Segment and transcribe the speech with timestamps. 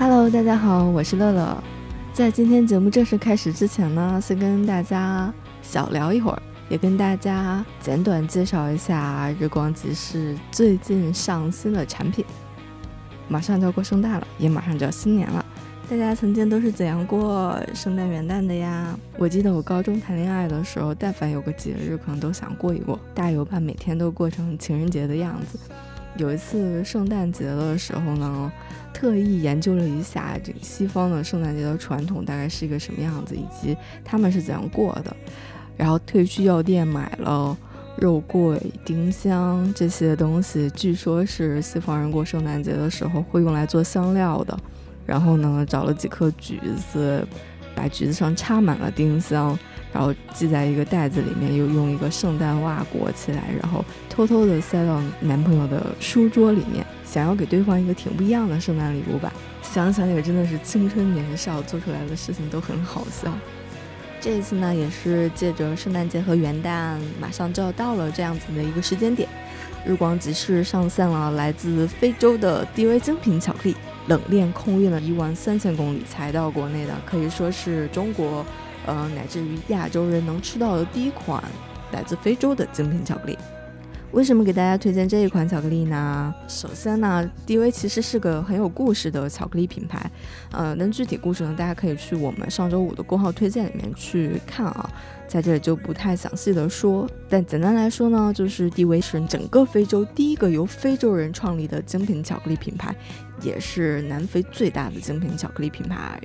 [0.00, 1.60] Hello，大家好，我是乐乐。
[2.12, 12.24] 在今天节目正式开始之前呢，先跟大家小聊一会儿，也跟大家简短介绍一下日光集市最近上新的产品。
[13.26, 15.44] 马上就要过圣诞了，也马上就要新年了。
[15.90, 18.96] 大家曾经都是怎样过圣诞元旦的呀？
[19.16, 25.58] 我记得我高中谈恋爱的时候，但凡有个节日，可能都想过一过，大有把每天都过成情人节的样子。
[26.16, 28.50] 有一次圣诞节的时候呢，
[28.92, 35.14] 特意研究了一下这个西方的圣诞节的传统大概是一个什么样子，以及他们是怎样过的。
[35.76, 37.56] 然后特意去药店买了
[37.96, 44.58] 肉桂、丁香这些东西，据说是西方人过圣诞节的时候会用来做香料的。
[45.06, 46.60] 然后呢，找了几颗橘
[46.92, 47.24] 子，
[47.74, 49.58] 把橘子上插满了丁香，
[49.92, 53.84] 然后系在一个袋子里面，又用一个圣诞袜裹起来，然后
[54.18, 59.32] 偷偷的塞到男朋友的书桌里面，想要给对方一个挺不一样的圣诞礼物吧。
[59.62, 63.32] 想想也真的是青春年少做出来的事情都很好笑。
[64.20, 69.28] 这一次呢，也是借着圣诞节和元旦马上就要到了这样子的一个时间点，
[69.86, 73.76] 日光集市上线了来自非洲的低维精品巧克力。
[74.08, 78.44] 冷链空运了一万三千公里才到国内的，可以说是中国，
[78.84, 81.40] 呃，乃至于亚洲人能吃到的第一款
[81.92, 83.38] 来自非洲的精品巧克力。
[84.12, 86.34] 为什么给大家推荐这一款巧克力呢？
[86.48, 90.10] 首先呢，DV 其实是个很有故事的巧克力品牌，
[90.50, 94.90] 呃，那具体故事呢，大家可以去我们上周五的公号推荐里面去看啊，
[95.28, 97.08] 在这里就不太详细的说。
[97.28, 102.96] 但简单来说呢，就是 DV 是整个非洲第一个由非洲人创立的精品巧克力品牌，
[103.42, 106.18] 也是南非最大的精品巧克力品牌，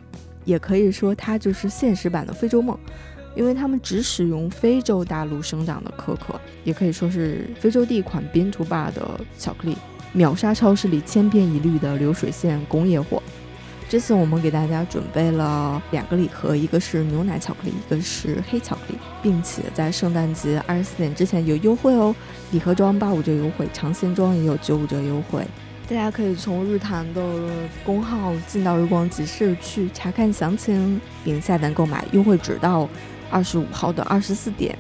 [0.45, 2.79] 也可以说它就是现实版的非洲梦。
[3.35, 9.77] 因为他们只使用非洲大陆生长的可可，也可以说是非洲第一款 Bean to Bar 的巧克力，
[10.11, 13.21] 秒杀超市里千篇一律的流水线工业货。
[13.89, 22.16] 这次我们给大家准备了两个礼盒，一个是牛奶巧克力，一个是黑巧克力，并且在圣诞节二十四点之前有优惠哦，
[22.51, 25.45] 礼盒装八五折优惠，尝鲜装也有九五折优惠。
[25.88, 27.22] 大家可以从日坛的
[27.85, 32.89] 公号进到日光集市去查看详情，并下单购买，优惠直到。
[33.33, 34.77] 二十五号的二十四点，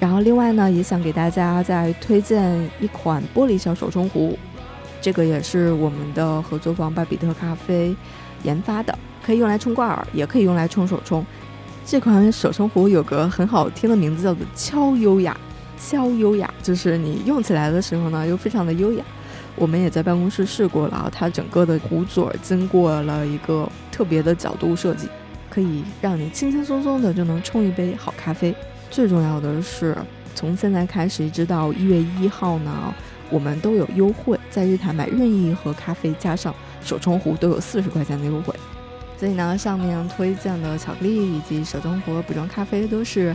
[0.00, 4.36] 然后另外呢，也想给大家再推荐一款玻璃小手冲壶，
[5.00, 7.94] 这个也是我们的合作方巴比特咖啡
[8.42, 11.24] 研发的，可以用来冲挂耳，也可以用来冲手冲。
[11.84, 15.38] 这款手冲壶有个很好听的名字，叫做“敲优雅”，
[15.78, 19.04] 敲优雅，就是你用起来的时候呢，又非常的优雅。
[19.54, 25.08] 我们也在办公室试过了，它整个的壶嘴经过了一个特别的角度设计。
[25.56, 28.54] 可以让你轻轻松松的就能冲一杯好咖啡。
[28.90, 29.96] 最重要的是，
[30.34, 32.94] 从现在开始一直到一月一号呢，
[33.30, 38.54] 我们都有优惠，在日坛买任意一盒咖啡加上手冲壶都有四十块钱的优惠。
[39.16, 43.34] 所以呢，上面推荐的巧克力以及手冲壶、补妆咖啡都是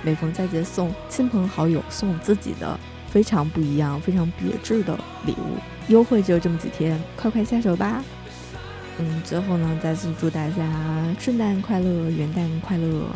[0.00, 2.80] 每逢佳节送亲朋好友、送自己的
[3.10, 5.58] 非常不一样、非常别致的礼物。
[5.88, 8.02] 优惠只有这么几天，快快下手吧！
[8.98, 13.08] 嗯，最后呢，再次祝大家圣诞快乐，元旦快乐。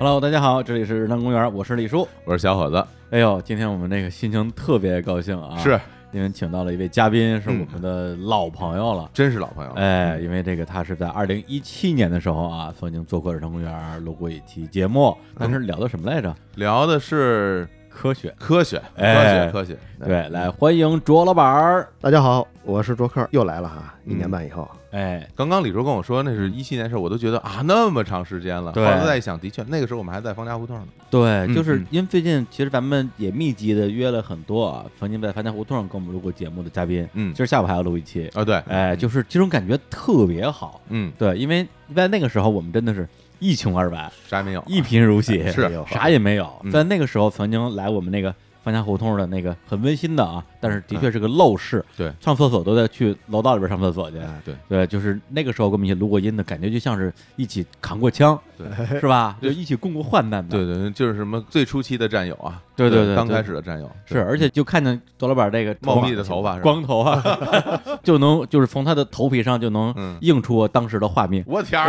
[0.00, 2.86] Hello，大家好，这里是日坛公园，我是李叔，我是小伙子。
[3.10, 5.58] 哎呦，今天我们这个心情特别高兴啊！
[5.58, 5.78] 是
[6.12, 9.72] 因为请到了一位嘉宾，是我们的老朋友了，真是老朋友。
[9.72, 16.32] 哎，因为这个他是在二零一七年的时候啊，曾经做过日坛公园录过一期节目，但是聊的什么来着？
[16.54, 17.68] 聊的是。
[17.90, 19.76] 科学，科学，科学，科学。
[20.04, 21.88] 对，来欢迎卓老板儿。
[22.00, 23.92] 大家好，我是卓克，又来了哈。
[24.04, 28.72] 一年半以后，哎，刚刚李叔跟我说那是一七年事儿，我都觉得啊，那么长时间了。
[28.72, 30.86] 后来再一想，的确，那个时候我们还在方家胡同呢。
[31.10, 37.08] 对，就是因为最近其实咱们也密集的约了很多啊，曾经在方家胡同上跟我们录过节目的嘉宾。
[37.14, 38.44] 嗯，今儿下午还要录一期啊。
[38.44, 40.80] 对，哎，就是这种感觉特别好。
[40.88, 43.08] 嗯，对，因为在那个时候我们真的是。
[43.40, 46.50] 一穷二白，啥也没有；一贫如洗，是啥也没有。
[46.72, 48.34] 在那个时候，曾经来我们那个
[48.68, 51.84] 方家胡同的那个很温馨的啊，但是的确是个陋室。
[51.96, 54.18] 对，上厕所都得去楼道里边上厕所去。
[54.44, 58.38] 对对，就是那个时候跟我们一起录过音的感觉，就像是一起扛过枪。
[58.58, 58.66] 对，
[59.00, 59.36] 是吧？
[59.42, 60.56] 就一起共过患难的。
[60.56, 67.22] 对对，就是什么最初期的战友啊，对对对，刚开始的战友是，而且就看见左老板这个茂密的头发，光头啊，
[68.02, 71.44] 就能就是从他的头皮上就能映出当时的画面。
[71.46, 71.80] 我天，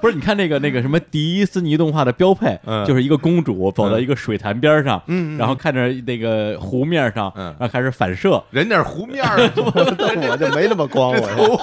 [0.00, 5.00] 不是你看那个那个什么迪斯尼动画的标配，就是一个公主走到一个水潭边上，
[5.38, 9.24] 然后看着那个湖面上，然后开始反射，人家是湖面，
[9.56, 11.60] 我就没那么光，我。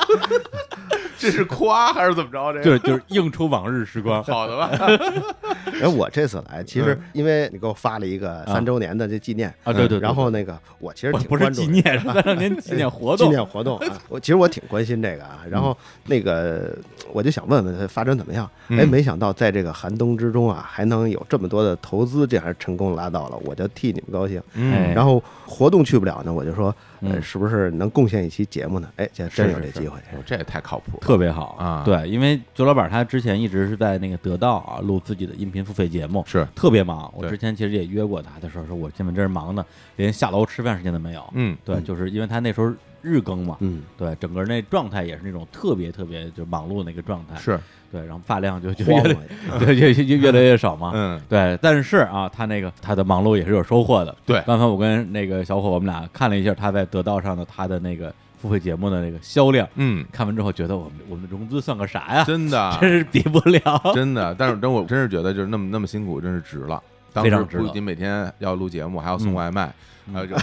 [1.20, 2.54] 这是夸还是怎么着？
[2.54, 4.70] 这就是就是映出往日时光，好的吧？
[5.82, 10.00] 哎，我这次来，其实因为你给我发了一个三周年的这纪念啊，对对。
[10.00, 13.88] 然后那个我其实挺不是纪念，是三周年纪念活动， 纪念活动啊。
[14.10, 15.40] 我其实我挺关心这个啊。
[15.50, 15.76] 然后
[16.06, 16.76] 那个
[17.12, 18.50] 我就想问问他发展怎么样？
[18.70, 24.42] 哎，没想到在这个寒冬之中啊，还能有这么多的投资，这还是成功拉到了，我就替你们高兴。
[24.54, 24.94] 嗯。
[24.94, 26.74] 然后活动去不了呢，我就说。
[27.02, 28.90] 呃，是不是能贡献一期节目呢？
[28.96, 31.84] 哎，这真有这机会，这也太靠谱，特别好啊！
[31.86, 37.12] 对，因为左老板他之前一直是在那个得到啊录自己的音频付费节目，是特别忙。
[37.16, 39.66] 我之前其实也约过他的时候，说我现在真是忙的，
[39.96, 41.24] 连下楼吃饭时间都没有。
[41.34, 42.72] 嗯，对，就是因为他那时候
[43.08, 47.40] 日更嘛，嗯，对，整个那状态也是那种特别特别就忙碌的那个状态。
[47.40, 47.60] 是。
[47.90, 49.02] 对，然后发量就就越
[49.60, 50.92] 对越越越来越少嘛。
[50.94, 54.14] 嗯，对，但是啊，他那个他的忙碌也是有收获的。
[54.26, 59.66] 对，刚才我跟那个小伙我们俩看了一下他在得道上的他的那个付费节目的那个销量。
[59.76, 62.26] 嗯，看完之后觉得我们我们的融资算个啥呀？
[62.26, 63.82] 真的， 真是比不了。
[63.96, 66.84] 真的，但是真我真是觉得就是那么那么辛苦，真是值了。
[67.24, 67.58] 非常值。
[67.58, 69.74] 不仅每天要录节目，还要送外卖。
[70.14, 70.38] 还有就，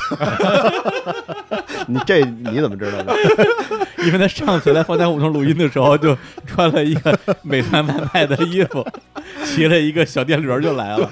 [1.86, 3.16] 你这你怎么知道的？
[4.04, 6.14] 因为他上次来方家胡同录音的时候，就
[6.46, 8.86] 穿了一个美团外卖的衣服，
[9.46, 11.10] 骑了一个小电驴就来了，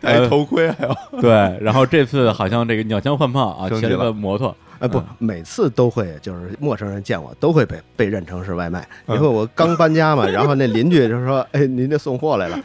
[0.00, 1.20] 戴头盔还有。
[1.20, 4.56] 对，然后这次好像这个鸟枪换炮啊，骑了个摩托。
[4.78, 8.86] 哎，不，每次都会就是陌生人见我都会被被认成是外卖。
[9.08, 12.56] 因为我刚搬家嘛，然后那邻居就说：“哎，您这送货来了。”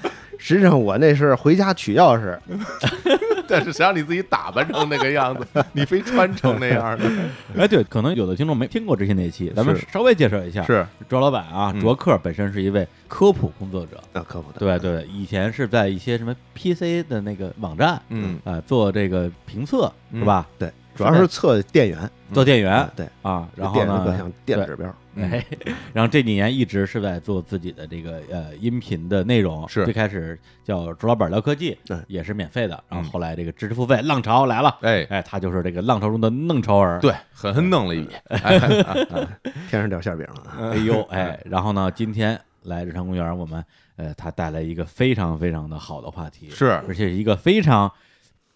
[0.46, 2.38] 实际上我那是回家取钥匙。
[3.48, 7.10] 但是谁让你自己打扮成那个样子，你非穿成那样的？
[7.58, 10.64] 哎，对，可能有的听众没听过之前那期，咱们稍微介绍一下。
[10.64, 14.60] 是卓老板啊，卓克本身是一位科普工作者那，科普的。
[14.60, 20.48] 对对，以前是在一些什么 PC 的那个网站，嗯啊，做这个评测是吧？
[20.58, 22.90] 对，主要是测电源，做电源。
[22.96, 24.94] 对啊，然后呢，各项电指标。
[25.16, 25.46] 哎，
[25.94, 38.10] 然后这几年一直是在做自己的这个呃音频的内容，是最开始叫朱老板聊科技，对，也是免费的，然后后来这个知识付费浪潮来了，哎哎，他就是这个浪潮中的弄潮儿，对，狠狠弄了一笔
[39.70, 43.64] 天上掉馅饼了，哎呦 哎，然后呢，今天来日常公园，我们
[43.98, 47.92] 呃他带来一个非常非常的好的话题，是，而且一个非常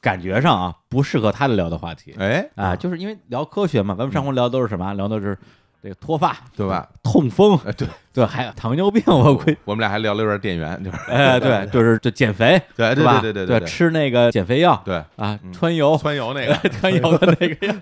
[0.07, 4.93] 感觉上啊不适合他的聊的话题，哎啊，就是因为聊科学嘛，咱们上回聊的都是什么？
[4.93, 5.37] 聊的是。
[5.79, 6.89] 这个脱发对吧？
[7.03, 17.75] 痛风，对 对，还有糖尿病，我估我们俩还聊了一段电源，就是哎，对，就是就减肥， 对对对对对，吃那个减肥药，对啊，川油川油那个 川油的那个，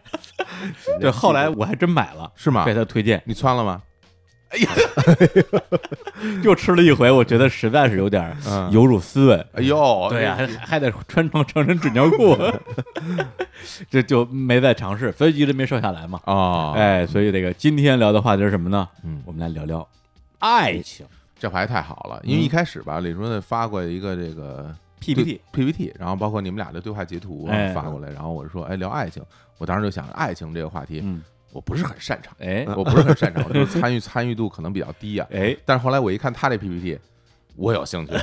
[0.99, 2.65] 对，后来我还真买了，是吗？
[2.65, 3.81] 被他推荐，你穿了吗？
[4.55, 4.71] 哎呀，
[6.43, 8.35] 又吃了一回，我觉得实在是有点
[8.71, 9.47] 有辱斯文。
[9.53, 12.37] 哎呦，对呀，还还得穿成成人纸尿裤，
[13.91, 16.19] 这就没再尝试，所以一直没瘦下来嘛。
[16.25, 18.87] 啊，哎，所以这个今天聊的话题是什么呢？
[19.03, 19.85] 嗯，我们来聊聊
[20.39, 21.05] 爱情。
[21.37, 29.21] 这话题太好了，因为一开始吧，李叔呢发过一个这个 PPT PPT，然后包括你们俩的对话截图发过来，然后我就说，哎，聊爱情。
[29.57, 31.21] 我当时就想，爱情这个话题，嗯。
[31.55, 36.99] 我不是很擅长，哎，我不是很擅长，就是参与参与度可能比较低啊，哎，但是后来我一看他这 PPT，
[37.55, 38.13] 我有兴趣，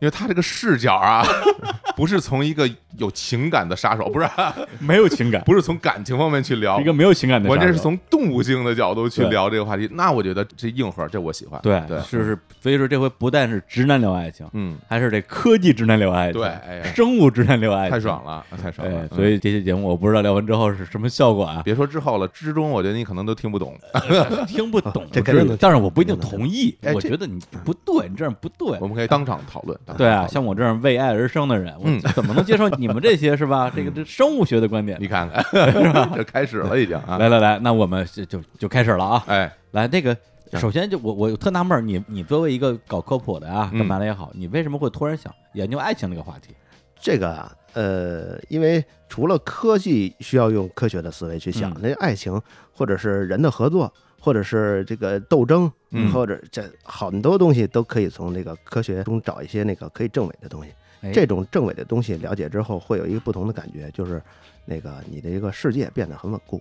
[0.00, 1.24] 因为他这个视角啊，
[1.96, 2.68] 不是从一个
[2.98, 4.28] 有情感的杀手，不是
[4.78, 23.76] 没有情感，不是从感情方面去聊一个没有情感的，我这是从动物性的角度去聊这个话题，那我觉得这硬核，这我喜欢，对对，是是，所以说这回不但是直男聊爱情，嗯，还是这科技直男聊爱情，对，生物直男聊爱情，太爽了，太爽了，所以这期节目我不知道聊完之后是什么效果啊，别说之后了，之中我觉得你可能都听不懂，
[24.46, 33.70] 听不懂，这肯定，但是我不一定同意，我觉得你不对，你这样不对，我们可以当场讨论，对啊，像我这样为爱而生的人，我怎么能接受 你们这些是吧？
[33.74, 35.42] 这个这生物学的观点，你看看，
[35.72, 36.10] 是吧？
[36.16, 37.16] 这开始了已经啊！
[37.18, 39.24] 来来来，那我们就就就开始了啊！
[39.26, 40.16] 哎，来，那个
[40.54, 46.54] 首先就我我特纳闷，你你作为一个搞科普的啊，干嘛的也好，你为什么会突然想研究爱情这个话题？
[47.00, 52.40] 这个啊，呃，因为除了科技需要用科学的思维去想，那爱情
[52.72, 55.70] 或者是人的合作，或者是这个斗争，
[56.12, 60.72] 或者这很多东西都可以从这个科学中找一些那个可以证伪的东西。
[61.12, 64.20] 这种证伪的东西了解之后，会有一个不同的感觉，就是
[64.64, 66.60] 那个你的一个世界变得很稳固，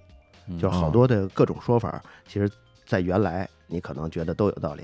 [0.60, 2.48] 就是好多的各种说法，其实
[2.86, 4.84] 在原来你可能觉得都有道理，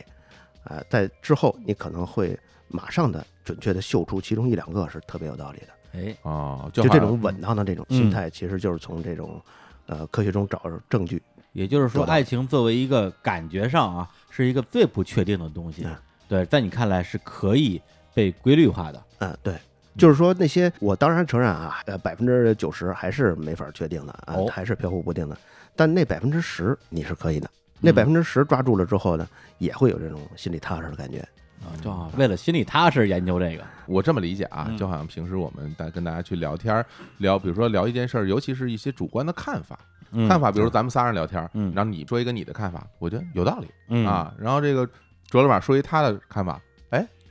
[0.64, 2.36] 啊，在之后你可能会
[2.68, 5.68] 马上的准确的嗅出其中一两个是特别有道理的。
[6.00, 9.40] 哎，哦，就这种稳当的这种心态，其实就是从这种
[9.86, 11.22] 呃科学中找证据。
[11.54, 15.88] 也就是说，爱情作为一个感觉上啊，是一个最不确定的东西。
[16.28, 17.82] 对，在你看来是可以
[18.14, 19.04] 被规律化的。
[19.20, 19.56] 嗯，对，
[19.98, 25.38] 就是说那些我当然承认啊，呃，百分之九十还是没法确定的啊，还是飘忽不定的。
[25.76, 29.28] 但那百分之十你是可以的，那百分之十抓住了之后呢，
[29.60, 31.20] 也会有这种心里踏实的感觉。
[31.64, 36.84] 啊，就好为了心里踏实研究这个，我这么理解啊，就好像平时我们大跟大家去聊天
[37.20, 39.80] 聊，比如说聊一件事儿，尤其是一些主观的看法，
[40.28, 44.88] 看法，比如咱们仨人聊天嗯，然后你说一个你的看法，我觉得有道理，啊，然后这个
[45.30, 46.60] 卓老板说一他的看法。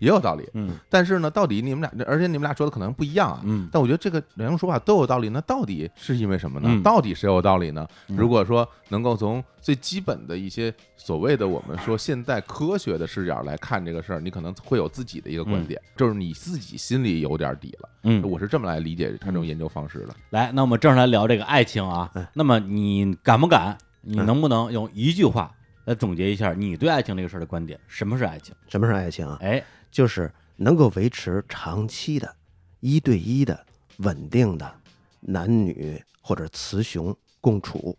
[0.02, 6.80] 也有道理，嗯，但是呢，到底你们俩，而且你们俩说的可能不一样啊，嗯，但我觉得这个两种说法都有道理，那到底是因为什么呢？
[6.82, 7.86] 到底谁有道理呢？
[8.08, 20.14] 如果说能够从最基本的一些所谓的我们说现代科学的视角来看这个事儿，你可能会有自己的一个观点，就是你自己心里有点底了，嗯，我是这么来理解他这种研究方式的。
[20.30, 23.78] 来，那我们正式来聊这个爱情啊，那么你敢不敢？
[24.00, 25.54] 你能不能用一句话
[25.84, 27.78] 来总结一下你对爱情这个事儿的观点？
[27.86, 28.52] 什么是爱情？
[28.66, 29.38] 什么是爱情啊？
[29.40, 29.62] 哎。
[29.92, 32.34] 就是能够维持长期的、
[32.80, 33.64] 一对一的、
[33.98, 34.74] 稳定的
[35.20, 37.96] 男女或者雌雄共处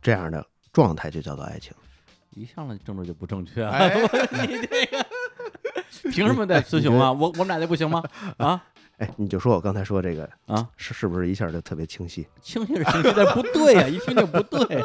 [0.00, 1.72] 这样的状态，就叫做爱情。
[2.30, 3.88] 一上来政治就不正确了，
[4.46, 5.06] 你这个
[6.10, 7.12] 凭什么带雌雄啊？
[7.12, 8.02] 我我们俩就不行吗？
[8.38, 8.64] 啊？
[8.96, 12.26] 哎，你就说我刚才说这个啊，是是不是一下就特别清晰？
[12.40, 14.82] 清晰是清晰，但不对呀， 一听就不对。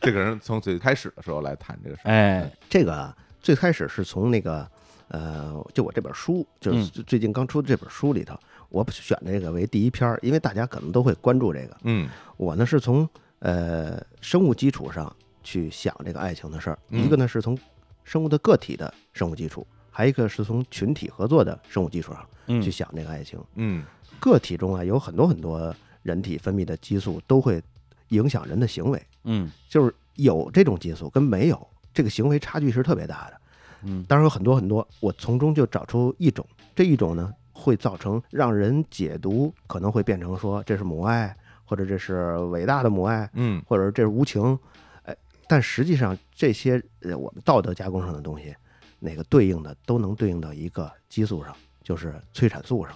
[0.00, 3.16] 这个人从最开始的时候来谈这个事儿，哎，这个。
[3.44, 4.66] 最开始是从那个，
[5.08, 8.34] 呃，就我这本书，就是最近刚出的这本书里头，
[8.70, 11.76] 我选这个为第一篇儿，因为大家可能都会关注这个。
[11.82, 12.08] 嗯，
[12.38, 13.06] 我呢是从
[13.40, 17.56] 呃生物基础上去想这个爱情的事儿，一个呢是从
[18.02, 23.38] 生物的个体的生物基础，还一个是从群体合作的生物基础上去想这个爱情。
[23.56, 23.84] 嗯，
[24.18, 27.62] 个体中啊有很多很多人体分泌的激素都会
[28.08, 29.02] 影响人的行为。
[29.24, 31.68] 嗯，就是有这种激素跟没有。
[31.94, 33.40] 这个行为差距是特别大的，
[33.84, 41.34] 嗯，当然有很多很多，我从中就找出一种，这一种呢会造成让人解读可能会变成说这是母爱，
[41.64, 44.58] 或者这是伟大的母爱，嗯，或者这是无情，
[45.04, 48.54] 哎，但实际上这些呃我们道德加工上的东西，
[48.98, 52.92] 哪个对应的都能对应到一个激素上，就是催产素上。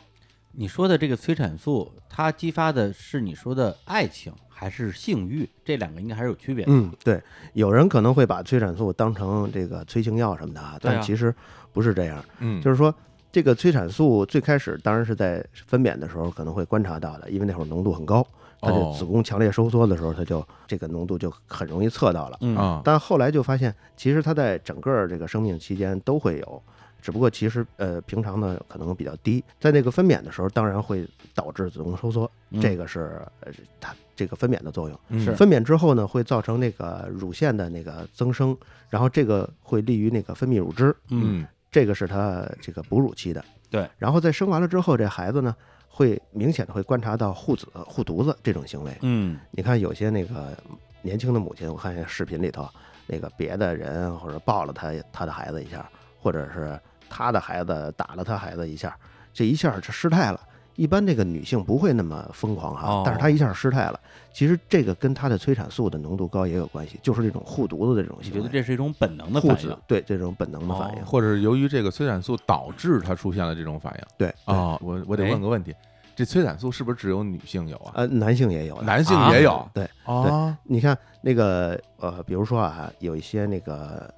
[0.50, 4.32] 你说的这个催产素，它激发的是你说的爱情。
[4.60, 6.72] 还是性欲，这两个应该还是有区别的。
[6.72, 7.22] 嗯，对，
[7.52, 11.32] 有人可能会把催产素当成这个催情药什么的啊，但其实
[11.72, 12.20] 不是这样。
[12.40, 12.92] 嗯，就是说，
[13.30, 18.26] 这个催产素最开始当然是在分娩的时候可能会观察到的，因为那会儿浓度很高，
[18.60, 22.38] 它就子宫强烈收缩的时候，它就这个浓度就很容易测到了。
[22.40, 26.60] 嗯，但后来就发现，其实它在整个这个生命期间都会有。
[27.00, 35.20] 只不过其实呃平常呢可能比较低，在那个分娩的时候，当然会导致子宫收缩，这个是呃它这个分娩的作用。
[35.20, 38.56] 是分娩之后呢，会造成那个乳腺的那个增生，
[38.90, 40.94] 然后这个会利于那个分泌乳汁。
[41.10, 43.44] 嗯，这个是它这个哺乳期的。
[43.70, 45.54] 对，然后在生完了之后，这孩子呢
[45.88, 48.92] 会明显的会观察到护子护犊子这种行为。
[49.02, 50.56] 嗯，你看有些那个
[51.00, 52.68] 年轻的母亲，我看视频里头
[53.06, 55.88] 那个别的人或者抱了他他的孩子一下，
[56.20, 56.78] 或者是。
[57.08, 58.96] 他的孩子打了他孩子一下，
[59.32, 60.40] 这一下就失态了。
[60.76, 63.98] 一般这个女性不会那么疯狂哈，但是她一下失态了。
[64.32, 68.38] 其实这个跟她的催产素的浓度高也有关系，就是这种护犊子的这种行为。
[68.38, 74.06] 觉得这是一种本能的反应，对这种本能的反应，或者是由于这个催产素导致她出现了这种反应。
[74.16, 75.74] 对啊，我我得问个问题，
[76.14, 77.90] 这催产素是不是只有女性有啊？
[77.96, 79.68] 呃，男性也有，男性也有。
[79.74, 84.08] 对对，你看那个呃，比如说啊，有一些那个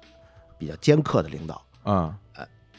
[0.59, 2.13] 比较尖刻的领导，嗯。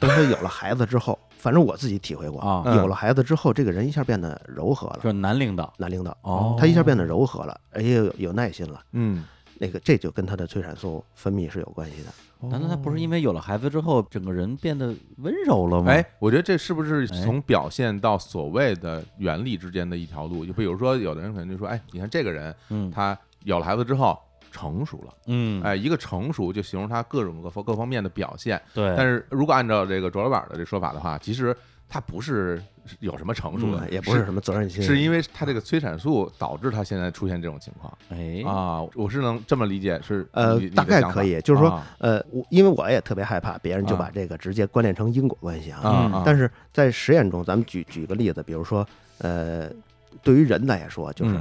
[0.02, 4.96] 等他有了孩子之后，反正我自己体会过啊，有了孩子之后，这个人一下变得柔和了。
[4.96, 8.82] 就是男领导，男领导哦，他一下变得柔和了，而且有有耐心了。
[8.92, 9.24] 嗯，
[9.58, 12.48] 那个这就跟他的催产素分泌是有关系的。
[12.48, 15.92] 难道他不是因为有了孩子之后，整个人变得温柔了吗？
[15.92, 20.44] 哎，我觉得这是不是从表现到所谓的原理之间的一条路？
[20.44, 24.18] 就比如说，有的人可能就说，哎，你看这个人，嗯，他有了孩子之后。
[24.52, 28.94] 成熟了，嗯，哎，一个成熟就形容他各种各方各方面的表现，对。
[28.96, 31.56] 但是如果按照这个卓老板的这说法的话，其实
[31.88, 32.62] 他不是
[33.00, 37.92] 有什么成熟的，也不是什么责任心，是因为他这个催产素导致他现在出现这种情况。
[38.10, 46.22] 哎啊，我是能这么理解，是呃，大概可以，就是说，呃，我因为我也特别害怕别人就把这个直接关联成因果关系啊。
[46.24, 48.86] 但是在实验中，咱们举举个例子，比如说，
[49.18, 49.70] 呃，
[50.22, 51.40] 对于人来说，就是。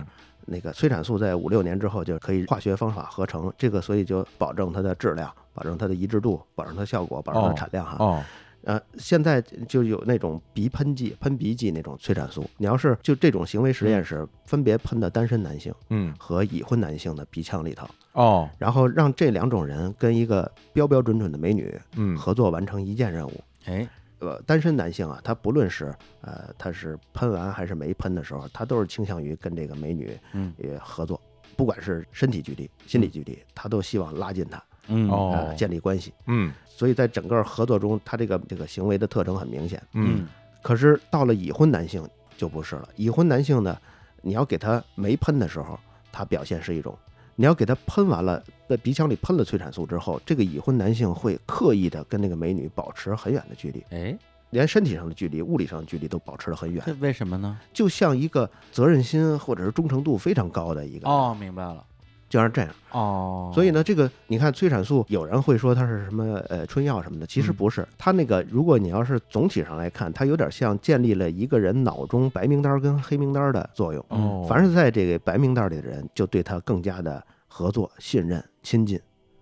[0.51, 7.95] 那个催产素在五六年之后就可以化学方法合成，这个所以就保证它的质量，保证它的一致度，保证它效果，保证它产量哈。
[7.97, 8.23] 哦。
[8.63, 12.47] 呃，现在就有那种鼻喷剂、喷鼻剂那种催产素。
[12.57, 23.31] 你要是就这种行为实验室分别喷的单身男性，嗯，和已婚男性的鼻腔里头，哦，然后让这两种人跟一个标标准准的美女，嗯，合作完成一件任务。
[23.65, 23.89] 哎，
[24.21, 31.19] 呃，单身男性啊，他不论是呃他是喷完还是没喷的时候，他都是倾向于跟这个美女，嗯，也合作，
[31.57, 34.63] 不管是身体距离、心理距离，他都希望拉近他。
[34.87, 35.09] 嗯。
[35.09, 40.27] 哦，建立关系，嗯，所以在整个合作中，他这个这个行为的特征很明显，嗯，
[40.61, 42.89] 可是到了已婚男性就不是了。
[42.95, 43.77] 已婚男性呢，
[44.21, 45.79] 你要给他没喷的时候，
[46.11, 46.93] 他表现是一种；
[47.41, 54.15] 你要给他喷完了，在鼻腔里喷了催产素之后，这个已婚男性会刻意的跟那个美女保持很远的距离，哎，
[54.51, 56.83] 连身体上的距离、物理上的距离都保持得很远。
[56.85, 57.57] 这为什么呢？
[57.73, 61.83] 就像一个责任心或者是忠诚度非常高的一个哦，明白了。
[62.31, 67.85] 就像这样哦，所以呢，这个你看催产素，有人会说它是什么呃春药什么的，其实不是。
[67.97, 74.01] 它那个，如果你要是总体上来看，它有点像建立了一个人脑中白名单跟黑名单的作用。
[74.07, 78.97] 哦，凡是在这个白名单里的人，就对他更加的合作、信任、亲近；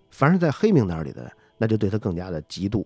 [0.10, 2.84] 凡是在黑名单里的，那就对他更加的嫉妒、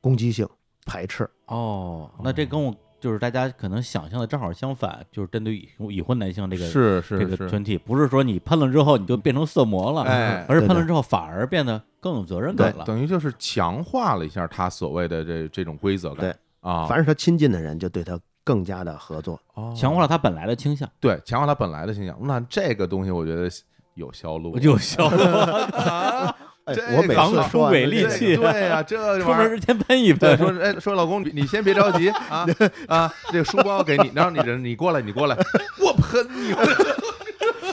[0.00, 0.48] 攻击性、
[0.86, 1.28] 排斥。
[1.46, 2.72] 哦，那这跟我。
[3.02, 16.18] 就是大家可能想象的正好相反，就是针对已已婚男性这个是是这个群体，不是说你喷了之后你就变成色魔了，哎，而是喷了之后反而变得更有责任感了，等于就是强化了一下他所谓的这这种规则感。
[16.20, 19.36] 对啊，凡是他亲近的人，就对他更加的合作，
[19.76, 20.88] 强化了他本来的倾向。
[21.00, 22.16] 对，强化他本来的倾向。
[22.20, 23.50] 那这个东西我觉得
[23.94, 25.16] 有销路，有销路。
[26.64, 30.36] 我每次说伟力气，对呀，这出门之前喷一喷。
[30.38, 32.46] 说，哎，说老公，你先别着急啊
[32.86, 35.36] 啊，这个书包给你，然后你人，你过来，你过来，
[35.82, 36.54] 我喷你，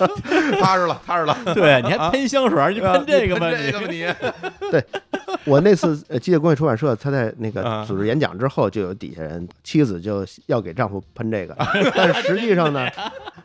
[0.60, 1.38] 踏实了，踏实了。
[1.54, 3.52] 对，你还喷香水，你喷这个吗？
[3.52, 3.88] 这个吗？
[3.90, 4.06] 你
[4.72, 4.84] 对。
[5.46, 11.56] 我那次呃，机械工业出版社，他在那个组织演讲之后，就有底下人妻子就要给丈夫喷这个，
[11.96, 12.88] 但是实际上呢，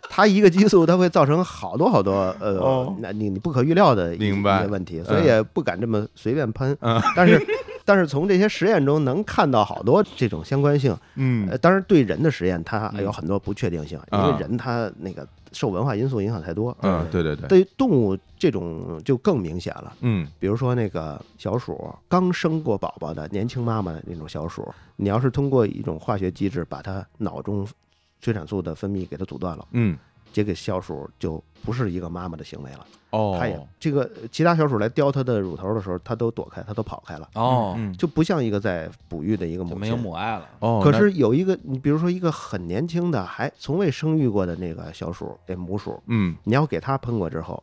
[0.08, 4.32] 它一个激素它会造成好多好多呃，那你你不可预料的一些
[4.68, 6.76] 问题，所以也不敢这么随便喷。
[7.14, 7.40] 但是
[7.84, 10.96] 但是从这些实验中能看到好多这种相关性。
[11.16, 15.26] 嗯，当然对人的实验它有很多不确定性，因为人他那个。
[15.54, 27.67] 受文化因素影响太多，嗯，对对对，对于动物这种就更明显了，嗯，比如说那个小鼠刚生过宝宝的年轻妈妈的那种小鼠，你要是通过一种化学机制把它脑中
[28.21, 29.97] 催产素的分泌给它阻断了，嗯。
[30.34, 32.84] 这个小鼠就不是一个妈妈的行为了。
[33.10, 37.30] 哦，它也这个其他小鼠来叼它的乳头的时候，它都躲开，它都跑开了。
[37.34, 40.49] 哦，就不像一个在哺育的一个母亲，没有母爱了。
[40.58, 40.80] 哦。
[40.82, 47.62] 可是有一个，你比如说一个很年轻的还从未生育过的那个小鼠，那母鼠，嗯，你要给它喷过之后，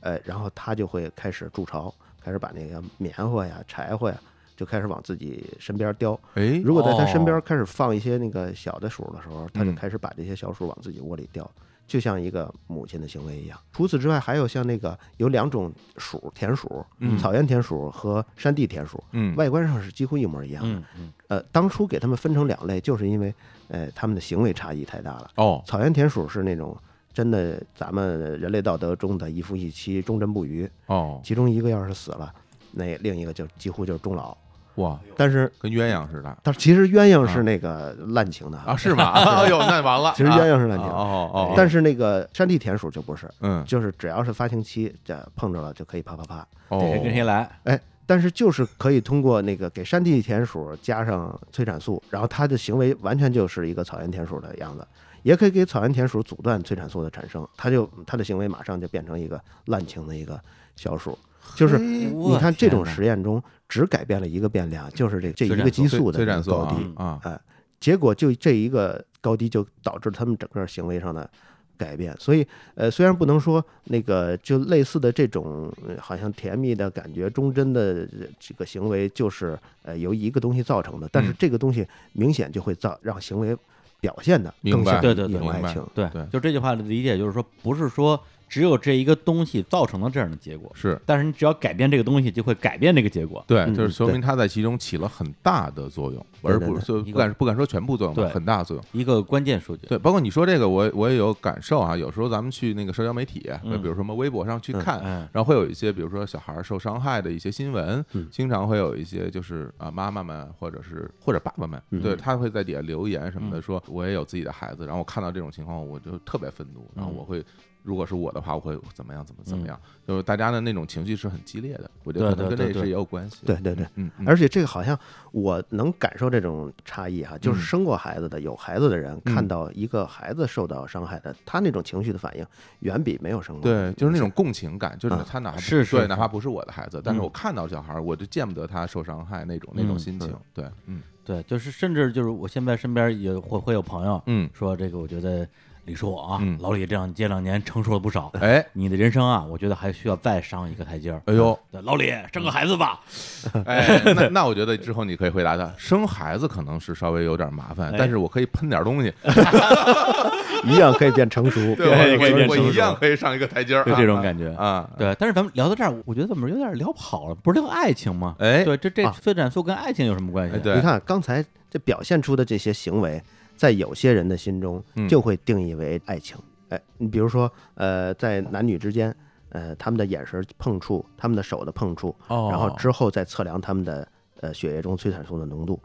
[0.00, 1.90] 呃，然后它就会开始筑巢，
[2.22, 4.20] 开始把那个棉花呀、柴火呀，
[4.54, 6.12] 就开始往自己身边叼。
[6.34, 11.50] 哎，如果在它身边开始放一些那个小的鼠的时候，它就开始把这些小鼠往自己窝里叼。
[11.90, 13.58] 就像一个母亲的行为一样。
[13.72, 16.86] 除此之外，还有像那个有两种鼠，田鼠，
[17.18, 20.70] 草原田鼠和山地田鼠，嗯，外观上是几乎一模一样的。
[20.70, 21.12] 嗯嗯。
[21.26, 23.34] 呃，当初给它们分成两类，就是因为，
[23.66, 25.28] 呃，它们的行为差异太大了。
[25.34, 26.76] 哦，草原田鼠是那种
[27.12, 30.70] 真的咱们人类道德中的一夫一妻、忠贞不渝。
[30.86, 32.32] 哦，其中一个要是死了，
[32.70, 34.36] 那另一个就几乎就是终老。
[34.80, 34.98] 哇！
[35.16, 38.74] 但是跟鸳鸯似的，但其实鸳鸯是那个滥情的啊？
[38.76, 39.12] 是吗？
[39.14, 40.12] 哎呦，那完了！
[40.16, 41.54] 其实鸳鸯是滥情哦哦。
[41.56, 46.46] 但是那个山地田鼠就不是，嗯，就是只要是发情期，这碰着了就可以啪啪啪。
[46.78, 47.50] 谁，跟谁来？
[47.64, 54.86] 哎，但是就是可以通过那个给山地田鼠加上催产素，然后它的行为完全就是一个草原田鼠的样子，
[55.22, 60.40] 也可以给草原田鼠阻断催产素的产生，它就它的行为马上就变成一个滥情的一个
[60.76, 61.18] 小鼠。
[61.56, 67.40] 就是你看这种实验中，只改变了一个变量，就是这这一个激素的高低啊，哎，
[67.78, 71.30] 结果就这一个高低就导致他们整个行为上的
[71.78, 72.12] 改变。
[72.18, 78.04] 所以，呃，虽然不能说那个就类似的这种好像甜蜜的感觉、忠贞的
[78.40, 83.56] 这个行为，就是呃由一个东西造成的，但是这个东西明显就会造让行为
[84.00, 85.80] 表现的更像一种爱情。
[85.94, 88.20] 对对，就这句话的理解就是说，不是说。
[88.50, 91.00] 只有这一个东西造成了这样的结果，是。
[91.06, 93.42] 但是你只要改变这个东西，就会改变这个结果。
[93.46, 98.84] 对，就是说明它在其中起了很大的作用，而不是不敢不敢说全部作用，对，很大的作用。
[98.90, 99.86] 一个关键数据。
[99.86, 101.96] 对，包括你说这个，我我也有感受啊。
[101.96, 105.00] 有时候咱们去那个社交媒体，比如什么微博上去看，
[105.32, 117.44] 然后会有一些，比如说小孩受伤害的一些新闻，经常会有一些就是啊妈妈们或者是或者爸爸们，对他会在底下留言什么的，说我也有自己的孩子，然后我看到这种情况，我就特别愤怒，然后我会。
[117.82, 119.24] 如果是我的话，我会怎么样？
[119.24, 119.78] 怎么怎么样？
[120.06, 123.38] 就是大家的那种情绪是很激烈的，我觉得可能跟这是也有关系。
[123.46, 124.10] 对对对，嗯。
[124.26, 124.98] 而且这个好像
[125.32, 132.46] 我能感受这种差异哈，就是生过孩子的、有孩子的人，看到一个孩子受到伤害的，他那种情绪的反应
[132.80, 133.62] 远比没有生过。
[133.62, 140.34] 对，就是那种共情感，就是他哪怕是对，哪怕不是我的孩子，但是我看到小孩，我就见不得他受伤害那种那种心情。
[140.52, 145.48] 对，嗯，对，就是甚至就是我现在身边也会会有朋友，嗯，说这个，我觉得。
[145.84, 148.30] 你说我啊，老李这样这两年成熟了不少。
[148.40, 151.20] 哎，你的人生啊，我觉得还需要再上一个台阶儿。
[151.26, 153.00] 哎呦，老李生个孩子吧。
[153.66, 159.12] 哎，那那我觉得之后你可以回答他，生孩子可能是稍微有点麻烦，但是我可以喷点东西
[160.64, 164.88] 一样可以变成熟，对，可以变成熟，一样可以上一个台阶儿，就这种感觉啊。
[164.98, 167.34] 对，但是咱们聊到这儿，我觉得怎么有点聊跑了？
[167.34, 168.36] 不是聊爱情吗？
[168.38, 170.58] 哎，对，这这催产素跟爱情有什么关系？
[170.58, 173.22] 对，你看刚才这表现出的这些行为，
[173.60, 176.34] 在有些人的心中就会定义为爱情。
[176.70, 179.14] 哎，你比如说，呃，在男女之间，
[179.50, 184.08] 呃，他们的眼神碰触，他们的手的碰触，然后之后再测量他们的
[184.40, 185.78] 呃血液中催产素的浓度，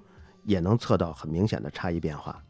[0.45, 2.41] 也能测到很明显的差异变化。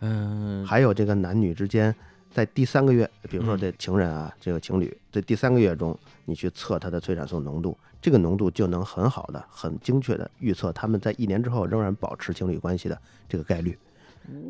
[0.00, 1.94] 嗯，还有这个男女之间，
[2.32, 13.78] 在第三个月，比如说这情人啊，这个情侣在第三个月中，你去测他的催产素浓度，这个浓度就能很好的、很精确的预测他们在一年之后仍然保持情侣关系的这个概率。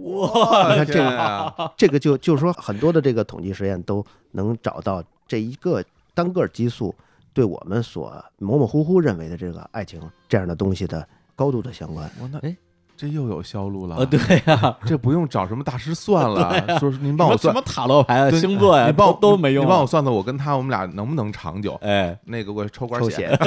[0.03, 6.95] 哇，你看这个，这个就就是说，很多的这个统计实验都能找到这一个单个激素
[7.33, 12.11] 对我们所模模糊糊认为的这个爱情这样的东西的高度的相关。
[12.21, 12.57] 哇那哎。
[12.99, 14.05] 这又有销路了啊！
[14.05, 19.65] 对呀， 这不用找什么大师算了，说您帮我算什么塔罗牌啊、星座呀，你帮我都没用。
[19.65, 21.79] 你帮我算算，我跟他我们俩能不能长久？
[21.81, 23.39] 哎，那个我 抽管血，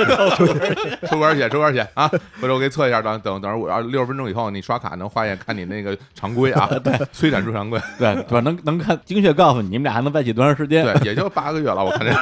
[1.09, 2.07] 抽管血，抽管血啊！
[2.39, 8.39] 回头我给你测一下，等等等会儿我要六十分钟以后你刷卡能化验看你那个常规啊，对，催产出常规， 对，对吧？
[8.39, 10.85] 能能看精确告诉你你们俩还能在一起多长时间？
[10.85, 12.13] 对，也就八个月了，我看这。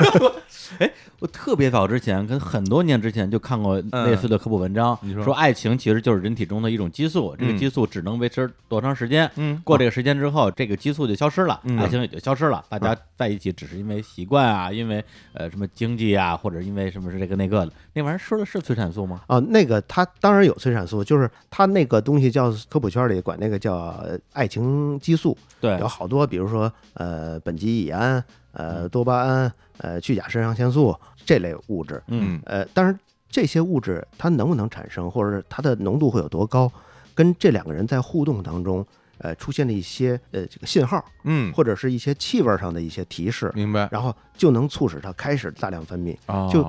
[0.80, 0.90] 哎，
[1.20, 9.30] 我特别早之前跟很多年之前就看过类似的科普文章，你说说爱情其实就是人体中的一种激素，这个激素只能维持多长时间？
[9.36, 12.64] 嗯，过这个时间之后，这个激素就消失了，爱情也就消失了。
[12.70, 15.04] 大家在一起只是因为习惯啊，因为
[15.34, 17.72] 呃什么经济啊，或者因为什么是这个那个的。
[17.94, 19.22] 那玩意儿说的是催产素吗？
[19.28, 24.04] 啊，那个它当然有催产素，就是它那个东西叫科普圈里管那个叫
[24.34, 25.38] 爱情激素。
[25.60, 32.02] 对，有好多，比如说呃苯基乙胺、呃多巴胺、呃去甲肾上腺素这类物质。
[32.08, 32.98] 嗯，呃，但是
[33.30, 36.72] 这些物质它能不能产生，或者是它的浓度会有多高？
[37.20, 38.86] 跟这两个人在互动当中，
[39.18, 46.16] 呃，出现了一些呃这个信号，嗯，或者是一些气味上的一些提示，明白，然后就能促使它开始大量分泌。
[46.28, 46.66] 哦就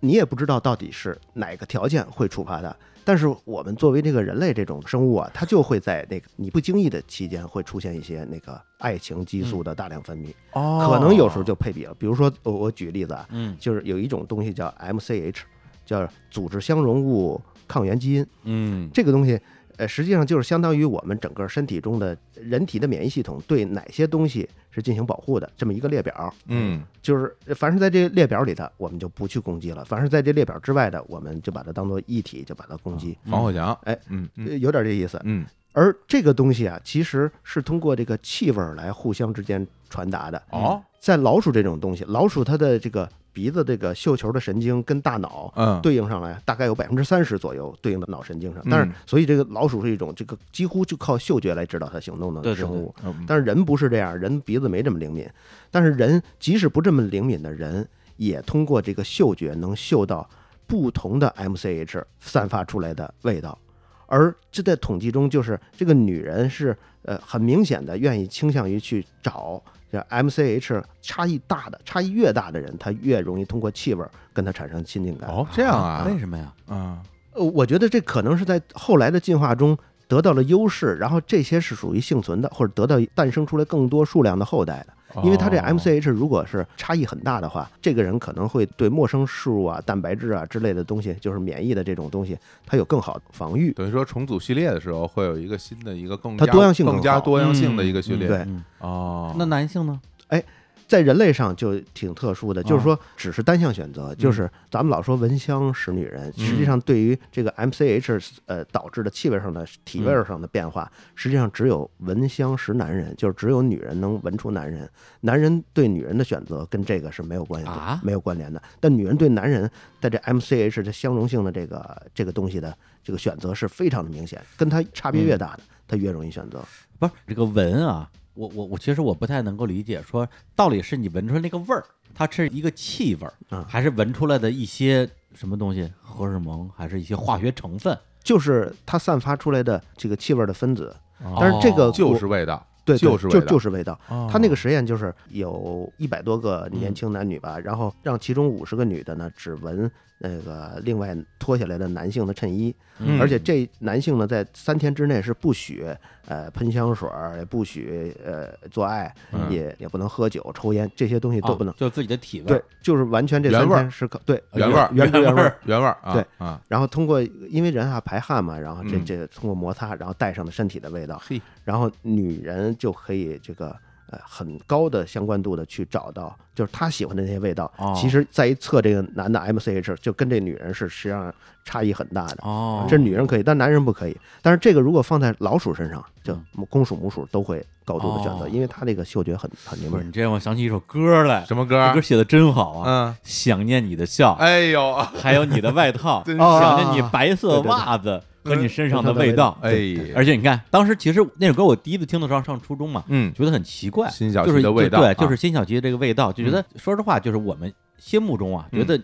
[0.00, 10.30] 你也不知道到底是哪个条件会触发它，但是我们作为这个人类这种生物啊，它就会在那个你不经意的期间会出现一些那个爱情激素的大量分泌。
[10.52, 11.94] 哦，可能有时候就配比了。
[11.94, 15.38] 比如说，我我举个例子啊，嗯，就是有一种东西叫 MCH，
[15.86, 18.26] 叫组织相容物抗原基因。
[18.44, 19.40] 嗯，这个东西。
[19.76, 26.34] 呃，实际上就是相当于我们整个身体中的人体的免疫系统对哪些东西是进行保护的这么一个列表。
[26.46, 33.16] 嗯，就是凡是在这列表里的，我们就不去攻击了；凡是在这列表之外的，我们就把它当做一体，就把它攻击。
[33.24, 33.76] 防火墙。
[33.84, 34.28] 哎，嗯，
[34.60, 35.20] 有点这意思。
[35.24, 40.42] 嗯，而这个东西啊，其实是通过这个气味来互相之间传达的。
[40.50, 43.08] 哦，在老鼠这种东西，老鼠它的这个。
[43.36, 48.62] 鼻子这个嗅球的神经跟大脑对应上来，大概有百分之三十左右对应的脑神经上。
[48.70, 52.94] 但是，所以这个老鼠是一种这个几乎就靠嗅觉来指导它行动的生物。
[53.26, 55.28] 但是人不是这样，人鼻子没这么灵敏。
[55.70, 60.26] 但是人即使不这么灵敏的人，也通过这个嗅觉能嗅到
[60.66, 63.58] 不同的 MCH 散发出来的味道。
[64.06, 69.62] 而这在统计中，就是这个女人是呃很明显的愿意倾向于去找。
[69.90, 75.30] 这 MCH 差异大的，差异越大的人，他越容易通过气味跟他产生亲近感。
[75.30, 76.04] 哦，这样啊？
[76.06, 76.52] 为什么呀？
[76.66, 79.76] 啊，呃，我觉得这可能是在后来的进化中
[80.08, 84.92] 得到了优势，然后这些是属于幸存的，或者得到诞生出来更多数量的后代的。
[85.24, 93.72] 因为他这 MCH 如果是差异很大的话，这个人可能会对陌生事物啊、蛋白质啊之类的东西，就是免疫的这种东西，他有更好的防御。
[93.72, 98.28] 等于说重组序列的时候，会有一个新的一个更它多样性更加多样性的一个序列。
[98.28, 98.46] 对，
[98.78, 100.00] 哦，那男性呢？
[100.28, 100.42] 哎。
[100.86, 114.88] 在人类上就挺特殊的，就是说只是单向选择，就是咱们老说闻香识女人，实际上对于这个 MCH 呃导致的气味上的体味上的变化，实际上只有闻香识男人，就是只有女人能闻出男人，
[115.22, 118.62] 男人对女人的选择跟这个是没有关系的，没有关联的。
[118.78, 119.68] 但女人对男人
[120.00, 126.64] 在这 MCH 的相容性的这个这个东西的这个选择是非常的明显，跟他差别越大的，他越容易选择。
[126.98, 128.08] 不是这个闻啊。
[128.36, 137.98] 我我我其实我不太能够理解，说到底是你闻出来那个味儿，它是一个气味儿，还是闻出来的一些什么东西，荷尔蒙，还是一些化学成分？
[138.22, 140.94] 就是它散发出来的这个气味的分子，
[141.38, 142.64] 但是这个就是味道。
[142.84, 143.98] 对，就是就就是味道。
[144.30, 152.74] 他那个实验就是有一百多个年轻男女吧，然后让其中五十个女的呢只闻那个另外脱下来的男性的衬衣，
[153.20, 155.86] 而且这男性呢在三天之内是不许
[156.26, 159.14] 呃喷香水，也不许呃做爱，
[159.50, 161.74] 也也不能喝酒、抽烟，这些东西都不能。
[161.74, 162.46] 就自己的体味。
[162.46, 166.60] 对，就是完全这三天是可对原味原原味原味对啊。
[166.68, 171.20] 然后通过因为人啊排汗嘛，然后这这通过摩擦，然后带上了身体的味道。
[171.22, 171.40] 嘿。
[171.62, 173.76] 然后女人就可以这个
[174.10, 177.70] 呃很高的相关度的去找到，就是他喜欢的那些味道。
[177.94, 181.32] 其实再一测这个男的 MCH，就跟这女人是实际上
[181.64, 182.38] 差异很大的。
[182.42, 184.16] 哦，这女人可以，但男人不可以。
[184.42, 186.38] 但是这个如果放在老鼠身上，就
[186.68, 190.06] 公鼠母鼠都会高度的选择，因为它这个嗅觉很很灵敏。
[190.06, 191.92] 你这让我想起一首歌来，什么歌？
[191.92, 192.84] 歌写的真好啊！
[192.86, 198.22] 嗯，想念你的笑，哎呦，还有你的外套， 想念你白色袜子。
[198.46, 199.72] 和你身上的味道，哎，
[200.14, 208.98] 而且你看，当时其实那首歌我第一次听的时候上初中嘛，嗯，觉得很奇怪，辛晓琪的味道，对，就是辛晓琪的这个味道，就觉得说实话，就是我们心目中啊，觉得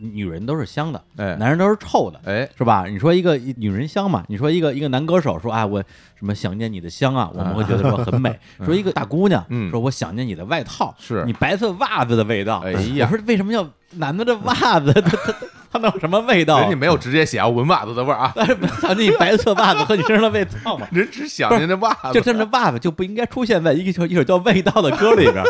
[0.00, 2.86] 女人都是香的，哎，男人都是臭的，哎，是吧？
[2.86, 4.24] 你说一个女人香嘛？
[4.28, 5.82] 你说一个一个男歌手说啊，我
[6.16, 8.36] 什么想念你的香啊，我们会觉得说很美。
[8.64, 12.58] 说一个大姑娘，说我想念你的外套，是你白色袜子的味道。
[12.58, 14.92] 哎呀，我说为什么要男的的袜子？
[14.92, 15.34] 他他。
[15.70, 16.60] 它能有什么味道？
[16.60, 18.32] 人家没有直接写啊闻袜子的味儿啊，
[18.80, 20.86] 想念你白色袜子和你身上的味道嘛？
[20.92, 25.44] 人只想念那袜子，就这么袜子就不应该出现在一首一首叫《味道》的歌里边。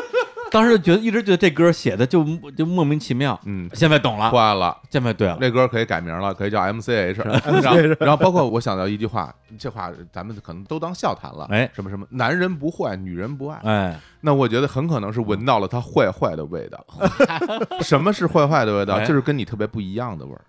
[0.53, 2.25] 当时就觉得一直觉得这歌写的就
[2.57, 3.39] 就莫名其妙。
[3.45, 7.23] 嗯，现在懂了，坏了，现在对了，那歌可以改名了，可以叫 M C H。
[8.01, 11.47] 然后包括我想到一句话，这话咱们可能都当笑谈了。
[11.51, 13.59] 哎，什么什么，男人不坏，女人不爱。
[13.65, 16.85] 哎，那我觉得很可能是闻到了他坏坏的味道。
[17.83, 18.99] 什么是坏坏的味道？
[19.05, 20.41] 就是跟你特别不一样的味儿。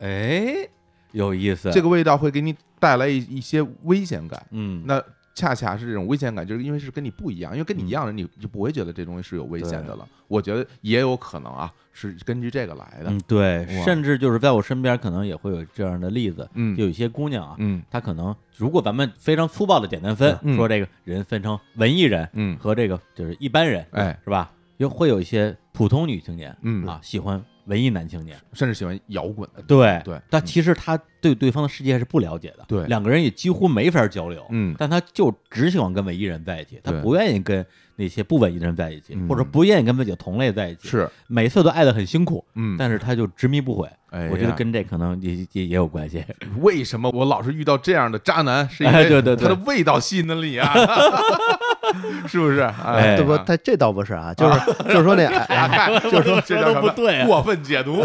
[0.00, 0.68] 哎，
[1.12, 4.40] 有意思，这个味道会给你带来一一些危险感。
[4.50, 5.02] 嗯，那
[5.38, 10.04] 恰恰是这种危险感，就是因为是跟你不一样，因为跟你一样的，你就不会觉得这东西是有危险的了。
[10.26, 13.10] 我觉得也有可能啊，是根据这个来的。
[13.10, 16.48] 嗯，对，甚至就是在我身边，可能也会有这样的例子。
[16.54, 24.50] 嗯，有一些姑娘啊，嗯，她可能如果咱们非常粗暴的简单分，说这个人分成文艺人，嗯，和这个就是一般人，哎，是吧？
[24.78, 27.40] 又会有一些普通女青年，嗯啊，喜欢。
[27.68, 37.64] 文艺男青年，甚至喜欢摇滚的，对对，但其实他对对方的世界是不了解的，对，两个人也几乎没法交流，嗯，但他就只喜欢跟文艺人在一起，他不愿意跟
[37.96, 46.24] 那些不文艺的人在一起，或者不愿意跟自己的同类在一起，是每次都爱的很辛苦，嗯，但是他就执迷不悔，哎，我觉得跟这可能也也也有关系。
[46.60, 48.68] 为什么我老是遇到这样的渣男？
[48.68, 50.72] 是因为对对对，他的味道吸引了你啊。
[52.26, 52.60] 是不是？
[52.60, 53.36] 哎，对不？
[53.38, 58.02] 他这倒不是啊，就是 就是说那，就是说这叫不对，过分解读。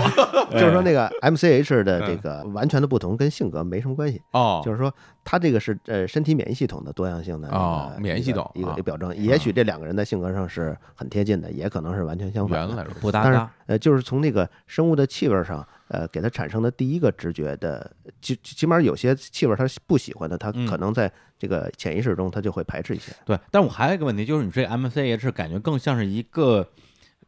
[0.51, 4.61] 就是说那个 M C H 的这个完全的不同跟性格没什么关系哦。
[4.63, 4.93] 就是说
[5.25, 9.15] 他这个是呃身体免疫系统的多样性的哦，免疫系统一个表征。
[9.17, 12.65] 也许这两个人在性格上是很贴近的，也可能是完全相反。
[12.65, 13.49] 原来不搭嘎。
[13.65, 15.65] 呃，就是从那个生物的气味上。
[15.93, 23.12] 呃，给他产生的第一个直觉的，起起码有些气味他不喜欢的，他可能在这个潜意识中他就会排斥一些。
[23.23, 26.67] 对，但是我还有一个问题，就是你这 M C H 感觉更像是一个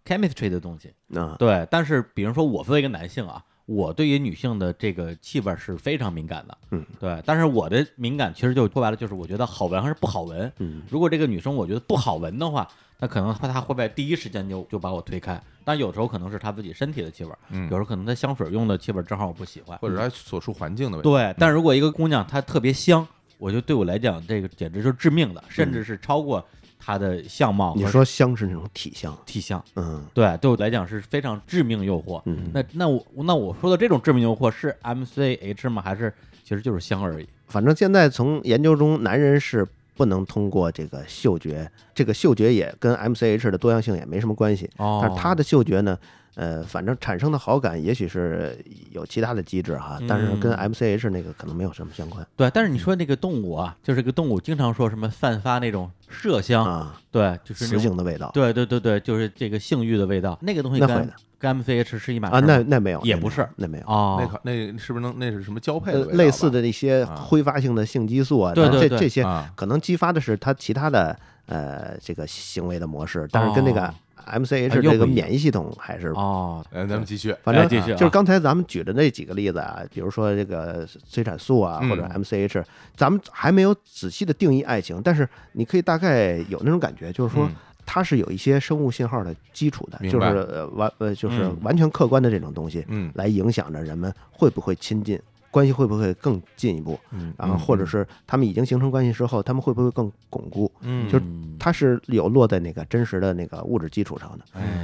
[0.04, 1.36] chemistry 的东西嗯。
[1.38, 6.58] 对，但是比如说我作为一个男性啊，我对于女性的这个气味是非常敏感的。
[6.72, 10.52] 嗯，对，但是我的敏感其实就说白了，就是我觉得好闻还是不好闻。
[10.58, 12.68] 嗯，如果这个女生我觉得不好闻的话。
[12.98, 21.10] 那可能他他会在第一时间就就把我推开，但有时候可能是他自己身体的气味，嗯，有时候可能他香水用的气味正好我不喜欢，或者他所处环境的问题。
[21.10, 23.06] 对，但如果一个姑娘她特别香，
[23.38, 26.42] 我觉得对我来讲这个简直就是致命的，甚至是超过
[26.80, 27.74] 她的相貌。
[27.76, 32.22] 你说香是那种体香，体香，嗯，对，对我来讲是非常致命诱惑。
[32.26, 35.82] 嗯，那那我那我说的这种致命诱惑是 M C H 吗？
[35.82, 36.14] 还是
[36.46, 37.28] 其实就是香而已？
[37.48, 39.68] 反正现在从研究中，男人是。
[39.96, 44.70] 不能通过这个嗅觉，这个嗅觉也跟 M C H 的多样性也没什么关系。
[44.78, 45.98] 哦，但是它的嗅觉呢，
[46.36, 48.58] 呃，反正产生的好感也许是
[48.92, 52.26] 有其他的机制哈，但是跟 M C H 那个可能没有什么相关。
[52.36, 58.30] 对，但是你说那个动物啊，就是个动物经常说什么散发那种麝香啊，对，就是雌性的味道。
[58.34, 61.12] 对对对对，就是这个性欲的味道，那个东西跟。
[61.38, 62.40] 跟 MCH 是一码啊？
[62.40, 64.18] 那那没有，也不是，那没有哦。
[64.44, 68.54] 那那是不是能那是什么交配的类似的那些挥发性的性激素啊？
[68.54, 71.16] 对对对，这这些可能激发的是它其他的
[71.48, 73.94] 呃这个行为的模式，但是跟那个
[74.26, 76.66] M C H 这个免疫系统还是哦。
[76.72, 82.64] 咱们继续，反正继续，就是刚才咱们举的那几个例子啊，比如说这个催产素啊，或者 M C H，
[82.96, 87.50] 咱们还没有仔细的定义爱情，但是你可以大概有那种感觉，就是说。
[87.88, 95.22] 它是有一些生物信号的基础的，就是呃完呃就是完全客观的这种东西，嗯，来影响着人们会不会亲近，
[95.56, 101.24] 关系会不会更进一步，嗯，然后或者是他们已经形成关系之后，他们会不会更巩固，嗯，就是
[101.58, 104.44] 它是有落在那个真实的那个物质基础上的，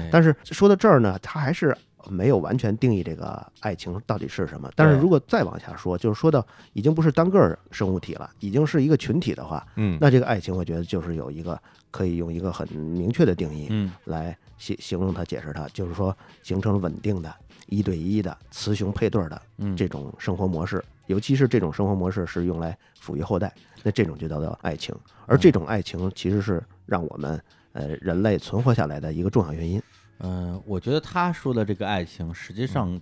[0.09, 1.75] 但是说到这儿呢，它还是
[2.07, 4.71] 没有完全定义这个爱情到底是什么。
[4.73, 11.59] 但是如果再往下说，就是说到已经不是单个生物体了，已经是一个群体的话，嗯，那这个爱情，我觉得就是有一个。
[11.91, 17.35] 可以用一个很明确的定义，嗯，来形形容它、解释它，就是说形成稳定的、
[17.71, 19.41] 一对一的、雌雄配对的
[19.75, 24.93] 这种生活模式，尤其是这种生活模式是用来抚育后代，那这种就叫做爱情。
[25.25, 29.81] 而这种爱情其实是让我们呃人类存活下来的一个重要原因。
[30.19, 32.99] 嗯，我觉得他说的这个爱情，实际上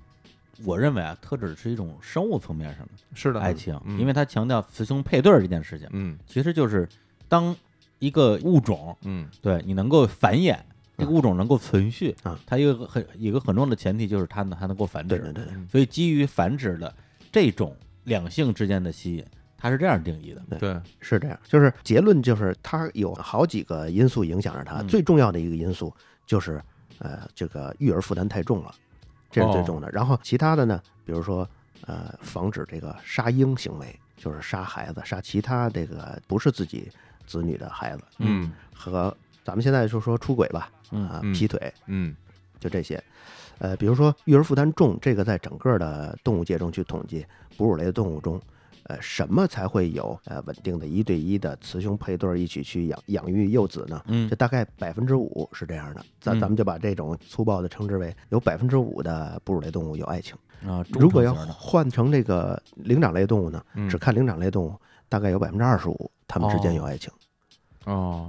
[0.64, 6.88] 我认为啊，特指是一种生物层面上的是的爱情，因为他强调雌雄配对这件事情，嗯，其实就是
[7.28, 7.56] 当。
[8.02, 10.58] 一个物种，嗯，对你能够繁衍，
[11.00, 15.46] 这个物种能够存续啊，它一个很一个很重要的前提就是它呢还能够繁殖，对对对。
[15.72, 16.94] 所以基于繁殖的
[17.32, 19.26] 这种两性之间的吸引，
[19.58, 21.40] 它是这样定义的，对，是这样。
[21.48, 25.94] 就是结论就是它有好几个因素影响着它，最重要的一个因素
[26.26, 26.62] 就是
[27.00, 28.76] 呃这个育儿负担太重了，
[29.32, 29.90] 这是最重的。
[29.92, 31.50] 然后其他的呢，比如说
[31.88, 36.92] 呃防止这个杀婴行为，就是杀孩子、杀其他这个不是自己。
[37.28, 39.16] 子女的孩子，嗯，和
[39.50, 42.16] 咱们现在就说出轨吧，啊，劈腿，嗯，
[42.60, 43.04] 就这些，
[43.58, 47.26] 呃，比如说育儿负担重，这个在整个的动物界中去统计，
[47.58, 48.40] 哺乳类的动物中，
[48.84, 54.00] 呃，什么才会有呃稳定的一对一的雌雄配对一起去养养育幼子呢？
[54.06, 60.86] 嗯，这大概百分之五是这样的，咱咱们就把这种粗暴的称之为有百分之五的哺乳类动物有爱情啊。
[60.92, 63.60] 如果要换成这个灵长类动物呢，
[63.90, 64.76] 只看灵长类动物，
[65.08, 67.12] 大概有百分之二十五，它们之间有爱情。
[67.12, 67.18] 哦，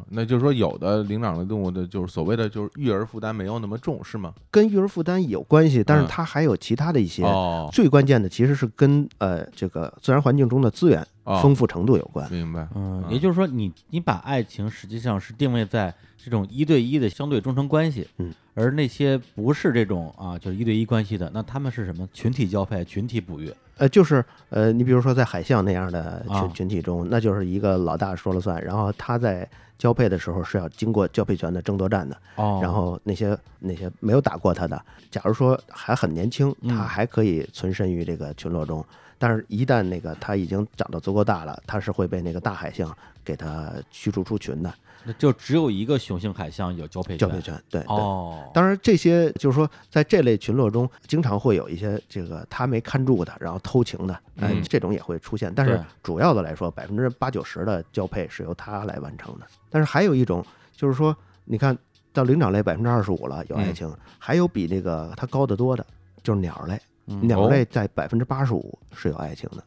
[0.09, 4.33] 那就是说，有的灵长类动物的，就是所谓的，就是育儿负担没有那么重，是吗？
[4.51, 7.23] 跟育儿负担有关系，但是它还有其他的一些。
[7.23, 11.07] 哦，最关键的其实是跟呃这个自然环境中的资源
[11.43, 12.31] 丰富程度有关。
[12.33, 12.67] 明白。
[12.75, 22.09] 嗯，也就是说，你你把爱情实际上是定位在这种一对一的相对忠诚关系，嗯，而那些不是这种啊，就是一对一关系的，那他们是什么？
[22.13, 23.53] 群体交配、群体哺育。
[23.81, 32.15] 呃，就是呃，你比如说在海象那样的群群体中，那就是一个老大说了算，然后他在交配的时候是要经过交配权的争夺战的。
[32.37, 34.79] 哦，然后那些那些没有打过他的，
[35.11, 38.85] 假如说还很年轻，他还可以存身于这个群落中，
[39.17, 44.71] 但是一旦那个他已经长得足够大了，他是会被那个大海象给他驱逐出群的。
[45.05, 48.51] 那就只有一个雄性海象有交配交配权，对哦。
[48.53, 55.53] 当然，这些就是说，在这类群落中，经常会有一些这个他没看住的，然后偷情的，嗯，这种也会出现。
[55.55, 59.47] 但是主要的来说，百分之八九十的交配是由他来完成的。
[59.71, 60.45] 但是还有一种，
[60.77, 61.77] 就是说，你看
[62.13, 65.87] 到灵长类百分之二十五了有爱情，还有比那个它高得多的，
[66.23, 69.65] 就是鸟类，鸟类在百分之八十五是有爱情的。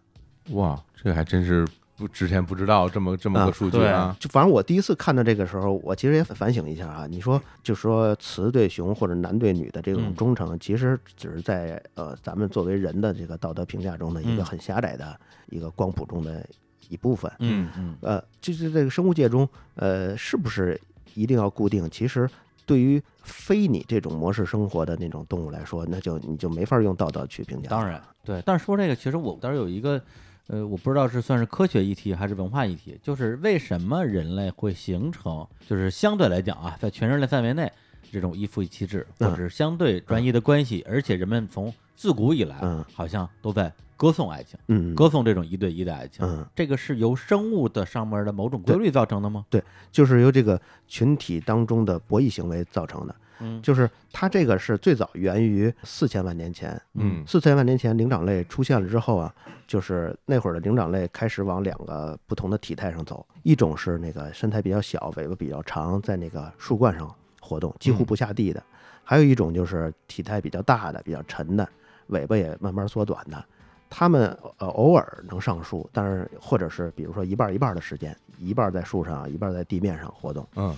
[0.53, 1.67] 哇，这还真是。
[2.03, 4.15] 不，之前不知道这么这么个数据啊！
[4.19, 7.07] 就反正我第一次看到这个时候，我其实也反省一下啊。
[7.07, 15.17] 你说，就说雌对雄或者男对女的这种忠诚，其实只是在呃咱们作为人的这个道德评价中的一个很狭窄的
[15.49, 16.45] 一个光谱中的
[16.89, 17.31] 一部分。
[17.39, 17.95] 嗯嗯。
[18.01, 20.77] 呃，就是这个生物界中，呃，是不是
[21.13, 21.89] 一定要固定？
[21.89, 22.29] 其实
[22.65, 27.69] 对于非你这种模式生活的那种动物来说，那就你就没法用道德去评价。
[27.69, 28.43] 当然，对。
[28.45, 30.01] 但是说这个，其实我当时有一个。
[30.47, 37.71] 呃，我不知道是算是科学议题还是文化议题，就是为什么人类会形成，就是相对来讲啊，在全人类范围内
[38.11, 42.57] 这种一夫一妻制，或者是相对专一的关系，而且人们从自古以来，
[42.93, 49.45] 好像都在歌颂爱情，嗯，歌颂这种一对一的爱情，嗯，这个是由生物的上面的某种规律造成的吗？
[49.49, 53.15] 对，就是由这个群体当中的博弈行为造成的。
[53.39, 59.33] 嗯，就是它这个是最早源于四千万年前，嗯，四千万年前灵长类出现了之后啊，
[59.67, 68.61] 就是那会儿的灵长类开始往两个不同的体态上走，一种是那个身材比较小、尾巴比较长，在那个树冠上活动，几乎不下地的；
[69.03, 71.67] 还有一种就是体态比较大的、比较沉的，
[72.07, 73.43] 尾巴也慢慢缩短的。
[73.89, 80.47] 它们呃偶尔能上树，但是或者是比如说一半一半的时间，一半在树上，一半在地面上活动。
[80.55, 80.75] 嗯，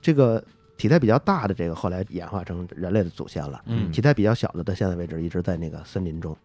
[0.00, 0.42] 这个。
[0.82, 6.36] 体态比较大的这个后来演化成人类的祖先了，嗯，体态比较小的到现在为止一直在那个森林中。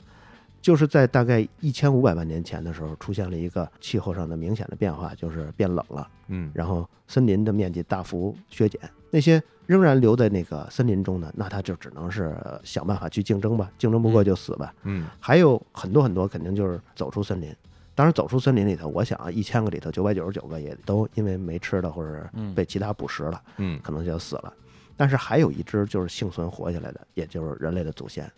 [0.61, 6.07] 就是在大概一千五百万年前的时候，出现了一个气候上的明显的变化，就是变冷了。
[6.27, 8.79] 嗯，然后森林的面积大幅削减，
[9.09, 14.71] 那些仍然留在那个森林中的，那他就只能是想办法去竞争吧，竞争不过就死吧。
[14.83, 17.51] 嗯，还有很多很多，肯定就是走出森林。
[17.97, 24.53] 当然，走出森林里头，我想啊，一千个里头九百九十九个也都因为没吃的或者被其他捕食了，嗯，可能就死了。
[24.95, 28.31] 但是还有一只就是幸存活下来的，也就是人类的祖先。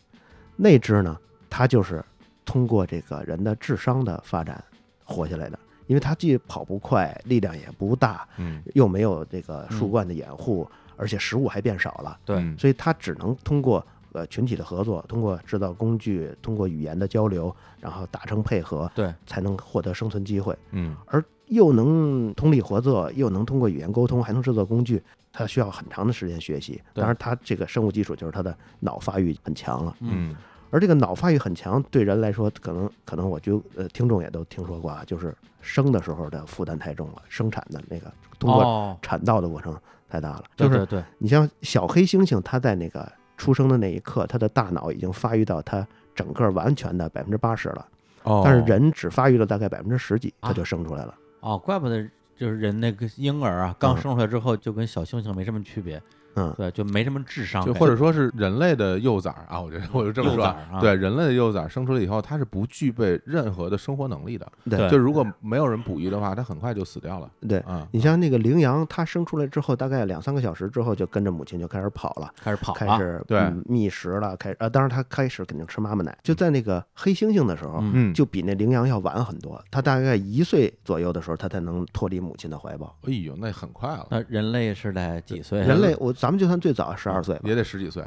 [0.55, 2.01] 那只呢，它就是
[2.45, 4.64] 通过这个人的智商的发展
[5.03, 20.57] 活下来的，因为它既跑不快，力量也不大，嗯，又没有这个树冠的掩护，而且食物还变少了，对，所以它只能通过呃群体的合作，通过制造工具，通过语言的交流，然后达成配合，对，才能获得生存机会。
[20.72, 25.01] 嗯，而又能通力合作，又能通过语言沟通，还能制作工具。
[25.32, 29.95] 它需要很长的时间学习，当然，它这个生物基础就是它的脑发育很强了。
[29.99, 30.36] 嗯，
[30.72, 39.80] 而这个脑发育很强，对人来说，可能可能我就呃，听众也都听说过啊，就是生的时候的负担太重了，生产的那个通过产道的过程
[40.10, 40.43] 太大了。
[40.57, 43.10] 就是对，你像小黑猩猩，它在那个
[43.40, 47.88] 出生的那一刻，他的大脑已经发育到他整个完全的百分之八十了。
[48.24, 51.16] 哦，但是人只发育了大概百分之十几，他就生出来了。
[51.40, 52.08] 哦，怪不得。
[52.36, 56.02] 就是人那个婴儿啊，刚生出来之后就跟小猩猩没什么区别。
[56.36, 85.60] 嗯，对，就没什么智商，就或者说是人类的幼崽啊，我觉得我就这么说，对，人类的幼崽生出来以后，它是不具备任何的生活能力的，对，就如果没有人哺育的话，它很快就死掉了，对，啊，你像那个羚羊，它生出来之后，大概两三个小时之后，就跟着母亲就开始跑了，开始跑，开始对觅食了，开啊，当然它开始肯定吃妈妈奶，就在那个黑猩猩的时候，嗯，就比那羚羊要晚很多，它大概一岁左右的时候，它才能脱离母亲的怀抱，哎呦，那很快了，那人类是在几岁？
[85.60, 86.96] 人类我咱们就算最早。
[86.96, 88.04] 十二岁也得十几岁，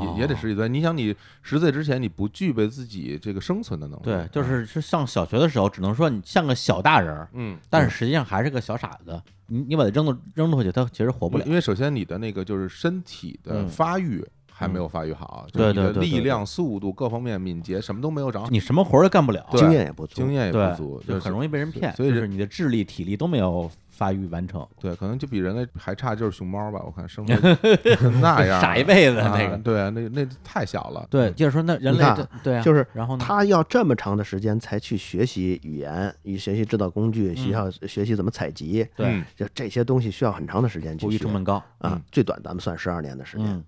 [0.00, 0.68] 也也得十几岁。
[0.68, 9.20] 你想，你十岁之前你不具备自己这个生存的能力，对，就是是上小学的时候，只能说你像个小大人，嗯，但是实际上还是个小傻子。
[9.46, 11.44] 你你把它扔到扔出去，它其实活不了。
[11.46, 14.26] 因为首先你的那个就是身体的发育。
[14.58, 21.94] 还没有发育好，对对对，力量、速度各方面、敏捷什么都没有长，你什么活儿都干不了，经验也不足，经验也不足，就很容易被人骗。
[21.94, 24.66] 所以是你的智力、体力都没有发育完成。
[24.78, 26.82] 对，可能就比人类还差，就是熊猫吧？
[26.84, 27.34] 我看生活
[28.20, 29.56] 那样，傻一辈子那个。
[29.58, 31.06] 对，那那太小了。
[31.10, 32.04] 对，就是说，那人类
[32.42, 33.24] 对，就是然后呢？
[33.26, 38.86] 他要这么长的时间才去学习语言，与学习制造工具，需要学习怎么采集。
[38.94, 41.98] 对，就这些东西需要很长的时间去学，成本高啊。
[42.12, 43.64] 最短咱们算十二年的时间。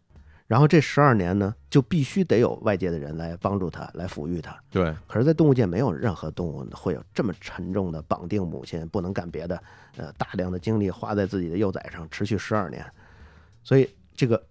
[0.49, 4.59] 然后这十二年呢，就必须得有外界的人来帮助他，来抚育他。
[4.71, 4.93] 对。
[5.07, 9.63] 可是，在动物界，没有任何动物会有这么沉重的绑定母亲，不能干别的，
[9.97, 12.85] 呃，大量的精力花在自己的幼崽上，持续十二年。
[13.63, 14.43] 所以，这个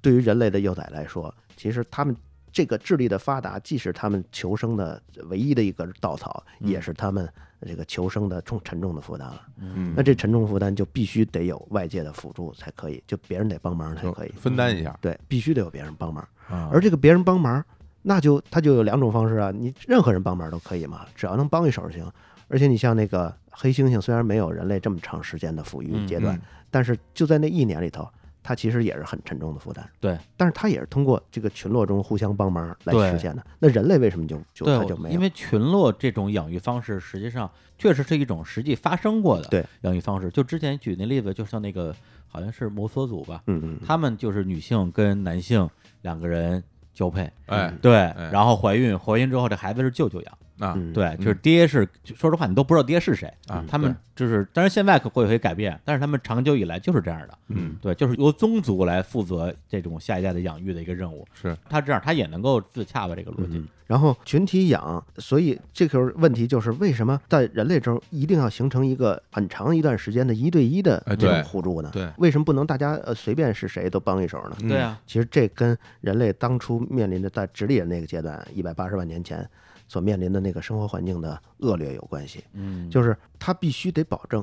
[0.00, 2.16] 对于人类的幼崽来说，其实他们
[2.50, 7.30] 这个智力的发达，既是他们求生的唯一的一个稻草，也是他们。
[7.66, 14.32] 这个求生的重沉重的负担了，嗯，那这沉重负担就必须得有外界的辅助才可以，就别人得帮忙才可以。
[14.36, 16.26] 分担一下，对，必须得有别人帮忙，
[16.70, 17.64] 而这个别人帮忙，
[18.02, 22.10] 那就他就有两种方式啊，你任何人帮忙都可以嘛，只要能帮一手就行。
[22.48, 26.40] 而且你像那个黑猩猩，虽然没有人类这么长时间的抚育阶段，
[26.70, 28.08] 但是就在那一年里头。
[28.42, 33.44] 它其实也是很沉重的负担，对，但是它也是通过这个群落中互相帮忙来实现的。
[33.60, 35.14] 那人类为什么就就它就没有？
[35.14, 39.64] 因为群落这种养育方式，实际上确实是一种实际发生过的对。
[39.82, 40.28] 养育方式。
[40.30, 41.94] 就之前举那例子，就像那个
[42.26, 45.68] 好像是摩梭族吧，嗯嗯，他们就是女性跟男性
[46.00, 46.62] 两个人
[46.92, 47.92] 交配，哎，对，
[48.32, 50.38] 然后怀孕，怀孕之后这孩子是舅舅养。
[50.62, 53.64] 啊，对，就是爹是，说实话，你都不知道爹是谁啊。
[53.68, 57.38] 他们就是，当然现在可会会改变，但是他们长久以来就是这样的。
[57.48, 61.26] 嗯，对，就是由宗族来负责这种下一代的养育的一个任务。
[61.34, 63.16] 是他这样，他也能够自洽吧？
[63.16, 63.64] 这个逻辑。
[63.88, 71.90] 然后群体养，所以这个问题就是为什么在人类中一定要形成一个很长一段时间的一对一的这种互助呢？
[71.92, 74.56] 对，为什么不能大家呃随便是谁都帮一手呢？
[74.60, 79.46] 对啊，其实这跟人类当初面临的在直立人那个阶段，一百八十万年前。
[79.92, 84.42] 所面临的那个生活环境的恶劣有关系，嗯，就是他必须得保证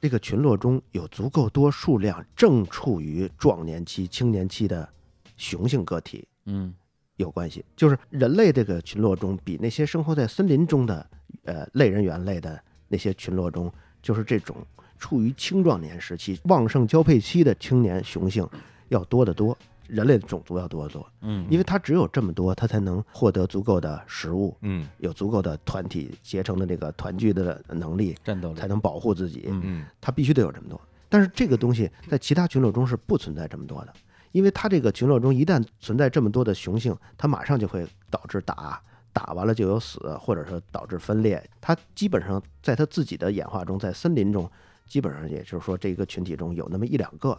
[0.00, 4.88] 这个群落中有足够多数量正处于壮年期、青年期的
[5.36, 6.74] 雄性个体，嗯，
[7.14, 7.64] 有关系。
[7.76, 11.08] 就是人类这个群落中，比那些生活在森林中的
[11.44, 13.72] 呃类人猿类的那些群落中，
[14.02, 14.56] 就是这种
[14.98, 18.44] 处于青壮年时期、旺盛交配期的青年雄性
[18.88, 19.56] 要多得多。
[19.88, 30.80] 人类的种族要多得多，嗯，因为它只有这么多，它才能获得足够的食物，嗯，有足够的团体结成的这个团聚的能力，战斗力才能保护自己，嗯，它必须得有这么多。
[31.08, 33.92] 但是这个东西在其他群落中是不存在这么多的，
[34.32, 38.80] 因为它这个群落中一旦存在这么多的雄性，它马上就会导致打。
[39.10, 41.42] 打完了就有死，或者说导致分裂。
[41.60, 44.48] 它基本上在它自己的演化中，在森林中，
[44.86, 47.36] 基本上也就是说，这个群体中有那么一两个、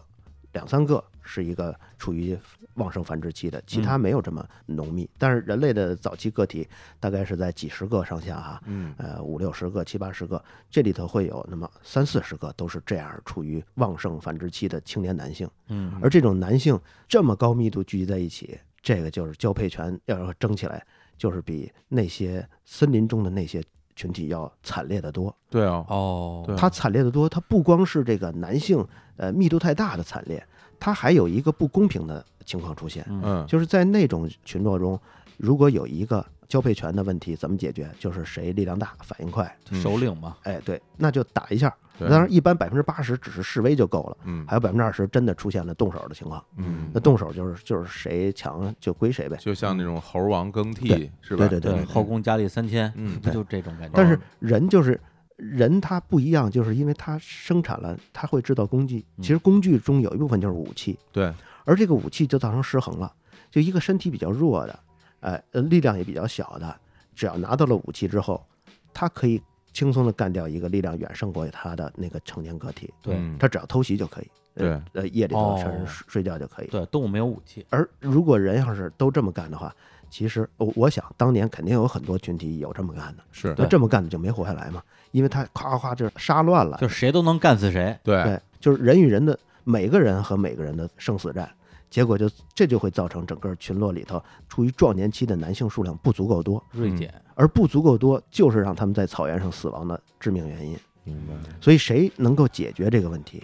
[0.52, 2.38] 两三个是一个处于
[2.74, 5.08] 旺盛繁殖期的，其他没有这么浓密。
[5.18, 6.66] 但是人类的早期个体
[6.98, 15.48] 大概是在几十个上下哈，嗯，呃，五六十个、七八十个，这里头会有那么三四十个都是这样处于旺盛繁殖期的青年男性。
[15.68, 16.78] 嗯，而这种男性
[17.08, 18.58] 这么高密度聚集在一起。
[18.82, 20.82] 这个就是交配权要要争起来，
[21.18, 23.62] 就是比那些森林中的那些
[24.00, 25.34] 群体要惨烈的多。
[25.50, 28.82] 对啊，哦，它惨烈的多，它不光是这个男性
[29.16, 30.42] 呃密度太大的惨烈，
[30.78, 33.04] 它还有一个不公平的情况出现。
[33.08, 34.98] 嗯，就是在那种群落中，
[35.36, 36.24] 如果有一个。
[36.50, 37.88] 交配权的问题怎么解决？
[38.00, 40.36] 就是谁力量大、反应快，首领嘛。
[40.42, 41.72] 哎，对，那就打一下。
[42.00, 44.16] 当然，一般百分之八十只是示威就够了。
[44.24, 46.44] 嗯，还有百分之二十真的出现了动手的情况。
[46.56, 49.36] 嗯，那动手就是就是谁强就归谁呗。
[49.36, 51.46] 就像那种猴王更替是吧？
[51.46, 53.92] 对对对，后宫佳丽三千，嗯，就这种感觉。
[53.94, 55.00] 但是人就是
[55.36, 59.04] 人，他不一样，就是因为他生产了，他会制造工具。
[59.18, 60.98] 其实工具中有一部分就是武器。
[61.12, 61.32] 对，
[61.64, 63.12] 而这个武器就造成失衡了。
[63.50, 64.80] 就一个身体比较弱的。
[65.20, 66.76] 哎，呃，力量也比较小的，
[67.14, 68.44] 只要拿到了武器之后，
[68.92, 69.40] 他可以
[69.72, 72.92] 轻松的干掉一个力量远胜过他的那个成年个体。
[73.02, 74.30] 对，他只要偷袭就可以。
[74.52, 76.66] 对，呃，夜里头趁人睡觉就可以。
[76.66, 77.64] 对，动物没有武器。
[77.70, 79.74] 而如果人要是都这么干的话，
[80.10, 83.22] 其实我我想当年肯定有很多群体有这么干的。
[83.30, 84.82] 是，那这么干的就没活下来嘛？
[85.12, 87.96] 因为他夸夸就杀乱了，就谁都能干死谁。
[88.02, 91.48] 对，对，就是人与人的每个人和每个人的生死战。
[91.90, 100.78] 结果就这就会造成整个群落里头处于壮年期的男性数量不足够多，锐减，而不足够多就是让他们在草原上死亡的致命原因。
[101.02, 101.34] 明白。
[101.60, 103.42] 所以谁能够解决这个问题，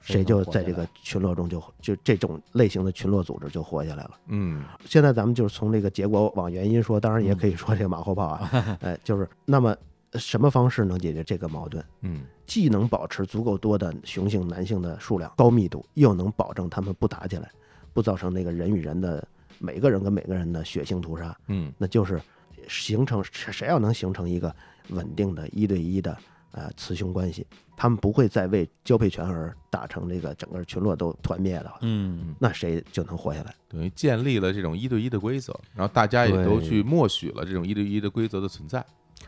[0.00, 4.10] 谁就在这个群落中就就这种类型的群落组织就活下来了。
[4.26, 9.76] 嗯，现在咱们就是从这个结果往原因说，当然也可以说这个马后炮啊，哎， 就是那么
[10.14, 11.84] 什么方式能解决这个矛盾？
[12.00, 17.48] 嗯，既能保持足够多的雄性男性的数量高密度，又能保证他们不打起来。
[17.94, 19.26] 不造成那个人与人的
[19.58, 22.20] 每个人跟每个人的血腥屠杀，嗯，那就是
[22.68, 24.54] 形成谁要能形成一个
[24.90, 26.14] 稳定的一对一的
[26.50, 33.54] 呃雌雄关系，他们不会再为交配权而打成这个整个群落都团灭的话，嗯，那谁就能活下来？
[33.68, 38.84] 等于建立了这种一对一的规则，然后大家也都去默许了这种一对一的规则的存在，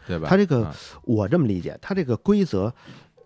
[0.06, 0.28] 对吧？
[0.28, 2.74] 他这个我这么理解，他这个规则。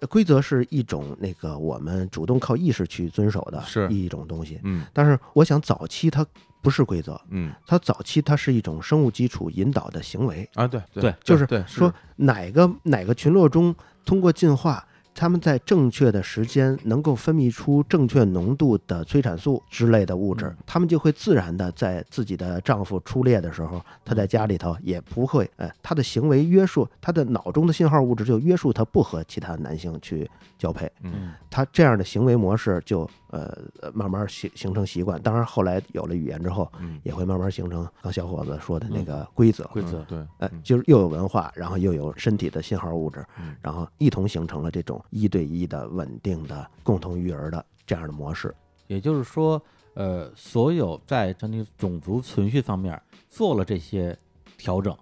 [0.09, 6.25] 规则是一种那个我们主动靠意识去遵守的是一种东西，嗯，但是我想早期它
[6.63, 13.75] 不是规则，嗯，它早期它是一种生物基础引导的行为啊，对对，就是对说哪个哪个群落中
[14.05, 14.87] 通过进化。
[15.21, 33.55] 他们在正确的时间能够分泌出正确浓度的催产素之类的物质，他们就会自然的在自己的丈夫出猎的时候，他在家里头也不会，哎，他的行为约束他的脑中的信号物质就约束他不和其他男性去交配，嗯，他这样的行为模式就呃
[33.93, 35.21] 慢慢形形成习惯。
[35.21, 36.67] 当然后来有了语言之后，
[37.03, 43.23] 也会慢慢形成刚小伙子说的那个规则，规则对，哎，就是又有文化，然后又有身体的信号物质，
[43.61, 44.99] 然后一同形成了这种。
[45.11, 48.55] 一对一的稳定的共同育儿的这样的模式，
[48.87, 49.61] 也就是说，
[49.95, 54.17] 呃，所有在整体种族存续方面做了这些
[54.57, 54.97] 调整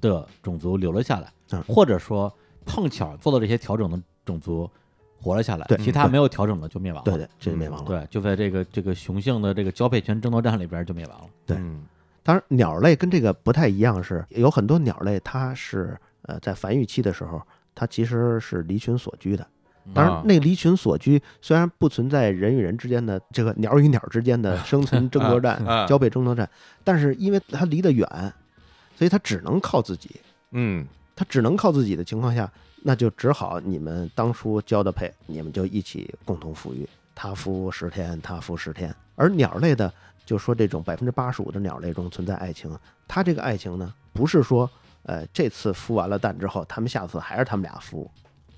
[0.00, 2.32] 的种族留了下来，嗯，或者说
[2.64, 4.70] 碰巧做了这些调整的种族
[5.20, 11.56] 活了下来，对，其他没有调整的就灭亡了，对对，这就灭亡了，对，就在这个这个雄性的这个交配权争夺战里边就灭亡了，对。
[12.22, 17.40] 当然，鸟类跟这个不太一样，是有很多鸟类它是呃在繁育期的时候。
[17.78, 19.46] 它其实是离群所居的，
[19.94, 26.50] 当然，那离群所居虽然不存在人与人之间的这个鸟与鸟之间的 生存争夺战、交配争夺战，
[26.82, 28.04] 但是因为它离得远，
[28.96, 30.10] 所以它只能靠自己。
[30.50, 32.50] 嗯，它只能靠自己的情况下，
[32.82, 38.92] 那就只好你们当初交的配，你们就一起共同抚育，他孵十天，它孵十天。
[39.14, 39.92] 而鸟类的，
[40.26, 42.76] 就说这种百分之八十五的鸟类中存在爱情，
[43.06, 44.68] 它这个爱情呢，不是说。
[45.08, 48.06] 呃，这次孵完了蛋之后，他们下次还是他们俩孵，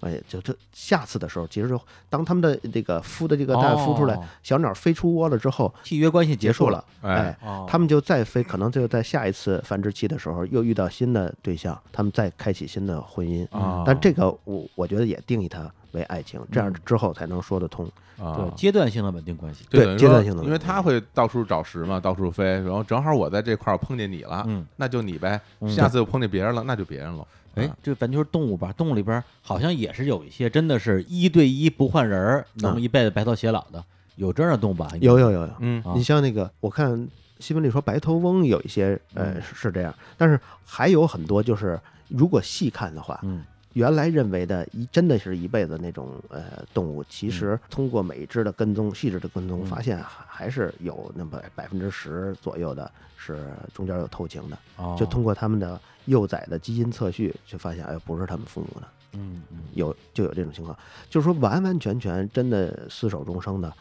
[0.01, 7.39] 哎，就这下次的时候，其实就当他们的这个孵的这个蛋孵出来，小鸟飞出窝了之后，契约关系结束了，哎，
[7.69, 13.47] 他们就再飞，可能就在下一次繁殖期的时候又遇到新的对象，他们再开启新的婚姻。
[13.87, 17.91] 但这个我我觉得也定义它为爱情，这样之后才能说得通。
[18.19, 25.41] 对阶段性的稳定关系，对阶段性的，因为他会到处找食嘛，到处飞，然后正好我在这块儿碰见你了，嗯，那就你呗。
[25.67, 27.27] 下次又碰见别人了，那就别人了。
[27.55, 33.83] 哎，这咱就是动物吧，动物里边好像也是有一些真的是一对一不换人，能一辈子白头偕老的，
[34.17, 34.91] 有这样的动物吧？
[35.01, 43.43] 有有有有，嗯，你像那个，我看新闻里说白头翁有一些呃是这样，但是还有很多就是如果细看的话，嗯。
[43.75, 46.43] 原来认为的一真的是一辈子那种呃
[46.75, 54.59] 动物，其实通过每一只的跟踪、细致的跟踪，发现还是有那么百分之十左右的是中间有偷情的。
[54.99, 58.89] 就通过他们的幼崽的基因测序，就发现哎不是他们父母的。
[59.13, 60.77] 嗯嗯，有就有这种情况，
[61.09, 63.73] 就是说完完全全真的厮守终生的，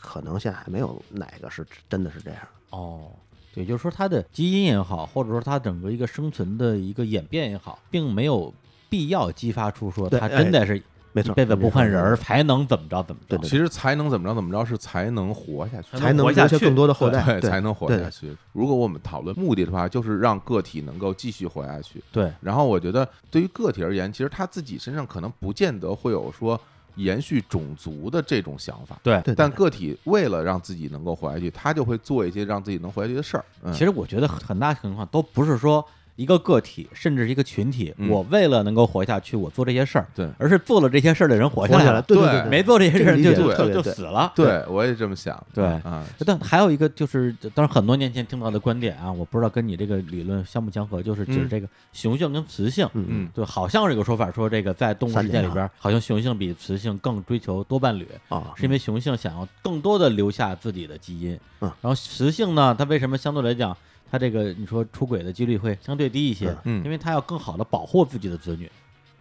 [0.00, 2.40] 可能现在还没有哪个是真的是这样。
[2.70, 3.10] 哦，
[3.54, 8.54] 也就是说它的基因也好，或者说它整个一个生存的一个演变也好，并没有。
[8.92, 10.82] 必要激发出说他真的是
[11.14, 13.38] 没错，辈子不换人儿才能怎么着怎么着？
[13.38, 18.36] 其实才能怎么着怎么着是才能活下去，才能活下去更多的后代，对，才能活下去。
[18.52, 22.02] 如果我们讨论目的的话，就是让个体能够继续活下去。
[22.12, 22.30] 对。
[22.42, 26.60] 然后我觉得对于个体而言，其实他自己身上可能不见得会有说
[26.96, 28.98] 延续种族的这种想法。
[29.02, 29.22] 对。
[29.34, 33.44] 但个体为了让自己能够活下去，他就会做一些让自己能活下去的事儿。
[33.72, 35.86] 其实我觉得很大情况都不是说。
[36.16, 46.04] 一个个体，甚至是一个群体，我为了能够活下去，我做这些事儿，对，而是做了这些事儿的人活下来了，对，没做这些事儿就就就死了，对，我也这么想，对啊。
[46.26, 63.74] 但还有一个就是，当然很多年前听到的观点啊，我不知道跟你这个理论相不相合，就是指这个雄性跟雌性，嗯，对，好像有个说法说这个在动物世界里边，好像雄性比雌性更追求多伴侣啊，是因为雄性想要更多的留下自己的基因，嗯，然后雌性呢，它为什么相对来讲？
[64.12, 68.70] 他这个你说出轨的几率会相对低一些，嗯，因为他要更好的保护自己的子女，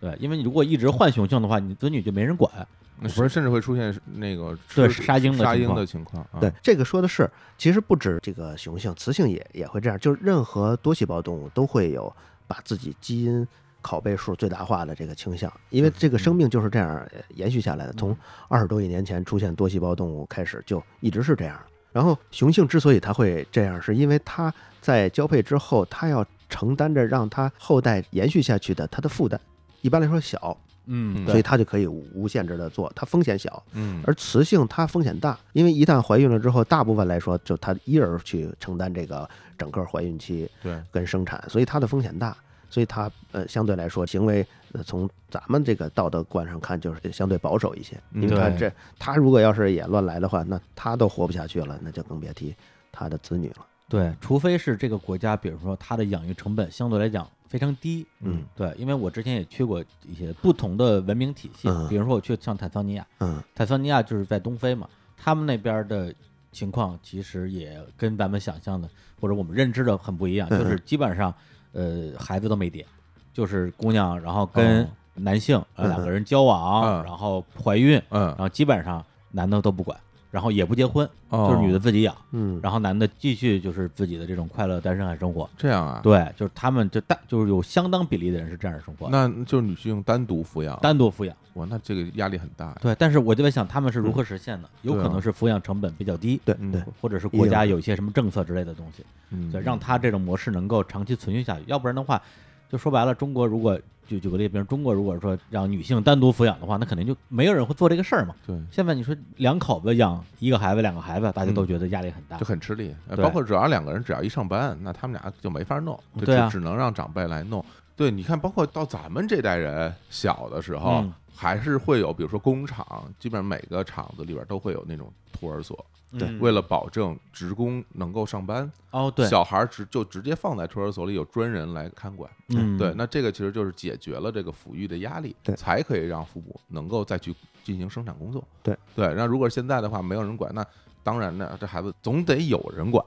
[0.01, 2.51] 对，因为你如果一直换雄性的话，你子女就没人管，
[2.99, 6.27] 不是，甚至会出现那个对杀婴的杀婴的情况。
[6.41, 12.13] 对，这个说的是，其实不止这个雄性，雌性也也会这样，就是任何多细胞动物都会有
[12.45, 13.47] 把自己基因
[13.81, 18.13] 拷贝数最大化的这个倾向，因为这个生命就是这样延续下来的，从
[18.49, 21.57] 二十多亿年前出现多细胞动物开始，就一直是这样。
[21.91, 29.39] 然后雄性之所以它会这样，是因为它在交配之后，它要承担着让它后代延续下去的它的负担，
[29.81, 42.35] 一般来说小，嗯，所以它就可以无限制的做，它风险小，嗯，而雌性它风险大，因为一旦怀孕了之后，大部分来说就它一人去承担这个整个怀孕期对跟生产，所以它的风险大。
[42.71, 52.55] 所以他呃相对来说行为呃从咱们这个道德观上看就是相对保守一些，因为他这他如果要是也乱来的话，那他都活不下去了，那就更别提
[52.91, 53.67] 他的子女了。
[53.89, 66.15] 对，除非是这个国家，比如说他的养育成本相对来讲非常低，嗯，对，因为我之前也去过一些不同的文明体系，比如说我去像坦桑尼亚，嗯，坦桑尼亚就是在东非嘛，他们那边的
[66.53, 71.33] 情况其实也跟咱们想象的或者我们认知的很不一样，就是基本上。
[71.73, 72.85] 呃，孩子都没点，
[73.33, 79.97] 就是姑娘，然后跟男性呃两个人交往，然后怀孕，嗯，然后基本上男的都不管，
[80.31, 85.47] 然后也不结婚，就是女的自己养，嗯，然后男的继续就是自己的这种快乐单身汉生活。
[85.57, 85.99] 这样啊？
[86.01, 89.09] 对，就是他们就大就是有相当比例的人是这样生活。
[89.09, 92.73] 那就是女性单独抚养，单独抚养，哇，那这个压力很大。
[92.81, 94.69] 对，但是我就在想，他们是如何实现的？
[94.83, 99.05] 有可能是抚养成本比较低，对对，或者是国家有一些什么政策之类的东西。
[99.31, 102.21] 嗯，对，让他这种模式能够长期存续下去，要不然的话，
[102.69, 103.77] 就说白了，中国如果
[104.07, 108.35] 就举个例，比如中国如果说让女性单独抚养的话，那肯定就没有人会做这个事儿嘛。
[108.45, 112.93] 对，现在你说两口子养一个孩子、两个孩子，大家都觉得压力很大，就很吃力。
[113.17, 117.63] 包括只要两个人只要一上班，那他们俩就没法弄，就只能让长辈来弄。
[117.95, 122.85] 对，你看，包括到咱们这代人小的时候，还是会有，比如说工厂，
[123.19, 125.85] 基本上每个厂子里边都会有那种托儿所。
[126.17, 132.29] 对，为了保证职工能够上班，哦，对，小孩直就直接放在托儿所里，有专人来看管。
[132.49, 137.33] 嗯，对，那这个其实就是解决了这个抚育的压力，对，才可以让父母能够再去
[137.63, 138.43] 进行生产工作。
[138.61, 139.13] 对，对。
[139.15, 140.65] 那如果现在的话没有人管，那
[141.01, 143.05] 当然呢，这孩子总得有人管，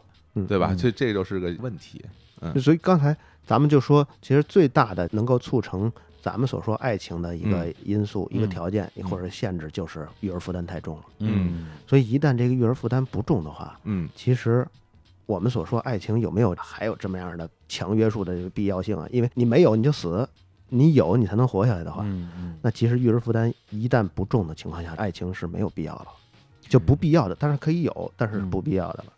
[0.48, 0.74] 对吧？
[0.76, 2.04] 所以这就是个问题。
[2.40, 5.92] 嗯，所以刚才咱们就说，其实最大的能够促成。
[6.24, 11.02] 咱们所说爱情的一个因素、一个条件或者限制，就是育儿负担太重了。
[11.18, 14.66] 嗯，所以一旦这个育儿负担不重的话，嗯，其实
[15.26, 19.06] 我们所说爱情有没有还有这么样的强约束的必要性啊？
[19.10, 20.26] 因为你没有你就死，
[20.70, 26.06] 你有你才能活下来的话，嗯嗯，那其实育儿负担一旦不重的情况下，爱情是没有必要了，
[26.62, 29.12] 就不必要的，但是可以有，但是不必要的了。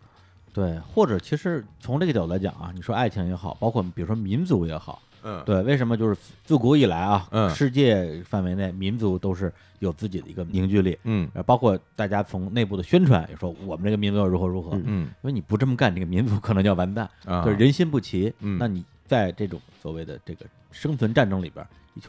[0.52, 5.00] 对，或者其实从这个角度来讲啊，你说爱情也好，包括比如说民族也好。
[5.26, 17.10] 嗯，对，为什么就是自古以来啊，嗯，世界范围内民族都是有自己的一个凝聚力，嗯，包括大家从内部的宣传也说我们这个民族要如何如何，嗯，因为你不这么干，这个民族可能就要完蛋，
[17.44, 21.66] 就是人心不齐，嗯，那你在这种所谓的这个生存战争里边，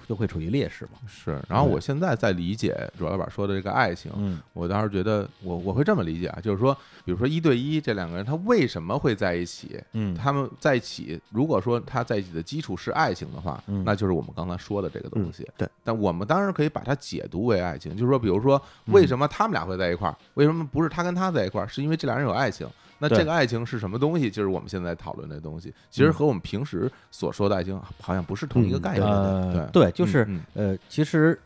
[0.07, 0.99] 就会处于劣势嘛。
[1.07, 1.41] 是。
[1.47, 6.73] 然后我现在在理解主老板说的这个爱情，嗯，我当时觉得我我会这么理解啊，就是说，
[7.05, 9.81] 比如说一对一这两个人他为什么会在一起？
[9.93, 15.47] 嗯，他们在一起，如果说他在一起的基础是爱情的话，那就是我们刚才说的这个东西。
[15.57, 15.67] 对。
[15.83, 20.17] 但我们当然可以把它解读为爱情，就是说，比如说为什么他们俩会在一块儿？
[20.33, 21.67] 为什么不是他跟他在一块儿？
[21.67, 22.67] 是因为这俩人有爱情。
[22.99, 24.29] 那这个爱情是什么东西？
[24.29, 29.71] 就是我们现在讨论的东西，其实和我们平时所说的爱情好像不是同一个概念。
[29.71, 31.39] 对对，就是呃，其实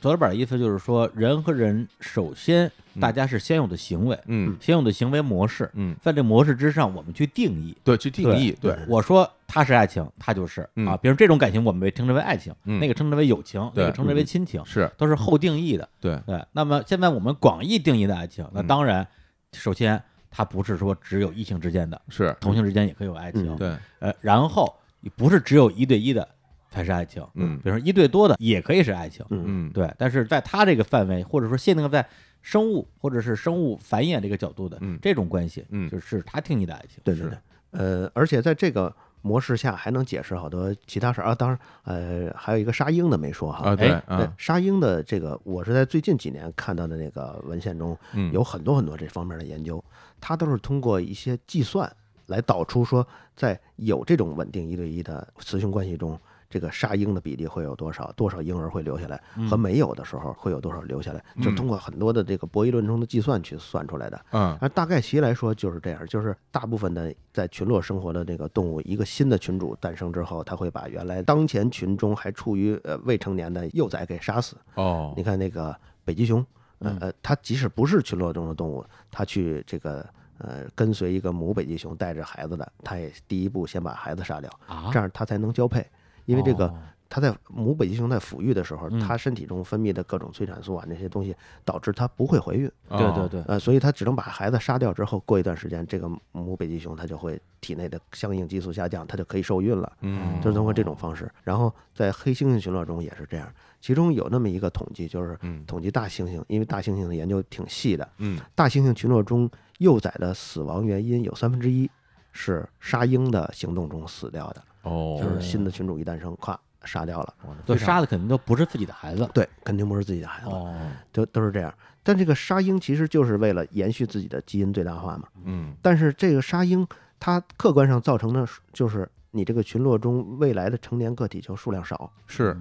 [0.00, 8.56] 左老板的意思就是说，人和人首先大家是先有的行为，嗯，先有的行为模式，嗯，在这模式之上，我们去定义，对，去定义。
[8.60, 10.96] 对，我说它是爱情，它就是啊。
[10.96, 15.88] 比如这种感情，我们被称之为爱情，那个称之为友情，那个称之为亲情，是都是后定义的。
[16.00, 16.42] 对对。
[16.52, 19.06] 那么现在我们广义定义的爱情，那当然
[19.52, 20.02] 首先。
[20.36, 24.74] 它不是说只有异性之间的，是同性之间也可以有爱情，对，呃，然后
[25.14, 26.28] 不是只有一对一的
[26.72, 32.04] 才是爱情，嗯，比如说一对多的也可以是爱情，嗯，对，但是在它这个范围或者说限定在
[32.42, 37.38] 生物或者是生物繁衍这个角度的这种关系，嗯，就是它定义的爱情，对对对，
[37.70, 38.92] 呃，而且在这个
[39.24, 41.24] 模式下还能解释好多其他事儿。
[41.24, 47.96] 啊，当然，呃，还有一个沙鹰的没说哈，啊，对，沙鹰的这个我是在最近几年看到的那个文献中，
[48.32, 49.82] 有很多很多这方面的研究。
[50.20, 51.90] 它都是通过一些计算
[52.26, 56.20] 来导出说，在有这种稳定一对一的雌雄关系中，
[56.54, 64.24] 这个杀婴的比例会有多少，多少婴儿会留下来，和没有的时候会有多少留下来，就通过很多的这个博弈论中的计算去算出来的。
[64.30, 74.56] 嗯，而大概其来说就是这样，就是大部分的在群落生活的这个动物，一个新的群主诞生之后，它会把原来当前群中还处于呃未成年的幼崽给杀死。
[74.76, 76.46] 哦，你看那个北极熊。
[76.80, 84.50] 呃，它即使不是群落中的动物，它去这个呃跟随一个母北极熊带着孩子的，它也第一步先把孩子杀掉，
[84.92, 85.86] 这样它才能交配。
[86.24, 86.72] 因为这个，
[87.08, 92.70] 它在母北极熊在抚育的时候，它身体中分泌的各种催产素啊那些东西，导致它不会怀孕。
[92.88, 93.42] 对对对。
[93.46, 99.92] 呃，所以它只能把孩子杀掉之后，过一段时间，这个母北极熊它就会体内的相应激素下降，它就可以受孕了。
[100.00, 101.30] 嗯，就是通过这种方式。
[101.42, 103.52] 然后在黑猩猩群落中也是这样。
[103.80, 108.08] 其中有那么一个统计，就是统计大猩猩，因为大猩猩的研究挺细的。
[108.16, 109.48] 嗯，大猩猩群落中
[109.78, 111.88] 幼崽的死亡原因有三分之一
[112.32, 114.64] 是杀婴的行动中死掉的。
[114.84, 117.34] 哦，就是新的群主一诞生，咵杀掉了。
[117.66, 119.28] 对，杀的肯定都不是自己的孩子。
[119.34, 120.50] 对，肯定不是自己的孩子。
[120.50, 120.74] 哦，
[121.10, 121.74] 都都是这样。
[122.02, 125.26] 但这个杀婴其实就是为了延续自己的基因最大化嘛。
[125.44, 125.74] 嗯。
[125.82, 126.86] 但是这个杀婴，
[127.18, 132.12] 它客观上造成的就是你这个群落中未来的成年个体就数量少。
[132.26, 132.56] 是。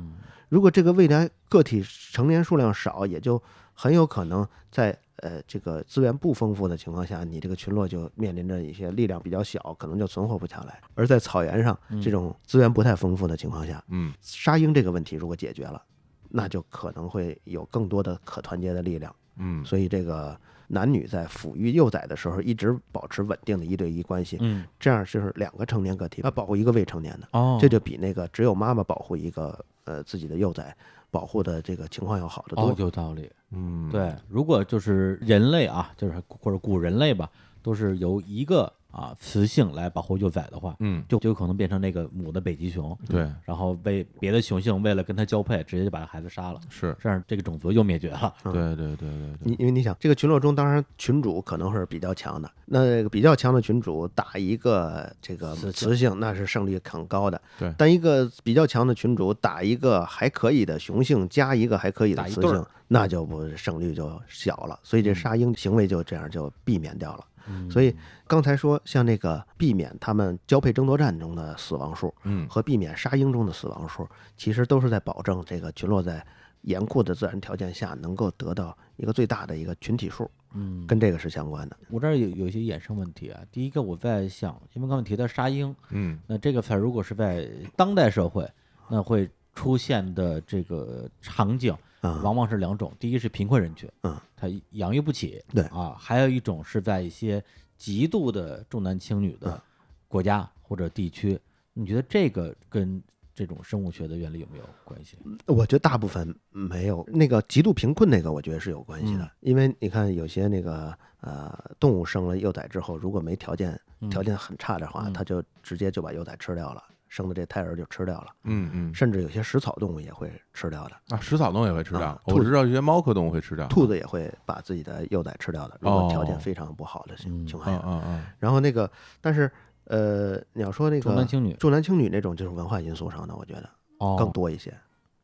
[0.49, 3.41] 如果这个未来个体成年数量少，也就
[3.73, 10.81] 很有可能在呃这个资源不丰富的情况下，你这个群落就面临着一些力量比较小，可能就存活不下来。
[10.95, 15.81] 而在草原上这种资源不太丰富的情况下，嗯，沙鹰这个问题如果解决了，
[16.29, 19.15] 那就可能会有更多的可团结的力量。
[19.37, 29.63] 嗯，所以这个男女在抚育幼崽的时候，一直保持稳定的一对一关系，嗯，这样就是两个成年个体要保护一个未成年的，哦，这就比那个只有妈妈保护一个。
[29.85, 30.73] 呃，自己的幼崽
[31.13, 33.29] 保护的这个情况要好得多，有道理。
[33.51, 37.29] 嗯，对，如果就是人类啊，就是或者古人类吧，
[37.61, 38.73] 都是由一个。
[38.93, 46.95] 啊，雌性来保护幼崽的话，嗯，就就有可能变成那个母的北极熊，对，然后被别的雄性为了跟它交配，直接就把孩子杀了，是。
[47.01, 48.31] 这样，这个种族又灭绝了。
[48.43, 57.41] 对对对对对，你因为你想，这个群落中当然群主可能是比较强的，那比较强的群主打一个这个雌性，那是胜率很高的。
[57.57, 67.25] 对，但一个比较强的群主打一个还可以的雄性加一个还可以的雌性，那就不胜率就小了，所以这杀婴行为就这样就避免掉了。
[67.69, 67.95] 所以
[68.27, 76.25] 刚才说，像那个避免他们交配争夺战中的死亡数，嗯，和避免杀鹰中的死亡数，其实都是在保证这个群落在
[76.61, 81.77] 严酷的自然条件下能够得到一个最大的一个群体数，嗯，跟这个是相关的。
[81.89, 83.41] 我这儿有有一些衍生问题啊。
[83.51, 88.49] 第一个，我在想，因为刚才提到杀鹰，嗯，那这个词如果是在当代社会，
[88.87, 91.75] 那会出现的这个场景，
[92.23, 97.43] 往往是两种：第一是贫困人群，嗯，他养育不起，对啊；还有一种是在一些
[97.77, 99.61] 极度的重男轻女的
[100.07, 101.39] 国家或者地区。
[101.73, 103.01] 你觉得这个跟
[103.33, 105.17] 这种生物学的原理有没有关系？
[105.47, 107.03] 我觉得大部分没有。
[107.07, 113.79] 那个极度贫困那个，我觉得是有关系的，因为你看有些那个呃动物生了幼崽之后，如果没条件，
[114.11, 116.83] 条件很差的话，它就直接就把幼崽吃掉了。
[117.13, 122.19] 生的这胎儿就吃掉了，嗯嗯，甚至有些食草动物也会吃掉的啊，食草动物也会吃掉。
[122.25, 125.77] 我知道一些猫科动物会吃掉，兔子也会把自己的幼崽吃掉的。
[125.79, 128.25] 如果条件非常不好的情况下，嗯嗯。
[128.39, 128.89] 然后那个，
[129.21, 129.51] 但是
[129.83, 133.69] 呃，你要说那个重男轻女，重男轻女那种就是文化因素上的，我觉得
[134.17, 134.73] 更多一些。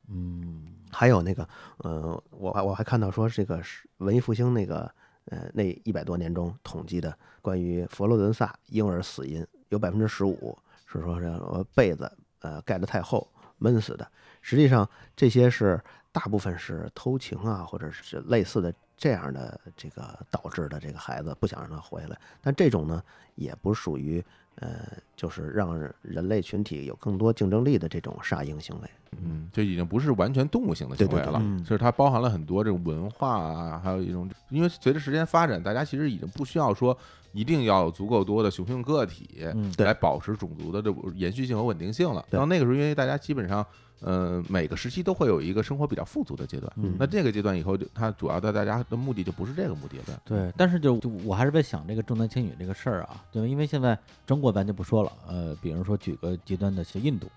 [0.10, 4.92] 嗯，还有那个，呃，我我还看到说这个是文艺复兴那个，
[5.26, 10.56] 呃，那一百多年中统计的关于佛罗伦萨婴儿死因，有百分之十五
[10.92, 12.12] 是说这被子
[12.42, 13.28] 呃盖得太厚
[13.58, 14.08] 闷死的。
[14.42, 15.80] 实际上这些是
[16.12, 22.18] 大部分是偷情啊，或者是类似的这样的这个导致的这个孩子不想让他活下来。
[22.42, 23.04] 但这种呢，
[23.36, 24.24] 也不属于。
[24.62, 24.78] 呃，
[25.16, 36.98] 就是让人类群体有更多竞争力的这种杀婴行为，嗯，就已经不是完全动物性的行为了，就是它包含了很多这种文化啊，还有一种，因为随着时间发展，大家其实已经不需要说
[37.32, 39.46] 一定要有足够多的雄性个体
[39.78, 42.26] 来保持种族的这延续性和稳定性了。
[42.30, 43.66] 到那个时候，因为大家基本上。
[44.02, 46.72] 呃，每个时期都会有一个生活比较富足的阶段。
[46.98, 50.22] 那这个阶段以后，就它主要的大家的目的就不是这个目的了。
[50.24, 57.28] 对，但是就就我还是在想这个重男轻女这个事儿啊，就，因为现在中国咱就不说了，呃，比如说举个极端的，像印度，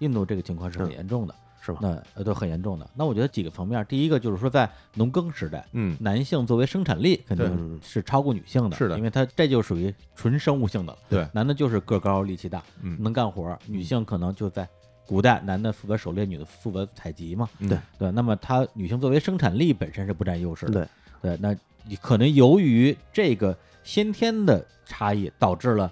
[0.00, 1.32] 印度这个情况是很严重的，
[1.68, 1.78] 是吧？
[1.82, 2.88] 那呃都很严重的。
[2.94, 10.98] 那我觉得几个层面，第一个就是说在农耕时代，嗯，男性作为生产力肯定是超过女性的，是的，因为他这就属于纯生物性的了。
[11.08, 12.62] 对，男的就是个高力气大，
[12.98, 14.68] 能干活，女性可能就在。
[15.06, 17.48] 古代男的负责狩猎，女的负责采集嘛？
[17.60, 18.10] 对对。
[18.10, 20.72] 那么他女性作为生产力本身是不占优势的。
[20.72, 20.88] 对
[21.22, 21.38] 对。
[21.40, 21.56] 那
[21.86, 25.90] 你可能由于这个先天的差异，导致了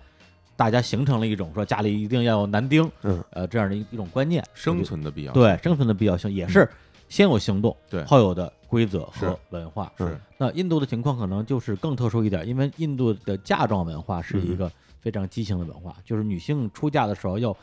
[0.57, 3.23] 大家形成了一种说家里一定要有男丁，嗯。
[3.31, 6.69] 呃这样的一一种观念，生存的必要对生存的必要性也是
[7.09, 8.03] 先有行动，对。
[8.05, 9.93] 后有的规则和文化。
[9.99, 10.19] 是。
[10.39, 17.57] 那印度的情况可能就是更特殊一点，因为印度的嫁妆文化是一个非常畸形的文化，就是女性出嫁的时候要。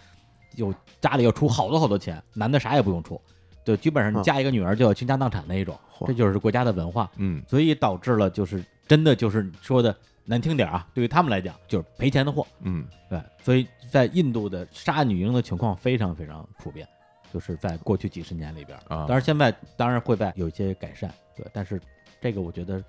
[0.56, 0.72] 有
[1.02, 3.20] 家里要出好多好多钱，男的啥也不用出，
[3.66, 5.76] 对，基本上你嫁一个女儿就要倾家荡产那一种，
[6.06, 16.88] 这就是国家的文化，嗯，所以导致了就是真的就是说的难听点啊，对于他们来讲就是赔钱的货，嗯，对，所以在印度的杀女婴的情况非常非常普遍，
[17.34, 21.80] 就是在过去几十年里边啊，当然现在当然会在有一些改善，对，但是
[22.22, 22.84] 这个我觉得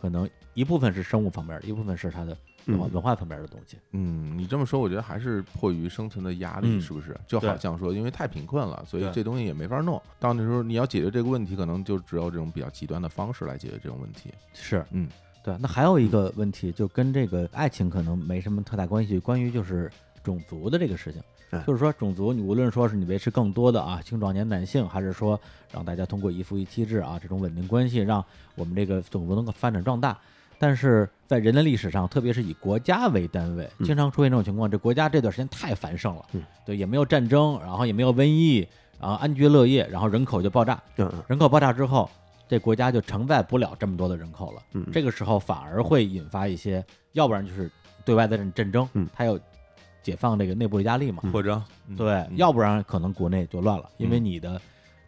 [0.00, 2.36] 可能一部分是生物方面的，一部分是它的。
[2.66, 7.18] 文文化方面的东西，嗯，你这么说，我觉得还是迫于生存的压力，是不是？
[7.26, 10.00] 就好像说，因为太贫困了，所以这东西也没法弄。
[10.20, 14.30] 到那时候，你要解决这个问题，可能就只有这种比较极端的方式来解决这种问题。
[14.52, 15.08] 是，嗯，
[15.50, 15.58] 对。
[15.60, 19.90] 那还有一个问题，就跟这个爱情可能没什么特大关系，关于就是
[20.22, 21.22] 种族的这个事情。
[21.66, 25.38] 就是说，种族，你无论说是你维持更多的啊青壮年男性，还是说
[25.72, 28.24] 让大家通过一夫一妻制啊这种稳定关系，让
[28.54, 30.16] 我们这个种族能够发展壮大。
[30.60, 34.70] 但是在人类历史上，特别是以国家为单位，经常出现这种情况。
[34.70, 36.24] 这国家这段时间太繁盛了，
[36.64, 38.58] 对，也没有战争，然后也没有瘟疫，
[39.00, 40.80] 然后安居乐业，然后人口就爆炸。
[41.26, 42.08] 人口爆炸之后，
[42.50, 44.62] 这国家就承载不了这么多的人口了。
[44.92, 47.70] 这个时候反而会引发一些，要不然就是
[48.04, 49.38] 对外的战战争，它要
[50.02, 51.64] 解放这个内部的压力嘛，扩张。
[51.96, 54.60] 对，要不然可能国内就乱了，因为你的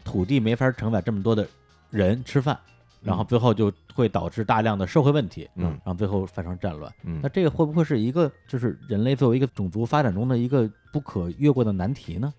[0.05, 1.45] 土地没法承载这么多的
[1.89, 2.57] 人吃饭。
[3.01, 12.33] 然后最后就会导致大量的社会问题，嗯，然后最后发生战乱，嗯，那这个会不会是一个就是人类作为一个种族发展中的一个不可越过的难题呢？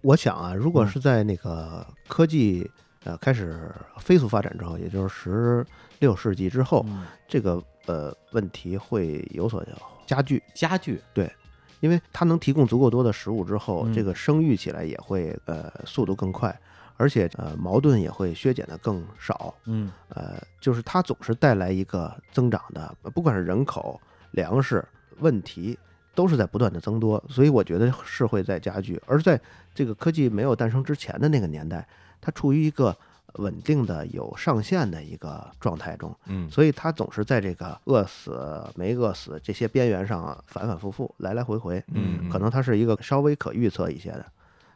[0.00, 2.66] 我想啊，如果是在那个科技
[3.06, 5.66] 呃开始飞速发展之后，也就是十
[6.00, 6.84] 六世纪之后，
[7.26, 9.64] 这个呃问题会有所
[10.06, 11.32] 加剧，加剧，对，
[11.80, 16.54] 因为它能提供足够多的食物之后，这个生育起来也会呃速度更快。
[16.98, 19.54] 而且，呃，矛盾也会削减的更少。
[19.66, 24.00] 嗯，呃，就是它总是带来一个增长的，不管是人口、
[24.30, 24.82] 粮食
[25.18, 25.78] 问题，
[26.14, 27.22] 都是在不断的增多。
[27.28, 28.98] 所以我觉得是会在加剧。
[29.04, 29.38] 而在
[29.74, 31.86] 这个科技没有诞生之前的那个年代，
[32.26, 32.96] 它处于一个
[33.34, 36.12] 稳定的、有上限的一个状态中。
[36.26, 41.80] 嗯，所以它总是在这个饿死没饿死这些边缘上反反复复、来来回回。
[41.92, 44.26] 嗯，可能它是一个稍微可预测一些的。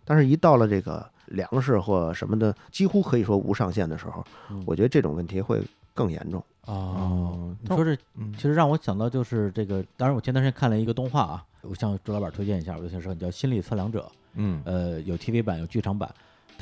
[0.05, 4.25] 但是，一到了这个粮食或什么的几乎可以说无上限的时候，
[4.65, 5.61] 我觉得这种问题会
[5.93, 6.41] 更严重。
[6.67, 7.97] 哦，你说这
[8.37, 9.85] 其实让我想到就是这个。
[9.97, 14.01] 当然，我前段时间看了一个动画啊，我向朱老板推荐一下，我就想说叫《心理测量者》。
[14.35, 16.09] 嗯，呃，有 TV 版，有剧场版。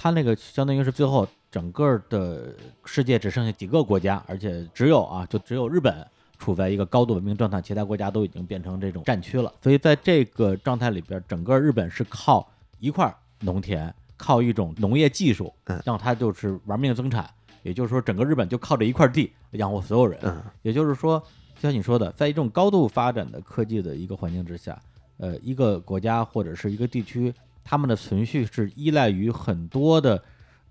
[0.00, 6.06] 它那个相当于是最后整个的世界只剩下几个国家，而且只有啊，就只有日本
[6.38, 9.52] 处在一个高度文明状态，其他国家都已经变成这种战区了。
[9.62, 13.14] 所以在这个状态里边，整个日本是靠一块。
[13.42, 17.30] 农田靠一种农业技术，让它就是玩命增产，
[17.62, 20.20] 也就是说，整个日本就靠这一块地养活所有人。
[20.62, 21.22] 也就是说，
[21.60, 24.76] 像你说的，在一种高度发展的科技的一个环境之下，
[25.18, 27.32] 呃，一个国家或者是一个地区，
[27.68, 30.22] 他们的存续是依赖于很多的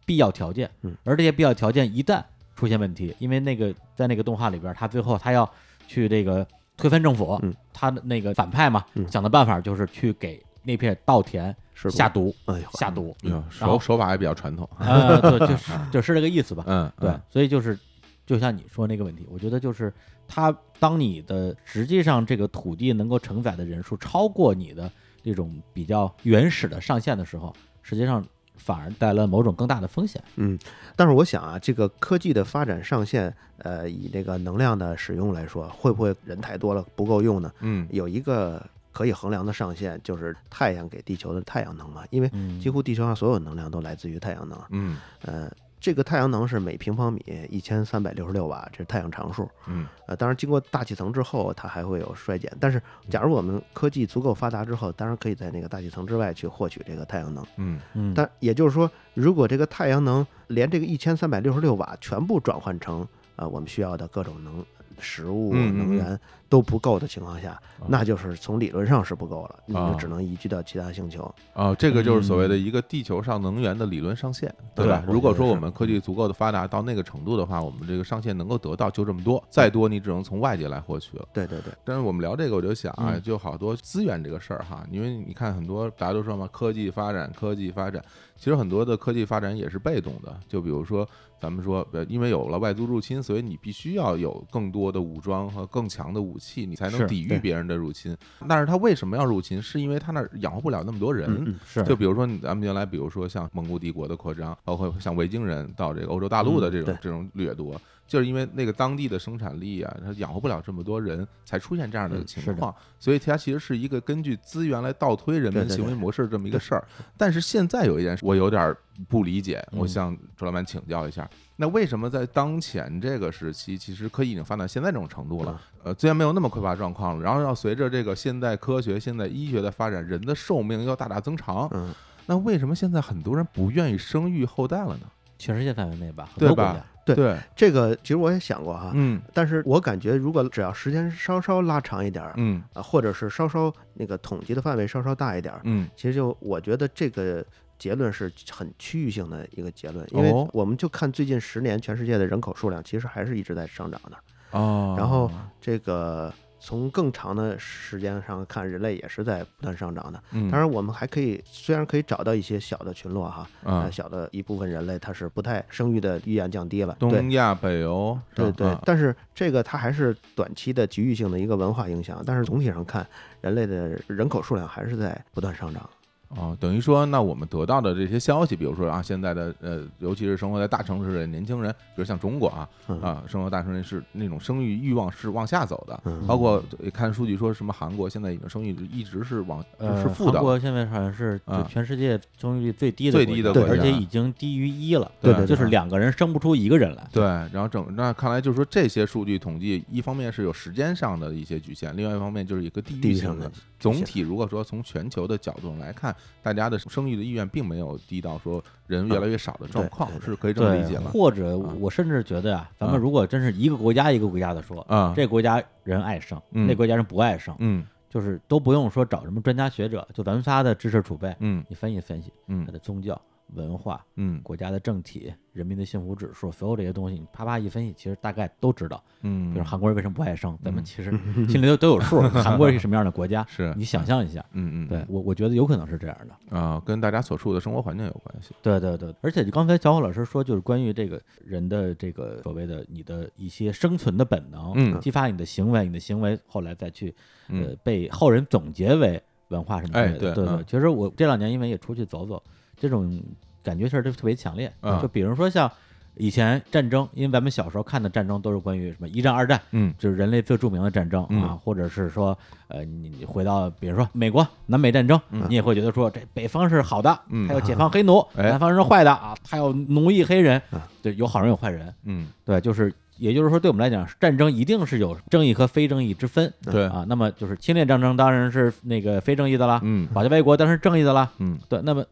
[0.05, 0.69] 必要条件。
[1.03, 2.23] 而这些必要条件一旦
[2.55, 5.47] 出现问题，因为那个在那个动画里边，他最后他要
[5.87, 7.39] 去这个推翻政府，
[7.71, 10.43] 他的那个反派嘛，想的办法就是去给。
[10.63, 11.55] 那片稻田
[11.89, 13.15] 下毒，哎下毒，
[13.49, 16.61] 手手法也比较传统啊， 对，就是就是这个意思吧。
[16.67, 17.79] 嗯，对，所以就是
[18.25, 19.93] 就像你说那个问题，我觉得就是
[20.27, 24.91] 他当你的实际上这个土地能够承载的人数超过你的
[25.27, 28.25] 这种比较原始的上限的时候，实际上。
[28.59, 30.21] 反而带来了某种更大的风险。
[30.35, 30.57] 嗯，
[30.95, 37.53] 但是我想啊，这个科技的发展上限，呃，以这个能量的使用来说，会不会人太多了不够用呢？
[37.59, 38.61] 嗯，有一个
[38.91, 44.59] 可以衡量的上限，就是太阳给地球的太阳能嘛，因为几乎地球上所有能量都来自于太阳能。
[44.71, 45.49] 嗯，呃。
[45.87, 49.49] 这个太阳能是每平方米一千三百六十六瓦，这是太阳常数。
[49.67, 52.51] 嗯，呃，当然经过大气层之后，它还会有衰减。
[52.59, 57.41] 但是，假如我们科技足够发达之后，当然可以在那个大气层之外去获取这个太阳能。
[57.55, 58.13] 嗯嗯。
[58.13, 63.07] 但也就是说，如果这个太阳能连这个一千三百六十六瓦全部转换成
[63.37, 64.65] 呃我们需要的各种能
[64.99, 66.19] 食物能源。
[66.49, 71.33] 都不够的情况下，那就是从理论上是不够了，你就只能移居到其他星球。
[71.53, 75.03] 啊，这个就是所谓的一个地球上能源的理论上限，对吧？
[75.07, 81.27] 如果说我们科技足够的发达到那个程度的话，我们这个上限能够得到就这么多，再多你只能从外界来获取了。
[81.33, 81.73] 对对对。
[81.83, 88.03] 但是我们聊这个，我就想啊，就好多资源这个事儿哈，因为你看很多大家都说嘛，科技发展，科技发展，
[88.37, 90.33] 其实很多的科技发展也是被动的。
[90.47, 91.07] 就比如说
[91.39, 97.27] 咱们说，呃，因为有了外族入侵，所以你必须要有更多的武装和更强的武器，你才能抵。
[97.27, 98.15] 御别人的入侵，
[98.47, 99.61] 但是他为什么要入侵？
[99.61, 101.53] 是因为他那儿养活不了那么多人。
[101.65, 112.73] 是，就比如说咱们原来，比如说像蒙古帝国的扩张，包括像维京人到这个欧洲大陆的这种这种掠夺，就是因为那个当地的生产力啊，它养活不了这么多人，才出现这样的情况。
[112.97, 116.87] 所以它其实是一个根据资源来倒推人们行为模式这么一个事儿。
[117.17, 118.75] 但是现在有一件事，我有点
[119.09, 121.29] 不理解，我向周老板请教一下。
[121.57, 131.93] 那为什么在当前这个时期，其实科技已经发展到现在这种程度了，呃，资源没有那么匮乏状况了，然后要随着这个现代科学、现代医学的发展，人的寿命要大大增长，嗯，
[132.27, 135.07] 那为什么现在很多人不愿意生育后代了呢？
[135.39, 136.85] 全世界范围内吧，对吧？
[137.15, 142.63] 对，这个其实我也想过哈，嗯，但是我感觉如果只要时间稍稍拉长一点儿，嗯。
[142.73, 147.45] 啊，或者是稍稍那个统计的范围稍稍大一点儿，嗯，其实就我觉得这个。
[147.79, 154.17] 结论是很区域性的一个结论，因为我们就看最近十年全世界的人口数量，其实还是一直在上涨的。
[154.49, 155.29] 哦，然后
[155.61, 160.21] 这个从更长的时间上看，人类也是在不断上涨的。
[160.31, 166.95] 嗯，当然我们还可以，虽然可以找到一些小的群落哈，啊，小的一部分人类，它是不太生育的意愿降低了。
[166.99, 168.75] 东亚、北欧，对对。
[168.83, 173.07] 但是这个它还是短期的局域性的一个文化影响，但是总体上看，
[173.41, 175.89] 人类的人口数量还是在不断上涨。
[176.29, 182.67] 哦，等于说，那我们得到的这些消息，比如说啊，现在的呃，尤其是生活在大城市的年轻人，比如像中国啊，
[183.01, 186.61] 啊，生活大城市是那种生育欲望是往下走的，包括
[186.93, 203.49] 看数据说什么韩国现在已经生育一直是往是负的，韩国现在好像是全世界生育率最低的最低的国家，而且已经低于一了，对，就是两个人生不出一个人来，对，然后整那看来就是说这些数据统计，一方面是有时间上的一些局限，另外一方面就是一个地域性的。
[203.79, 211.11] 总体如果说从全球的角度来看，大家的生育的意愿并没有低到说人越来越少的状况，是可以这么理解吗？
[211.13, 223.19] 或者我甚至觉得呀，咱们如果真是一个国家一个国家的说，啊，这国家人爱生，那国家人不爱生，嗯，就是都不用说找什么专家学者，就咱们仨的知识储备，嗯，你分析分析，嗯，他的宗教。
[223.53, 229.01] 文化，嗯，国家的政体，人民的幸福指数，所有这些东西，你啪啪一分析，其实大概都知道。
[229.21, 231.11] 嗯，比如韩国人为什么不爱生，咱们其实
[231.47, 232.21] 心里都都有数。
[232.29, 233.45] 韩国是什么样的国家？
[233.49, 234.43] 是你想象一下。
[234.51, 238.53] 嗯嗯，对我我觉得有可能是这样的啊，跟大家所处的生活环境有关系。
[238.61, 247.15] 对对对，而且刚才小虎老师说，就是关于这个人的这个所谓的你的一些生存的本能，嗯，激发你的行为，你的行为后来再去
[247.47, 250.35] 呃被后人总结为文化什么之类的。
[250.35, 252.41] 对对，其实我这两年因为也出去走走，
[252.77, 253.21] 这种。
[253.63, 254.71] 感觉是就特别强烈，
[255.01, 255.69] 就比如说像
[256.15, 262.37] 以前战争，因为咱们小时候看的战争都是关于什么一战、二战，嗯，就是人类最著名的战争啊，或者是说，
[262.69, 265.19] 呃，你回到比如说美国南北战争，
[265.49, 267.13] 你也会觉得说这北方是好的，
[267.45, 270.61] 还要解放黑奴， 南方人是坏的啊，他要奴役黑人，
[271.01, 276.85] 对，有好人有坏人，嗯，对，就是也就是说，对我们来讲，战争一定是有正义和非正义之分，对。
[276.85, 282.05] 啊，那么就是侵略战争当然是那个非正义的啦，嗯，保家卫国当然是正义的啦，嗯，对，那么。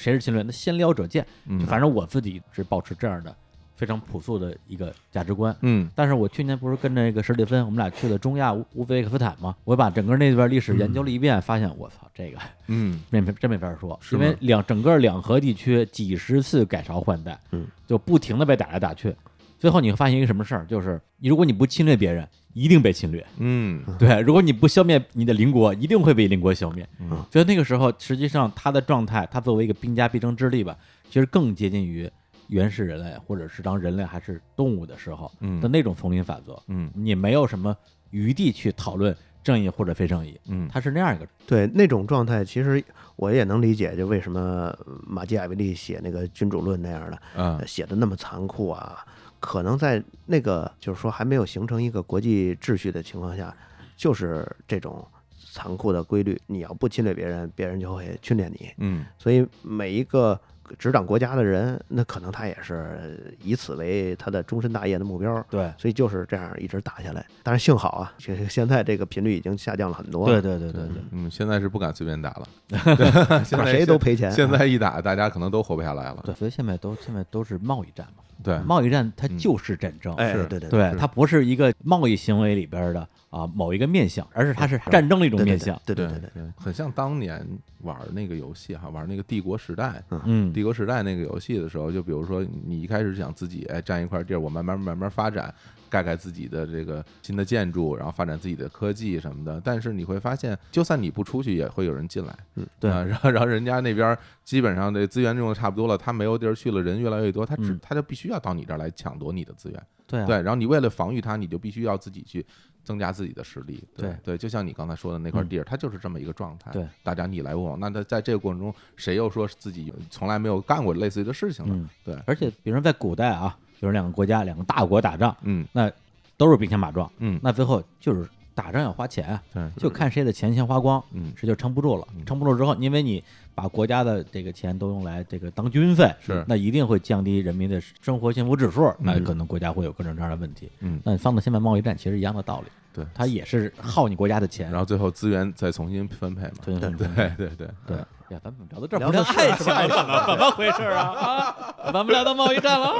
[0.00, 0.42] 谁是侵略？
[0.42, 1.26] 那先撩者见。
[1.46, 3.34] 嗯，反正我自己是保持这样的
[3.76, 5.54] 非常朴素的一个价值观。
[5.60, 19.14] 嗯，但是我去年不是跟那个史蒂芬，我们俩去了中亚乌乌兹别克斯坦嘛，我把整个那段历史研究了一遍，发现我操，这个嗯， 没真没法说，因为两整个两河地区几十次改朝换代，嗯，就不停的被打来打去。
[19.60, 23.24] 最后你会发现一个什么事儿，就是如果你不侵略别人，一定被侵略。
[23.36, 26.88] 嗯，对，如果你不消灭你的邻国，一定会被邻国消灭。
[26.98, 30.74] 嗯，所以那个时候，实际上他的状态，他作为一个兵家必争之地吧，
[31.10, 32.10] 其实更接近于
[32.48, 35.30] 原始人类，或者是当人类还是动物的时候
[35.60, 36.60] 的那种丛林法则。
[36.68, 37.76] 嗯，你没有什么
[38.10, 39.14] 余地去讨论。
[39.42, 42.84] 正义或者非正义，嗯，他是那样一个对那种状态，其实
[43.16, 44.70] 我也能理解，就为什么
[45.06, 49.02] 马基雅维利写那个《君主论》那样的，嗯，写的那么残酷啊。
[49.40, 53.52] 可能在那个就是说还没有形成一个国际秩序的情况下，
[53.96, 55.04] 就是这种
[55.52, 60.38] 残酷的规律，你要不侵略别人，别人就会侵略你，嗯，所以每一个。
[60.78, 65.44] 执掌国家的人，那可能他也是以此为他的终身大业的目标。
[65.50, 67.26] 对，所以就是这样一直打下来。
[67.42, 70.26] 但是幸好啊，其实现在这个频率已经下降了很多。
[70.26, 72.46] 对对对对对，嗯，现在是不敢随便打了，
[73.42, 74.30] 现在谁都赔钱。
[74.30, 76.22] 现在一打，大家可能都活不下来了。
[76.24, 78.22] 对，所以现在都现在都是贸易战嘛。
[78.42, 80.14] 对，贸易战它就是战争。
[80.14, 83.08] 哎，是，对对对，它不是一个贸易行为里边的。
[83.30, 86.18] 啊，某一个面相，而是它是战争的一种面相，对对对。
[86.34, 87.46] 对，很像当年
[87.82, 95.54] 玩那个游戏哈，玩那个帝国时代，嗯，帝国时代那个游戏的时候，就比如说你一开始想自己哎占一块地儿，我慢慢慢慢发展，
[95.90, 112.46] 盖盖自己的这个新的建筑，然后发展自己的科技什么的，但是你会发现，就算你不出去，也会有人进来，嗯，对，然后 然后人家那边基本上这资源用的差不多了，他没有地儿去了，人越来越多，他只他就必须要到你这儿来抢夺你的资源，对对，然后你为了防御他，你就必须要自己去。
[112.82, 116.72] 增加自己的实力，对对，就像你刚才说的那块地儿，它就是这么一个状态。
[116.72, 121.90] 对，大家你来我往，那他在这个过程中，谁又说自己从来没有干过类似的事情呢？
[122.02, 125.90] 对，而且比如说在古代啊，比如两个国家两个大国打仗，嗯，那
[126.36, 132.06] 都是兵强马壮，嗯，那最后就是打仗要花钱，对，就看谁的钱先花光，嗯，谁就撑不住了。
[132.26, 133.24] 撑不住之后，因为你
[133.54, 140.70] 把国家的这个钱都用来这个当军费，是，那一定会降低人民的生活幸福指数，那可能国家会有各种各样的问题。
[140.80, 142.66] 嗯，那你放到现在贸易战，其实一样的道理。
[142.92, 146.52] 对，它也是耗你国家的钱，然后最后资源再重新分配嘛。
[146.62, 147.96] 对对对对对对。
[148.30, 151.02] 呀，咱们聊到这儿聊到爱情了，怎么回事啊？
[151.02, 151.56] 啊，
[151.92, 152.92] 咱们聊到贸易战了，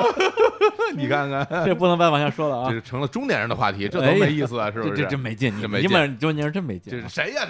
[0.94, 2.68] 你看看，这不能再往下说了啊！
[2.68, 4.70] 这是成了中年人的话题，这多没意思啊！
[4.72, 4.94] 是不是？
[4.96, 6.92] 这真没劲，这没劲，中年人真没劲。
[6.92, 7.46] 这是谁呀？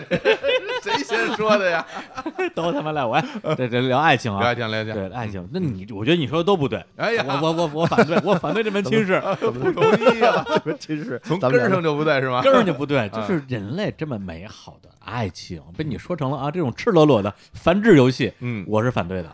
[0.82, 1.84] 这谁先说的呀？
[2.54, 3.20] 都他妈赖我！
[3.56, 5.48] 这这聊爱情啊，聊爱情，聊爱情，对爱情。
[5.52, 6.84] 那你我觉得你说的都不对。
[6.96, 10.44] 哎呀，我我我我反对，我反对这门亲事，不同意啊！
[10.46, 12.42] 这门亲事从根儿上就不对是吗？
[12.42, 17.32] 根儿上就不对，就是人类这么美好的爱情被你说成了啊这种赤裸裸的
[17.70, 18.32] 繁殖游戏。
[18.40, 19.32] 嗯，我是反对的。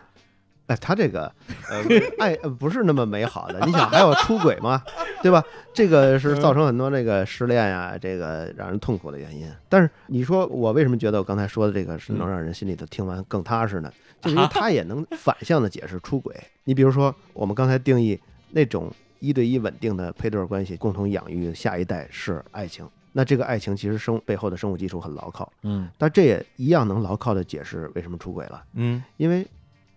[0.67, 1.23] 哎，他这个
[1.71, 1.83] 呃
[2.23, 3.59] 爱不是那么美好的。
[3.65, 4.83] 你想还有出轨吗？
[5.23, 5.43] 对吧？
[5.73, 9.51] 这个是造成很多这个失恋呀，这个让人痛苦的原因。
[9.67, 13.91] 但是你说我为什么觉得我刚才说的这个是能让人心里头听完更踏实呢？
[14.21, 16.35] 就是因为他也能反向的解释出轨。
[16.65, 18.19] 你比如说我们刚才定义
[18.51, 22.87] 那种一对一稳定的配对关系，共同养育下一代是爱情。
[23.17, 25.51] 那这个爱情其实生背后的生物基础很牢靠。
[25.63, 28.63] 嗯，但这也一样能牢靠的解释为什么出轨了。
[28.73, 29.47] 嗯，因为。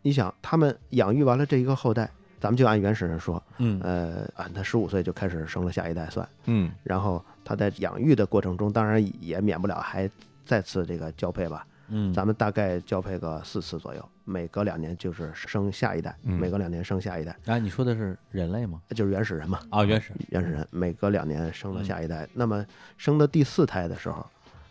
[0.02, 2.10] 你想，他们养育完了这一个后代，
[2.40, 10.10] 咱们就按原始人说，嗯，呃，啊他十五岁就开始生了下一代算，嗯，然后他在养育的过程中，当然也免不了还
[10.46, 17.36] 再次这个交配吧，嗯，咱们大概交配个四次左右，每隔两年就是生下一代，每隔两年生下一代。
[17.46, 18.80] 啊，你说的是人类吗？
[18.90, 19.60] 就是原始人嘛。
[19.70, 22.64] 啊，原始原始人每隔两年生了下一代，那么
[22.96, 24.24] 生的第四胎的时候，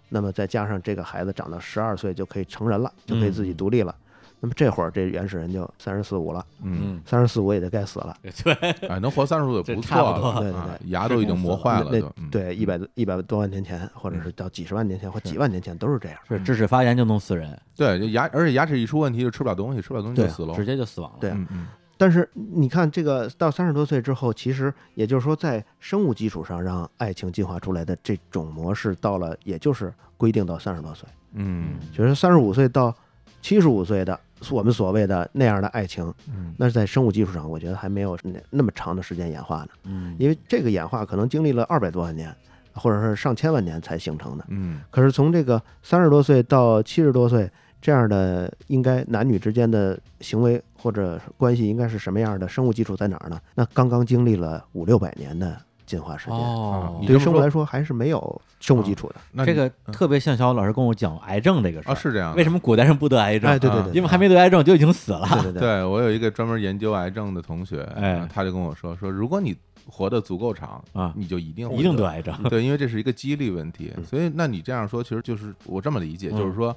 [0.09, 3.95] 那么再加上这个孩子长到十二岁就可以成人了，就可以自己独立了。
[4.41, 8.53] 那么这会儿这原始人就三十四五了，嗯，三十四五也得该死了，对，
[8.87, 21.67] 哎，能活三十五也不错了，对对对，牙都已经磨坏了，那对一百一百多万年前，或者是到几十万年前或几万年前都是这样，是智齿发炎就能死人，对，就牙而且牙齿一出问题就吃不了东西，吃不了东西就死了，直接就死亡了，对，嗯，
[21.97, 32.95] 但是你看这个到三十多岁之后，其实也就是说在生物基础上让爱情进化出来的这种模式，到了也就是规定到三十多岁，嗯，就是三十五岁到
[33.41, 34.17] 七十五岁的。
[34.51, 36.13] 我们所谓的那样的爱情，
[36.57, 39.69] 那是在生物技术上，我觉得还没有那那么长的时间演化呢。
[39.83, 42.33] 嗯，因为这个演化可能经历了二百多万年，
[42.73, 44.45] 或者是上千万年才形成的。
[44.49, 47.49] 嗯，可是从这个三十多岁到七十多岁
[47.81, 52.47] 这样的，应该男女之间的行为或者关系应该是什么样的？
[52.47, 53.39] 生物基础在哪儿呢？
[53.55, 55.61] 那刚刚经历了五六百年的。
[55.89, 59.15] 进化时间哦，对于生物来说还是没有生物基础的。
[59.31, 62.35] 那这个特别像小老师跟我讲癌症这个事儿是这样。
[62.35, 63.49] 为什么古代人不得癌症？
[63.49, 65.27] 哎，对对对，因为还没得癌症就已经死了。
[65.41, 69.57] 对对对，我有一个专门研究癌症的同学，哎，他就跟我说说，如果你
[69.87, 72.35] 活得足够长啊，你就一定一定得癌症。
[72.43, 73.91] 对，因为这是一个几率问题。
[74.07, 76.75] 所以，那你这样说，其实就是我这么理解，就是说，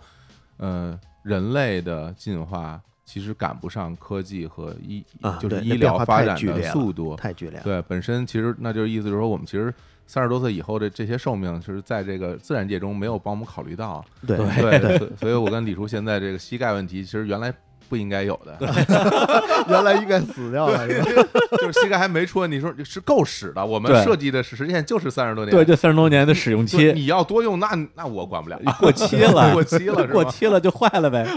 [0.57, 2.81] 呃，人类的进化
[3.13, 5.05] 其实赶不上科技和医，
[5.39, 7.61] 就是医疗发展的速度太剧烈。
[7.63, 9.71] 对，本身其实那就是意思就是说，我们其实
[10.07, 14.03] 三十多岁以后的这些寿命，就是在这个自然界中没有帮我们考虑到。
[14.27, 17.53] 对对，所以我跟李叔现在这个膝盖问题，其实原来。
[17.93, 18.57] 不应该有的，
[19.69, 20.89] 原来应该死掉了，
[21.61, 23.63] 就是膝盖还没出问题，说是够使的。
[23.63, 26.91] 我们设计的实现就是三十多年，对，就三十多年的使用期。
[26.95, 31.29] 你要多用，那那我管不了，过期了，过期了，过期了就坏了呗。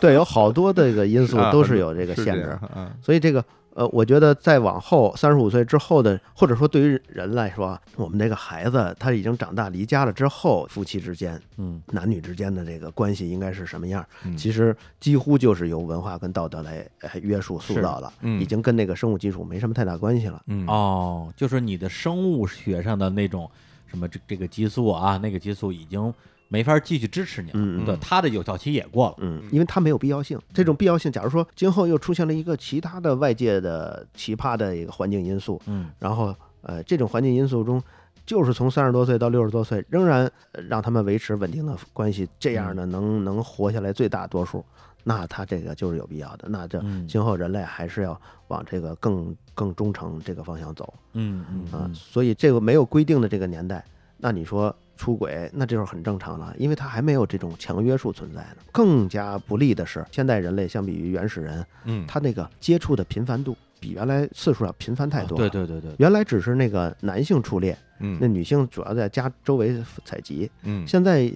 [0.00, 2.58] 对，有好多这个因素都是有这个限制，
[3.02, 3.44] 所以这个。
[3.78, 14.04] 呃，我觉得再往后三十五岁之后的，或者说对于人来说，我们这个孩子他已经长大离家了之后，夫妻之间，嗯，男女之间的这个关系应该是什么样？
[14.36, 16.84] 其实几乎就是由文化跟道德来
[17.22, 20.42] 约束塑造了，已经跟那个生物基础没什么太大关系了。
[20.66, 23.48] 哦，就是你的生物学上的那种
[23.86, 26.12] 什么这这个激素啊，那个激素已经。
[26.48, 30.40] 没法继续支持你了，嗯对，它的有效期也过了，嗯，因为它没有必要性。
[30.52, 37.82] 这种必要性，假如说今后又出现了一个其他的外界的奇葩的一个环境因素，嗯，然后呃，这种环境因素中，
[38.24, 40.30] 就是从三十多岁到六十多岁，仍然
[40.68, 44.64] 让他们维持稳定的关系，这样呢，能能活下来最大多数，
[45.04, 46.48] 那他这个就是有必要的。
[46.48, 53.84] 那这今后人类还是要往这个更更忠诚这个方向走，嗯嗯啊，所以这个没有规定的这个年代，
[54.16, 54.74] 那你说。
[54.98, 58.56] 出轨，那就是很正常了，因为他还没有这种强约束存在呢。
[58.72, 65.38] 更加不利的是，现代人类相比于原始人，嗯，他那个接触的频繁度比原来次数要频繁太多。
[65.38, 71.32] 对对对对，原来只是那个男性出猎，嗯，那女性主要在家周围采集，嗯，现在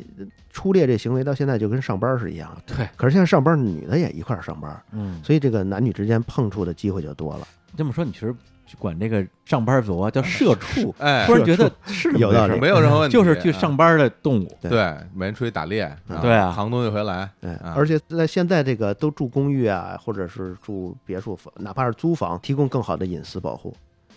[0.51, 2.75] 出猎这行为到现在就跟上班是一样的。
[2.75, 7.47] 对，可是现在上班女的也一块上班，嗯，所以这个男女之间碰触的机会就多了。
[7.77, 8.35] 这么说，你其实。
[8.79, 23.75] 管这个上班族啊叫社畜，哎，突然觉得是有道理，没有任何问题，就是去上班的动物，对，每天出去打猎，对啊，扛东西回来，对，而且在现在这个都住公寓啊，或者是住别墅房，哪怕是租房，提供更好的隐私保护。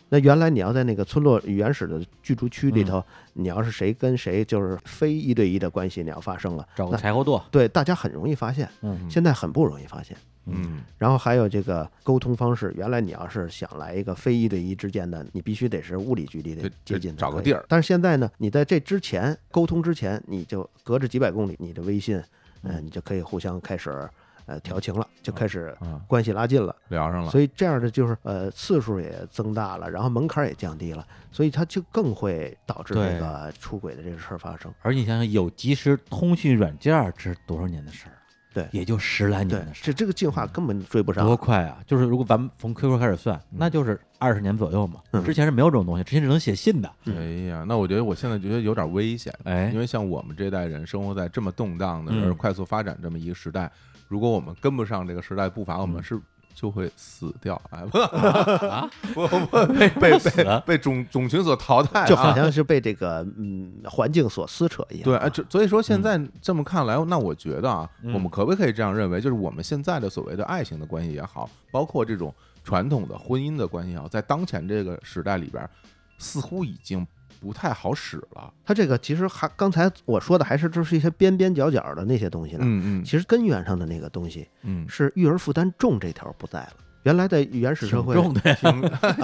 [0.09, 3.03] 那原来你要在那个村落原始的居住区里头，
[3.33, 10.15] 你要是谁跟谁就是非一对一的关系，你要发生了，找个柴火垛，对，大家很容易发现，嗯，现在很不容易发现。
[10.47, 17.65] 嗯，然后还有这个沟通方式，原来你要是想来一个非一对一之间的，你必须得是物理距离的接近，找个地儿。
[17.67, 22.21] 但是现在呢，你在这之前沟通之前，你就隔着几百公里，你的微信，
[22.61, 24.07] 嗯，你就可以互相开始
[24.45, 25.75] 呃调情了，就开始
[26.07, 27.31] 关系拉近了，聊上了。
[27.31, 34.71] 所以这样的就是呃次数也增大了，然后门槛也降低了，所以它就更会导致这个出轨的这个事儿发生。
[34.83, 38.14] 而你想想，有即时通讯软件，这是多少年的事儿？
[38.55, 41.25] 对，也就十来年的事，这这个进化根本追不上。
[41.25, 41.77] 多快啊！
[41.85, 45.01] 就是如果咱们从 QQ 开始算，那就是二十年左右嘛。
[45.25, 46.89] 之前是没有这种东西，之前只能写信的。
[47.05, 49.33] 哎呀，那我觉得我现在觉得有点危险。
[49.43, 53.69] 哎，因为像我们这代人生活在这么动荡的、而快速发展这么一个时代，
[54.07, 56.17] 如果我们跟不上这个时代步伐，我们是。
[56.55, 57.99] 就会死掉，哎不
[58.65, 58.89] 啊？
[59.13, 65.03] 不不被被被被种种群所淘汰，就好像是被这个嗯环境所撕扯一样。
[65.03, 72.33] 对，这所以说现在这么看来，那我觉得啊，我们可不可以这样认为，就是我们现在的所谓的爱情的关系也好，包括这种
[72.63, 75.69] 传统的婚姻的关系也好，在当前这个时代里边，
[76.17, 77.05] 似乎已经。
[77.45, 78.51] 不太好使了。
[78.65, 82.61] 它这个其实还刚才我说的还是就是一些边边角角的那些东西呢。
[82.63, 83.03] 嗯嗯。
[83.03, 86.73] 其实根源上的那个东西，嗯，是育儿负担重这条不在了。
[87.03, 88.57] 原来的原始社会， 重的，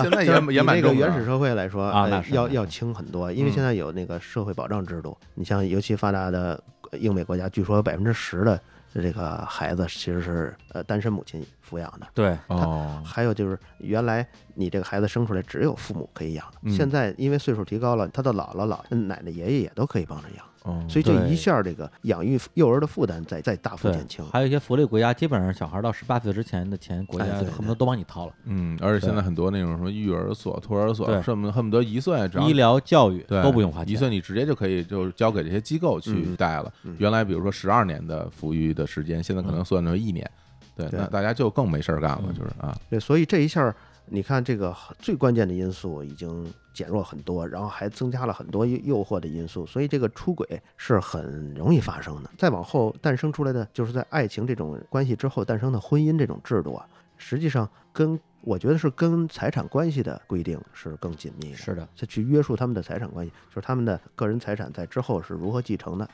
[0.03, 5.17] 现在也也蛮那个原始社会来说啊，要要轻很多，因为现在有那个社会保障制度。
[5.33, 6.63] 你像尤其发达的
[6.99, 8.61] 英美国家，据说有百分之十的。
[8.93, 13.01] 这个孩子其实是呃单身母亲抚养的，对哦。
[13.05, 20.45] 还有就是原来你这个孩子生出来只有父母可以养，现在因为岁数提高了，他的姥姥姥奶奶爷爷也都可以帮着养。
[20.63, 24.23] 哦，所以这一下，这个养育幼儿的负担在在大幅减轻。
[24.31, 28.33] 还有一些福利国家，基本上小孩到十八岁之前的钱，国家恨不得都帮你掏了。
[28.45, 36.71] 嗯，而且现在很多那种什么育儿所、托儿所，恨不恨不得一岁，医疗教育都不用花钱，一岁你直接就可以就交给这些机构去带了。
[36.99, 40.29] 原来比如说十二年的抚育的时间，现在可能算成一年。
[40.75, 42.77] 对，那大家就更没事儿干了，就是啊。
[42.89, 43.73] 对，所以这一下。
[44.13, 52.29] 你看，这个最关键的因素已经减弱很多，然后还增加了很多诱惑的因素，所以这个出轨是很容易发生的。
[52.37, 56.85] 再往后诞生出来的，就是在爱情这种关系之后诞生的婚姻这种制度啊，
[57.15, 61.57] 实际上跟我觉得是跟财产关系的规定是更紧密的。
[61.57, 66.05] 是的，就去约束他们的财产关系，就是他们的个人财产在之后是如何继承的，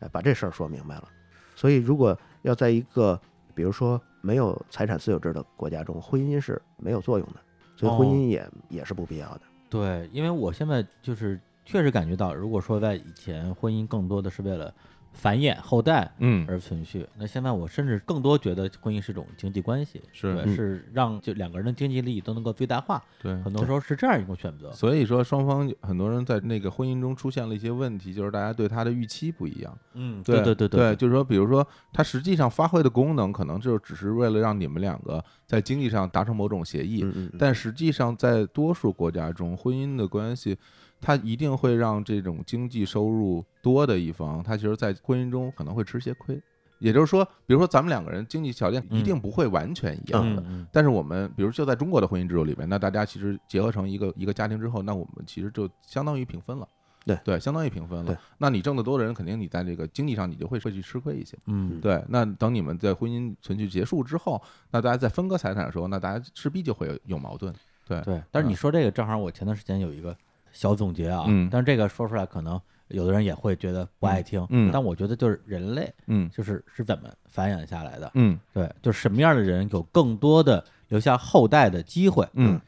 [0.00, 1.06] 哎，把这事儿说明白了。
[1.54, 3.20] 所以，如果要在一个
[3.54, 4.00] 比如说。
[4.22, 7.40] 没有财产私有制的国家中，婚姻是没有作用的，
[7.76, 9.40] 所以婚姻也也是不必要的。
[9.68, 14.72] 对，因为我现在就是确实感觉到，如果说在以前，婚姻更多的是为了
[15.12, 17.06] 繁衍后代，嗯，而存续。
[17.16, 23.02] 那现在我甚至更多觉得婚姻是种经济关系，是是让就两个人的经济利益都能够最大化。
[23.20, 24.72] 对，很多时候是这样一种选择。
[24.72, 29.78] 所以说，双方很多人在那个婚姻中出现了一些问题，就是大家对他的预期不一样。
[29.94, 37.02] 嗯，对对对对，就是说，比如说，他实际上发挥的功能，可能就只是为了让你们两个在经济上达成某种协议。
[37.04, 37.32] 嗯嗯。
[37.38, 40.58] 但实际上，在多数国家中，婚姻的关系。
[41.02, 46.40] 他一定会让这种经济收入多的一方，他其实，在婚姻中可能会吃些亏。
[46.78, 50.42] 也就是说，比如说咱们两个人经济条件一定不会完全一样的，
[50.72, 56.66] 但是我们，比如就在中国的婚姻制度里面，那大家其实结合成一个一个家庭之后，那我们其实就相当于平分了。
[57.04, 58.20] 对对，相当于平分了。
[58.38, 61.38] 那你挣得多的人，肯定你在这个经济上你就会会去吃亏一些。
[61.46, 62.04] 嗯，对。
[62.08, 64.42] 那等你们在婚姻存续结束之后，
[64.72, 67.54] 那大家在分割财产的时候，那大家势必就会有有矛盾。
[67.86, 68.20] 对对。
[68.32, 70.16] 但是你说这个，正好我前段时间有一个。
[70.52, 82.60] 小总结啊，嗯，但是这个说出来可能有的人也会觉得不爱听，嗯，但我觉得就是人类，嗯，就是是怎么繁衍下来的，嗯，对，就是什么样的人有更多的留下后代的机会，嗯，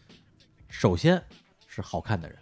[0.68, 1.22] 首先
[1.66, 2.38] 是好看的人，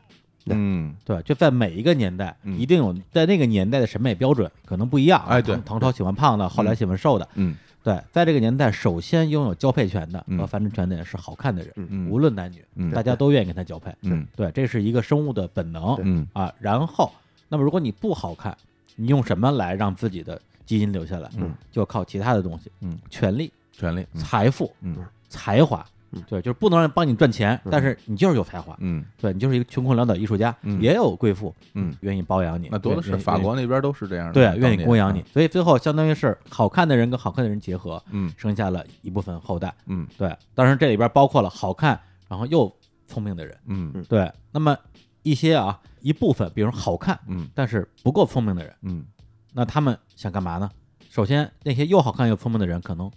[0.46, 7.56] 嗯，对，就在每一个年代，一定有在那个年代的审美标准可能不一样，哎，对，唐朝喜欢胖的，后来喜欢瘦的，嗯。
[7.82, 13.92] 对，在这个年代，首先拥有交配权的和繁殖权的人是好看的人，无论男女，大家都愿意跟他交配。
[14.02, 15.96] 嗯，对，这是一个生物的本能。
[16.02, 16.26] 嗯。
[16.32, 17.12] 啊，然后，
[17.48, 18.56] 那么如果你不好看，
[18.94, 21.28] 你用什么来让自己的基因留下来？
[21.36, 22.70] 嗯，就靠其他的东西。
[22.80, 24.96] 嗯，权力、权力、财富、嗯，
[25.28, 25.84] 才华。
[26.28, 41.98] 对，就是不能让帮你赚钱，但是你就是有才华，嗯，对你就是一个穷困潦倒艺术家，也有贵妇，嗯，愿意包养你，那多的是，法国那边都是这样的，对，愿意供养你，所以最后相当于是好看的人跟好看的人结合，嗯，生下了一部分后代，嗯，对，当然这里边包括了好看
[42.28, 42.70] 然后又
[43.06, 44.76] 聪明的人，嗯，对，那么
[45.22, 49.04] 一些啊一部分，比如好看，嗯，但是不够聪明的人，嗯，
[49.52, 50.70] 那他们想干嘛呢？
[51.08, 53.10] 首先那些又好看又聪明的人可能。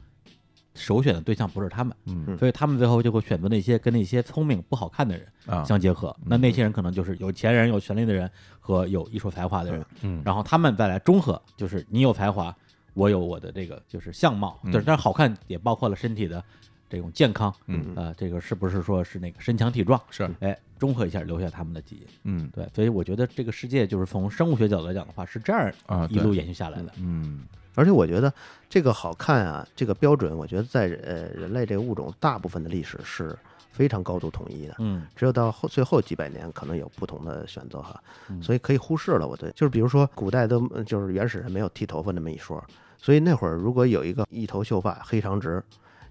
[0.76, 5.26] 首选的对象不是他们，嗯，所以他们最后就会选择那些跟那些聪明不好看的人
[5.66, 6.16] 相结合。
[6.26, 8.30] 那那些人可能就是有钱人、有权利的人
[8.60, 12.56] 和有艺术才华的人，嗯，然后他们再来中和，就是你有才华，
[12.94, 16.44] 我有我的这个就是相貌，对，但是好看也包括了身体的
[16.90, 20.00] 这种健康，嗯，呃，这个是不是说是那个身强体壮？
[20.10, 27.44] 是，哎，中和一下留下他们的基因，嗯，对，所以我觉得这个世界就是从生物学角度来讲的话，是这样啊一路延续下来的，嗯。
[27.76, 28.34] 而且我觉得
[28.70, 33.38] 这个好看啊，这个标准，我觉得在呃人类这个物种大部分的历史是
[33.72, 34.76] 非常高度统一的。
[34.80, 38.02] 嗯，只有到后最后几百年可能有不同的选择哈，
[38.42, 39.28] 所以可以忽视了。
[39.28, 42.64] 我对，就是比如说古代都就是原始人没有剃头发那么一说，
[42.98, 45.62] 所以那会儿如果有一个一头秀发黑长直，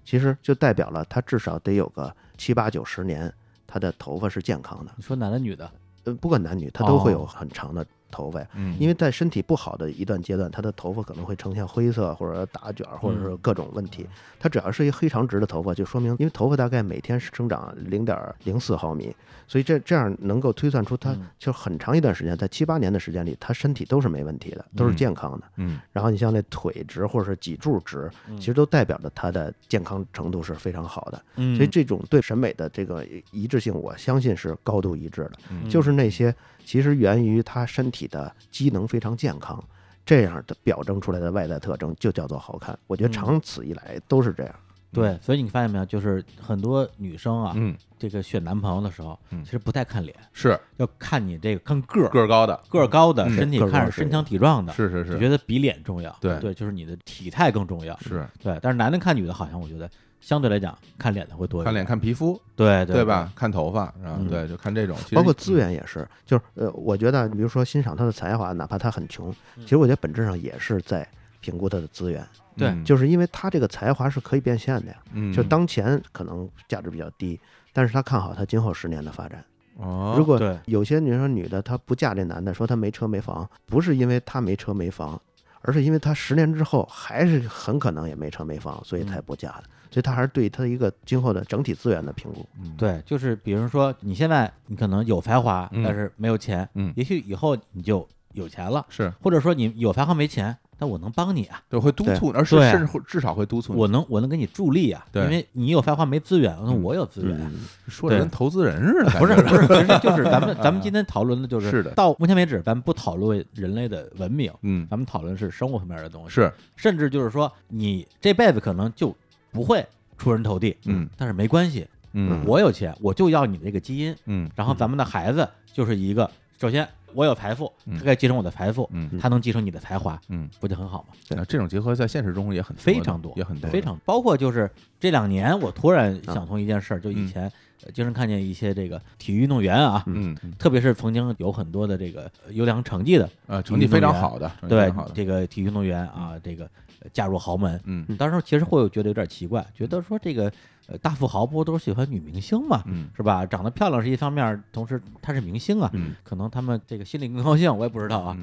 [0.03, 3.33] 其实就代表了他至少得有个七八九十年，
[3.65, 4.91] 他的头发是健康的。
[4.95, 5.69] 你说男的女的？
[6.03, 7.83] 呃，不管男女，他都会有很长的。
[8.15, 14.07] 头发，嗯，因为在身体不好的一段阶段，他的头发可能会呈现灰色或者打卷，或者是各种问题。
[14.39, 19.13] 他只要是一黑长直的头发，就说明，因为头发大概每天生长零点零四毫米，
[19.47, 25.45] 所以这这样能够推算出他就很长一段时间，在七八年的时间里，他身体都是没问题的，都是健康的。
[25.57, 31.21] 嗯，然后你像那腿直或者是脊柱直，其实都代表着他的健康程度是非常好的。
[31.35, 35.31] 嗯，所以这种对审美的这个一致性，我相信是高度一致的。
[35.49, 36.33] 嗯，就是那些。
[36.65, 39.63] 其实源于他身体的机能非常健康，
[40.05, 42.77] 这样的表征出来的外在特征就叫做好看。
[42.87, 44.55] 我觉得长此以来都是这样。
[44.91, 56.15] 对，所以你发现没有，就是很多女生啊，嗯，这个选男朋友的时候，其实不太看脸，是要看你这个看个儿，个儿高的，个儿高的，身体看着身强体壮的，是是是，觉得比脸重要。
[56.21, 57.97] 对对，就是你的体态更重要。
[57.99, 59.89] 是对，但是男的看女的，好像我觉得。
[60.25, 63.31] 相对来讲，看脸的会多一点，看脸看皮肤，对对吧？
[63.35, 64.97] 看头发，然后对，就看这种。
[65.11, 71.07] 包括资源也是，就是呃，我觉得，比如说欣赏他的才华，哪怕他很穷，其实我觉得本质上也是在
[71.41, 72.27] 评估他的资源。
[72.57, 74.97] 对，就是因为他这个才华是可以变现的呀。
[75.13, 77.39] 嗯，就当前可能价值比较低，
[77.71, 79.45] 但是他看好他今后十年的发展。
[79.77, 85.21] 哦，如果有些女生女的她不嫁这男的，说他没车没房，不是因为他没车没房，
[85.65, 89.63] 而是因为他十年之后还是很可能也没车没房，所以才不嫁的。
[89.91, 92.45] 所以，他还是对他一个今后的整体资源的评估。
[92.77, 107.51] 对，就是比如说，你现在你可能有才华，但是没有钱，嗯，也许以后你就有钱了，是，或者说你有才华没钱，但我能帮你啊，对，会督促，而是甚至会至少会督促，我能我能给你助力啊，对，因为你有才华没资源，那我有资源，
[107.87, 119.15] 说的跟投资人似的，不是不是，其实就是咱们咱们今天讨论的就是是的，到目前为止，咱们不讨论人类的文明，嗯，咱们讨论是生物方面的东西，是，甚至就是说你这辈子可能就
[119.51, 119.85] 不会。
[120.17, 131.15] 出人头地，嗯，但是没关系，嗯，我有钱，我就要你这个基因，嗯，然后咱们的孩子就是一个，首先我有财富，他可以继承我的财富，嗯，他能继承你的才华，嗯，不就很好吗？
[131.29, 134.69] 那这种结合在现实中也很非常多，也很多，非常包括就是
[134.99, 137.51] 这两年，我突然想通一件事，就以前
[137.93, 146.69] 经常看见一些这个体育运动员啊，嗯，特别是曾经有很多的这个优良成绩的呃，成绩非常好的，对这个体育运动员啊，这个
[147.13, 150.51] 嫁入豪门，嗯，当时其实会有觉得有点奇怪，觉得说这个。
[150.87, 153.45] 呃，大富豪不都喜欢女明星嘛，嗯，是吧？
[153.45, 158.37] 长得漂亮是一方面，同时她是明星啊，嗯，可能他们这个心里更高兴，我也不知道啊。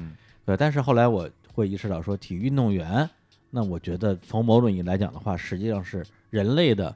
[0.45, 3.09] 对，但是后来我会意识到，说体育运动员，
[3.49, 6.93] 那我觉得从某种意义来讲的话，实际上是人类的，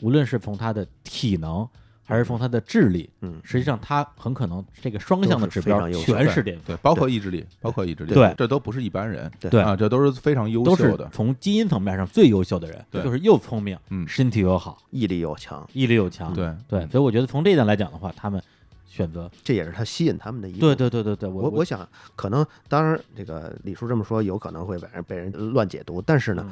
[0.00, 1.68] 无论是从他的体能。
[2.10, 18.42] 还是从他的智力，嗯，实际上他很可能这个双向的指标全是巅峰，对，包括意志力，包括意志力，对，这都不是一般人，对啊，这都是非常优秀的，从基因层面上最优秀的人，就是又聪明，嗯，身体又好，毅力又强，毅力又强，对对，所以我觉得从这一点来讲的话，他们
[18.86, 26.44] 选择，这也是他吸引他们的一，对对对对对，我我想可能，当然这个李叔这么说有可能会被人被人乱解读，但是呢，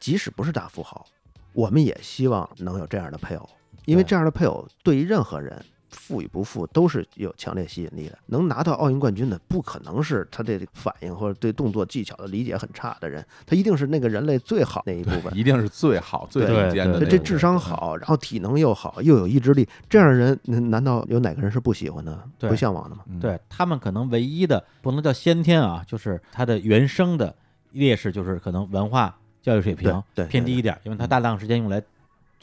[0.00, 1.06] 即使不是大富豪，
[1.52, 3.48] 我们也希望能有这样的配偶，
[3.86, 5.64] 因为这样的配偶对于任何人。
[5.96, 8.18] 富与不富都是有强烈吸引力的。
[8.26, 17.06] 能拿到奥运冠军的，不可能是他这反应或者对动作技巧的理解很差的人，他一定是那个人类最好那一部分，一定是最好、最顶尖的。
[17.06, 20.36] 这智商好，然后体能又好，又有意志力，这样的人，
[20.68, 23.04] 难道有哪个人是不喜欢的、不向往的吗？
[23.20, 27.32] 对他们可能唯一的不能叫先天啊，就是他的原生的
[27.70, 31.80] 劣势，就是可能文化教育水平偏低一点，因为他大量时间用来。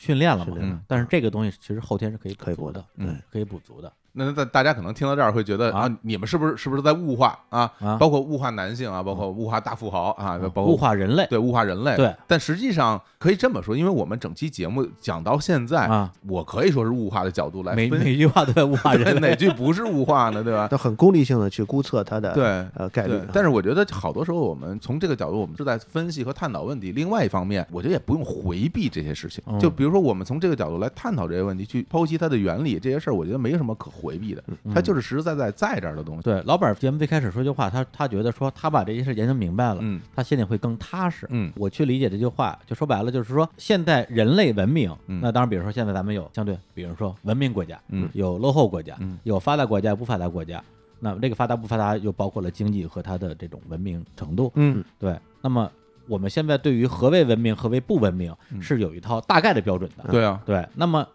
[0.02, 0.82] 训练了嘛？
[0.88, 3.94] 但是这个东西其实后天是可以可以补的，对，可以补足的。
[4.14, 7.72] 那大大家可能听到这儿会觉得啊，你们是不是是不是在物化啊？
[8.00, 11.96] 包括物化男性啊，包括物化大富豪啊，包括物化人类，对物化人类。
[11.96, 20.44] 对，但实际上可以这么说，因为我们整期节目讲到现在啊，我可以说是物化的角度来分，每句话都在物化人，哪句不是物化呢？
[20.44, 20.68] 对吧？
[20.68, 23.20] 都很功利性的去估测它的对呃概率。
[23.32, 26.92] 但是我觉得好多时候我们从这个角度，我们是在分析和探讨问题。
[26.92, 29.44] 另外一方面，我觉得也不用回避这些事情。
[29.60, 34.44] 就比如说，我们从这个角度来探讨这些问题，去剖析它的原理，这些事儿，我觉得没什么可回避的。
[34.74, 36.24] 它就是实实在在在这儿的东西。
[36.24, 41.28] 对，老板节目最开始说句话，他他觉得说他把这件事研究明白了，嗯，他心里会更踏实。
[41.30, 50.64] 嗯，我去理解这句话，就说白了就是说，现在人类文明，那当然，比如说现在咱们有相对，比如说文明国家，嗯，有落后国家，嗯，有发达国家不发达国家。
[51.00, 54.52] 那这个发达不发达又包括了经济和它的这种文明程度。
[54.56, 55.18] 嗯，对。
[55.42, 55.72] 那么
[56.08, 60.12] 我们现在对于何为文明，何为不文明，是有一套大概的标准的。
[60.12, 60.68] 对啊，对。
[60.76, 61.08] 那么。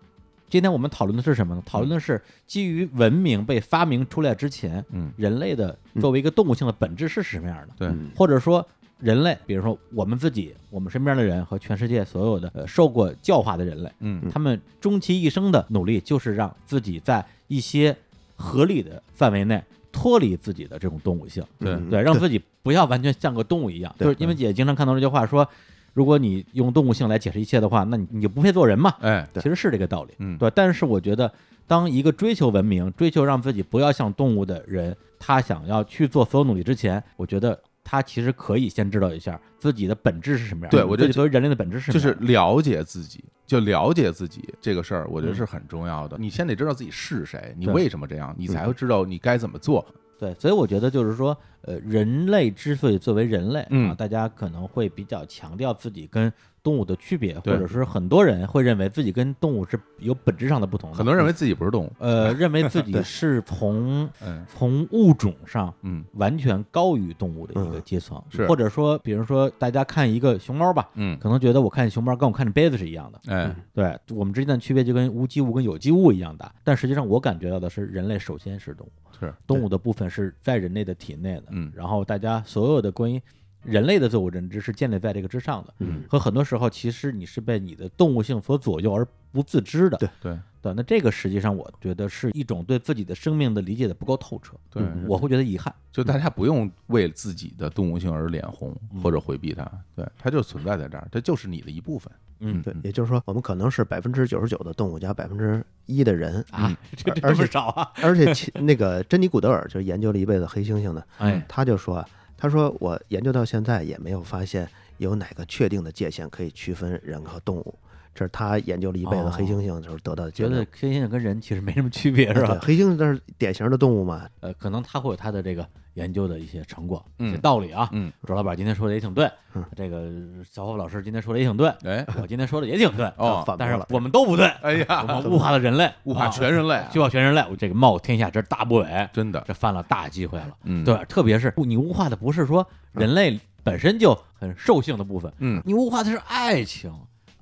[0.48, 1.62] 今天我们讨论的是什么呢？
[1.66, 7.74] 讨论的是基于文明被发明出来之前，嗯，人类的作为一个动物性的本质是什么样的？
[7.76, 8.66] 对，或者说
[8.98, 17.96] 人类，比如说我们自己、我们身边的人和全世界所有的呃受过教化的人类，嗯，他们终其一生的努力就是让自己在一些
[18.36, 23.94] 合理的范围内脱离自己的这种动物性，对对，让自己不要完全像个动物一样。
[23.98, 25.48] 就是因为姐经常看到这句话说。
[25.96, 28.92] 如果你用动物性来解释一切的话，那你你就不配做人嘛？
[29.00, 30.50] 哎，其实是这个道理，嗯，对。
[30.54, 31.32] 但是我觉得，
[31.66, 40.70] 当一个追求文明、追求让自己不要像动物的人，他想要去做所有努力之前，我觉得他其实可以先知道一下自己的本质是什么样。
[40.70, 46.18] 对，我觉得作为人类的本质是什就是了解自己，就了解自己这个事儿，我觉得是很重要的。
[46.20, 49.82] 你先得知道自己是谁，你为什么这样，你才会知道你该怎么做。
[50.18, 56.32] 对，所以我觉得就是说，呃，人类之所以作为人类啊，大家可能会比较强调自己跟
[56.66, 60.92] 动物的区别，或者是很多人会认为自己跟动物是有本质上的不同。
[60.92, 64.10] 很多人认为自己不是动物，呃， 认为自己是从
[64.52, 68.20] 从物种上嗯完全高于动物的一个阶层。
[68.30, 73.20] 是，或者说，比如说大家看一个熊猫吧，嗯，可能觉得我看熊猫跟我看着杯子是一样的。
[73.32, 76.52] 哎，对我们之间的区别就跟无机物跟有机物一样大。
[76.64, 78.90] 但实际上我感觉到的是，人类首先是动物，
[79.20, 81.44] 是动物的部分是在人类的体内的。
[81.50, 83.22] 嗯，然后大家所有的关于。
[83.66, 90.08] 人类的自我认知是建立在这个之上的，嗯，和很多时候其实你是被你的动物性所左右而不自知的，对。
[90.20, 90.74] 对对。
[90.74, 95.72] 那这个实际上我觉得是一种对自己的生命的理解的不够透彻，对，我会觉得遗憾。
[95.92, 102.12] 就大家不用为自己的动物性而脸红或者回避它，对，它就存在在这儿，它就是你的一部分。
[102.40, 106.76] 嗯，对，也就是说，我们可能是百分之九十九的动物加百分之一的人啊，
[107.22, 112.04] 而不少啊， 而且那个珍妮古德尔就研究了一辈子黑猩猩的，哎，他就说。
[112.36, 114.68] 他说：“我研究到现在也没有发现
[114.98, 117.74] 有哪个确定的界限可以区分人和动物，
[118.16, 122.58] 这是他研究了一辈子黑猩猩的时候得到的觉得黑猩猩跟人其实没什么区别，是吧？
[122.62, 127.88] 黑猩猩那是典型的动物嘛，呃，可能他会有他的这个研究的一些成果、一些道理啊。
[127.92, 129.30] 嗯，周老板今天说的也挺对，
[129.76, 130.10] 这个
[130.50, 134.46] 小伙老师今天说的也挺对，哎，我今天说的也挺对哦，但是我们都不对。
[134.62, 140.56] 哎呀，我们物化了人类， 物化全人类，就要全人类，这个冒天下之大不韪，真的，这犯了大忌讳了。
[140.64, 146.90] 嗯，对，特别是你物化的不是说人类本身就很兽性的部分，嗯，你物化的是爱情。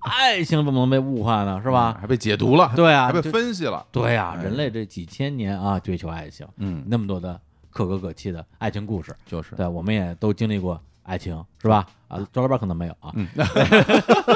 [0.04, 1.60] 爱情怎么能被物化呢？
[1.62, 1.96] 是吧？
[1.98, 4.38] 还被解读了，对啊，还被分析了，对呀。
[4.42, 7.40] 人类这几千年啊，追求爱情，嗯，那么多的
[7.70, 11.86] 可歌可泣的爱情故事，就是对，我们也都经历过爱情，是吧？
[12.08, 13.26] 啊，周老板可能没有啊，嗯，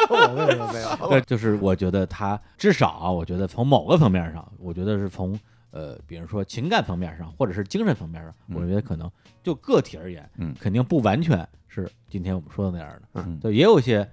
[0.09, 1.09] 我为什么没有？
[1.11, 5.39] 对，就是我觉得他至少啊，我觉得从某个层面上，我觉得是从
[5.70, 9.11] 呃，比如说情感层面上，或者是精神层面上，我觉得可能
[9.43, 14.11] 就个体而言，嗯，肯定不完全是今天我们说的那样的，嗯，就也有些。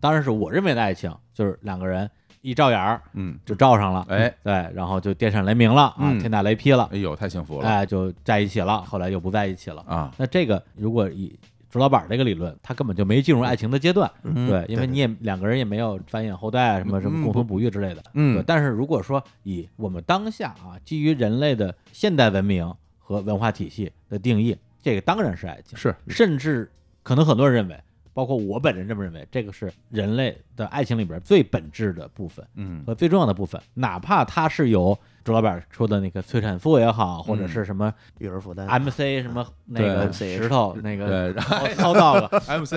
[0.00, 2.10] 当然是我认为的爱情，就是两个人
[2.40, 10.10] 一照眼儿，嗯，就照上了，哎，对，然后就电闪雷鸣了啊，天打雷劈了，哎呦，太幸福了，哎，就在一起了，后来又不在一起了啊。
[10.16, 18.42] 那这个如果以朱老板这个理论，他根本就没进入爱情的阶段，对，因为你也两个人也没有繁衍后代，什么什么共同哺育之类的，嗯。
[18.46, 26.70] 但是如果说以我们当下啊，基于人类的现代文明和文化体系的定义，这个当然是爱情，是，甚至
[27.02, 27.78] 可能很多人认为。
[28.20, 33.58] 包括我本人这么认为，这个是人类的爱情里边最本质的部分，嗯，和最重要的部分。
[33.72, 34.94] 哪怕它是由
[35.24, 41.32] 周老板说的那个催产素也好，或者是什么育儿负担，MC 什么那个石头那个
[41.76, 42.72] 操到了 MC，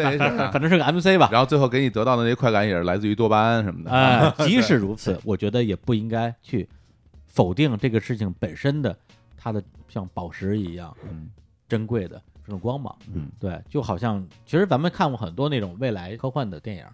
[0.53, 1.27] 反正是个 MC 吧。
[1.29, 3.91] 然后最后给你得到的那些快感也是来自于多巴胺什么的。
[3.91, 6.65] 哎， 即使如此，我觉得也不应该去
[7.27, 8.97] 否定这个事情本身的
[9.35, 10.95] 它的像宝石一样
[11.67, 12.21] 珍贵的。
[12.45, 16.85] 这种光芒，嗯，对，就好像其实咱们看过很多那种未来科幻的电影，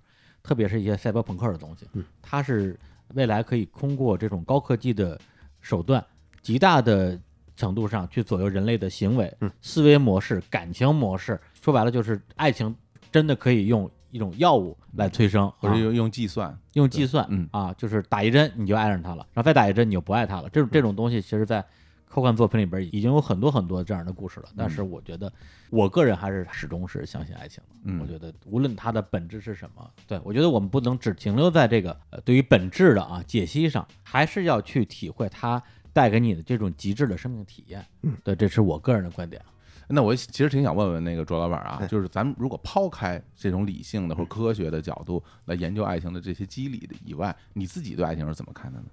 [0.43, 2.79] 特别是一些赛博朋克的东西，嗯，它是
[3.15, 5.19] 未来可以通过这种高科技的
[5.59, 6.05] 手段，
[6.41, 7.19] 极大的
[7.55, 11.39] 程度上去左右人类的行为、思维模式、感情模式。
[11.59, 12.75] 说白了，就是爱情
[13.11, 20.49] 真的可以用一种药物来催生，或者用用计算，用计算，嗯啊，就是打一针你就爱上他了，然后再打一针你就不爱他了。
[20.49, 21.65] 这种这种东西，其实在。
[22.09, 25.31] 科幻作品里边已经有很多很多这样的故事了，但是我觉得，
[25.69, 27.75] 我个人还是始终是相信爱情的。
[27.83, 35.61] 嗯，我觉得无论它的本质是什么，对我觉得我们不能只停留在这个呃对于本质的啊解析上，还是要去体会它
[35.93, 37.85] 带给你的这种极致的生命体验。
[38.01, 39.39] 嗯，对，这是我个人的观点。
[39.87, 48.85] 那我其实挺想问问那个卓老板啊，就是咱们如果抛开这种理性的或者科学的角度来研究爱情的这些机理的以外，你自己对爱情是怎么看的呢？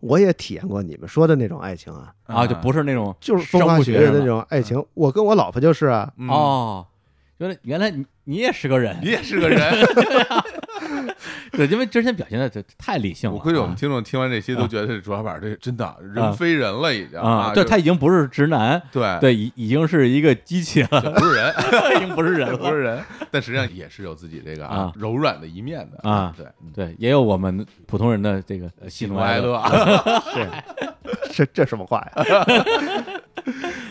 [0.00, 4.82] 我也体验过你们说的那种爱情啊，啊，就不是那种就是风花雪月的那种爱情。
[4.94, 6.86] 我跟我老婆就是啊，哦，
[7.38, 9.60] 原来原来你你也是个人，你也是个人，
[11.56, 13.36] 对，因为之前表现的这太理性了。
[13.36, 21.54] 我估计我们听众听完这些都觉得朱老板这真的人非人了，已经啊，对他已经不是直男，对对，已已经是一个机器了，不是人，
[21.96, 29.58] 已经不是人了， 不是人，但实际上也是有自己这个啊柔软的一面的啊，对对，也有我们普通人的这个喜怒哀乐，
[30.34, 30.48] 对，
[31.32, 32.44] 这这什么话呀？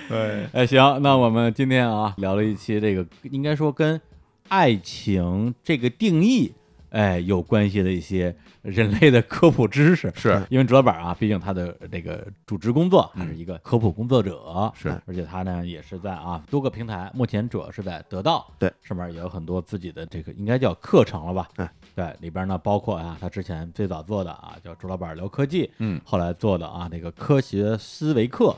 [0.07, 3.99] 对，哎，行，那我们今天啊聊了一期这个，应该说跟
[4.49, 6.53] 爱情这个定义。
[6.95, 10.41] 哎，有关系的一些人类的科普知识，是。
[10.49, 18.72] 因为朱老板啊，毕竟他的这个主职工作还是一个科普工作者，是，而且他呢也是在啊多个平台，目前主要是在得到对。
[18.81, 21.49] 上面也有很多自己的这个应该叫课程了吧？
[21.57, 28.55] 嗯，对，里边呢包括啊他之前最早做的啊叫朱老板聊科技，嗯，后来做的啊那个科学思维课。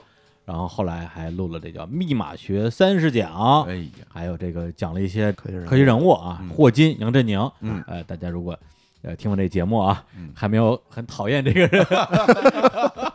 [0.47, 3.29] 然后后来还录了这叫《密码学三十讲》，
[3.65, 8.57] 哎呀，还有这个讲了一些科学人物啊，霍金、杨振宁，嗯，呃，大家如果
[9.01, 10.01] 呃听完这节目啊，
[10.33, 11.85] 还没有很讨厌这个人，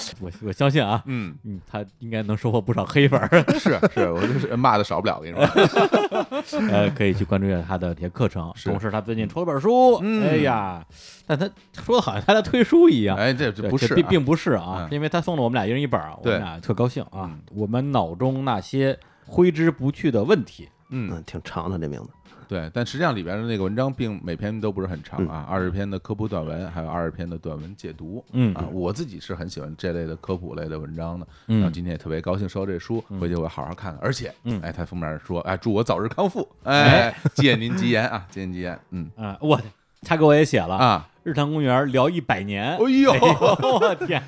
[0.20, 1.34] 我我相信啊，嗯。
[1.44, 3.20] 嗯，他应该能收获不少黑粉，
[3.58, 10.84] 是是，我就是骂的少不了，我跟你说， 呃，可以去关注一下他的这些课程，同时他最近出了本书，哎呀，
[11.26, 11.48] 但他
[11.84, 22.08] 说的好像他在推书一样，哎，这这不是，并并不是啊，因为他送了我们俩一人一本，我们俩特高兴啊，我们脑中那些挥之不去的问题，嗯，挺长的这名字。
[22.52, 28.22] 对，但实际上里边的那个文章并每篇都不是很长啊，二十篇的科普短文，还有二十篇的短文解读。
[28.32, 31.26] 嗯啊，我自己是很喜欢这类的科普类的文章的。
[31.46, 33.98] 嗯，然后今天也特别高兴收到这书，回去我好好看看。
[34.02, 38.78] 而且，嗯，哎，他封面说，哎，祝我早日康复，哎，借您吉言啊，借您吉言。
[38.90, 39.58] 嗯啊，我
[40.02, 42.76] 他给我也写了啊，日坛公园聊一百年。
[42.76, 44.22] 哎呦，我天！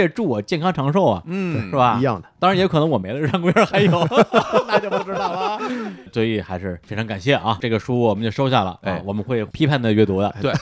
[0.00, 1.96] 这祝我健康长寿啊，嗯，是吧？
[1.98, 2.28] 一样的。
[2.38, 3.90] 当然也可能我没了，日常公园还有，
[4.66, 5.58] 那就不知道了。
[6.12, 10.52] 所以还是非常感谢啊，这个书我们就收下了，哎，我们会批判的阅读的，对，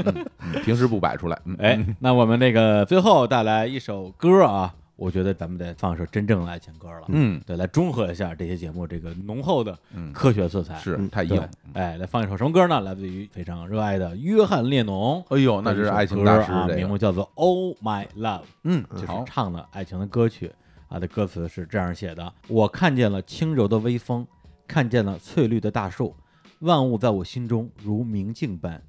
[0.64, 1.38] 平时不摆出来。
[1.58, 4.72] 哎，那我们那个最后带来一首歌啊。
[4.98, 9.78] 我觉得咱们得放首真正的爱情歌了，嗯，对，来中和一下这些节目这个浓厚的
[10.12, 11.40] 科学色彩，是太硬。
[11.72, 12.80] 哎，来放一首什么歌呢？
[12.80, 15.24] 来自于非常热爱的约翰列侬。
[15.28, 20.50] 哎呦，那是爱情大师，名字叫做《Oh My Love》，嗯，就是唱的爱情的歌曲
[20.88, 20.98] 啊。
[20.98, 24.26] 的歌词是这样写的：我看见了轻柔的微风，
[24.66, 26.12] 看见了翠绿的大树，
[26.58, 28.82] 万物在我心中如明镜般。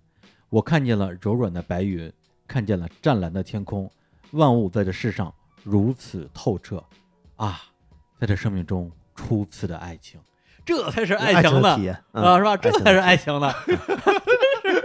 [0.49, 2.11] 我看见了柔软的白云，
[2.47, 3.87] 看见了湛蓝的天空，
[4.31, 5.31] 万物在这世上。
[5.69, 6.83] 如此透彻
[7.35, 7.61] 啊，
[8.19, 10.19] 在这生命中初次的爱情，
[10.65, 11.69] 这才是爱情呢
[12.11, 12.57] 啊，是吧？
[12.57, 13.53] 这才是爱情呢。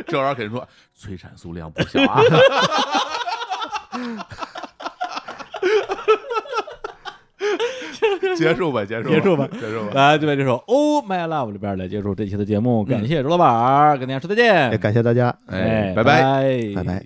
[0.06, 2.20] 这玩意儿给人说 催产素量不小啊。
[8.36, 9.93] 结束吧，结束，结束吧，结束吧。
[9.94, 12.85] 来，就在这首《Oh My Love》里边来结束这期的节目。
[12.85, 14.73] 感谢周老板，跟大家说再见。
[14.73, 17.05] 也感谢大家，哎，拜拜，拜拜。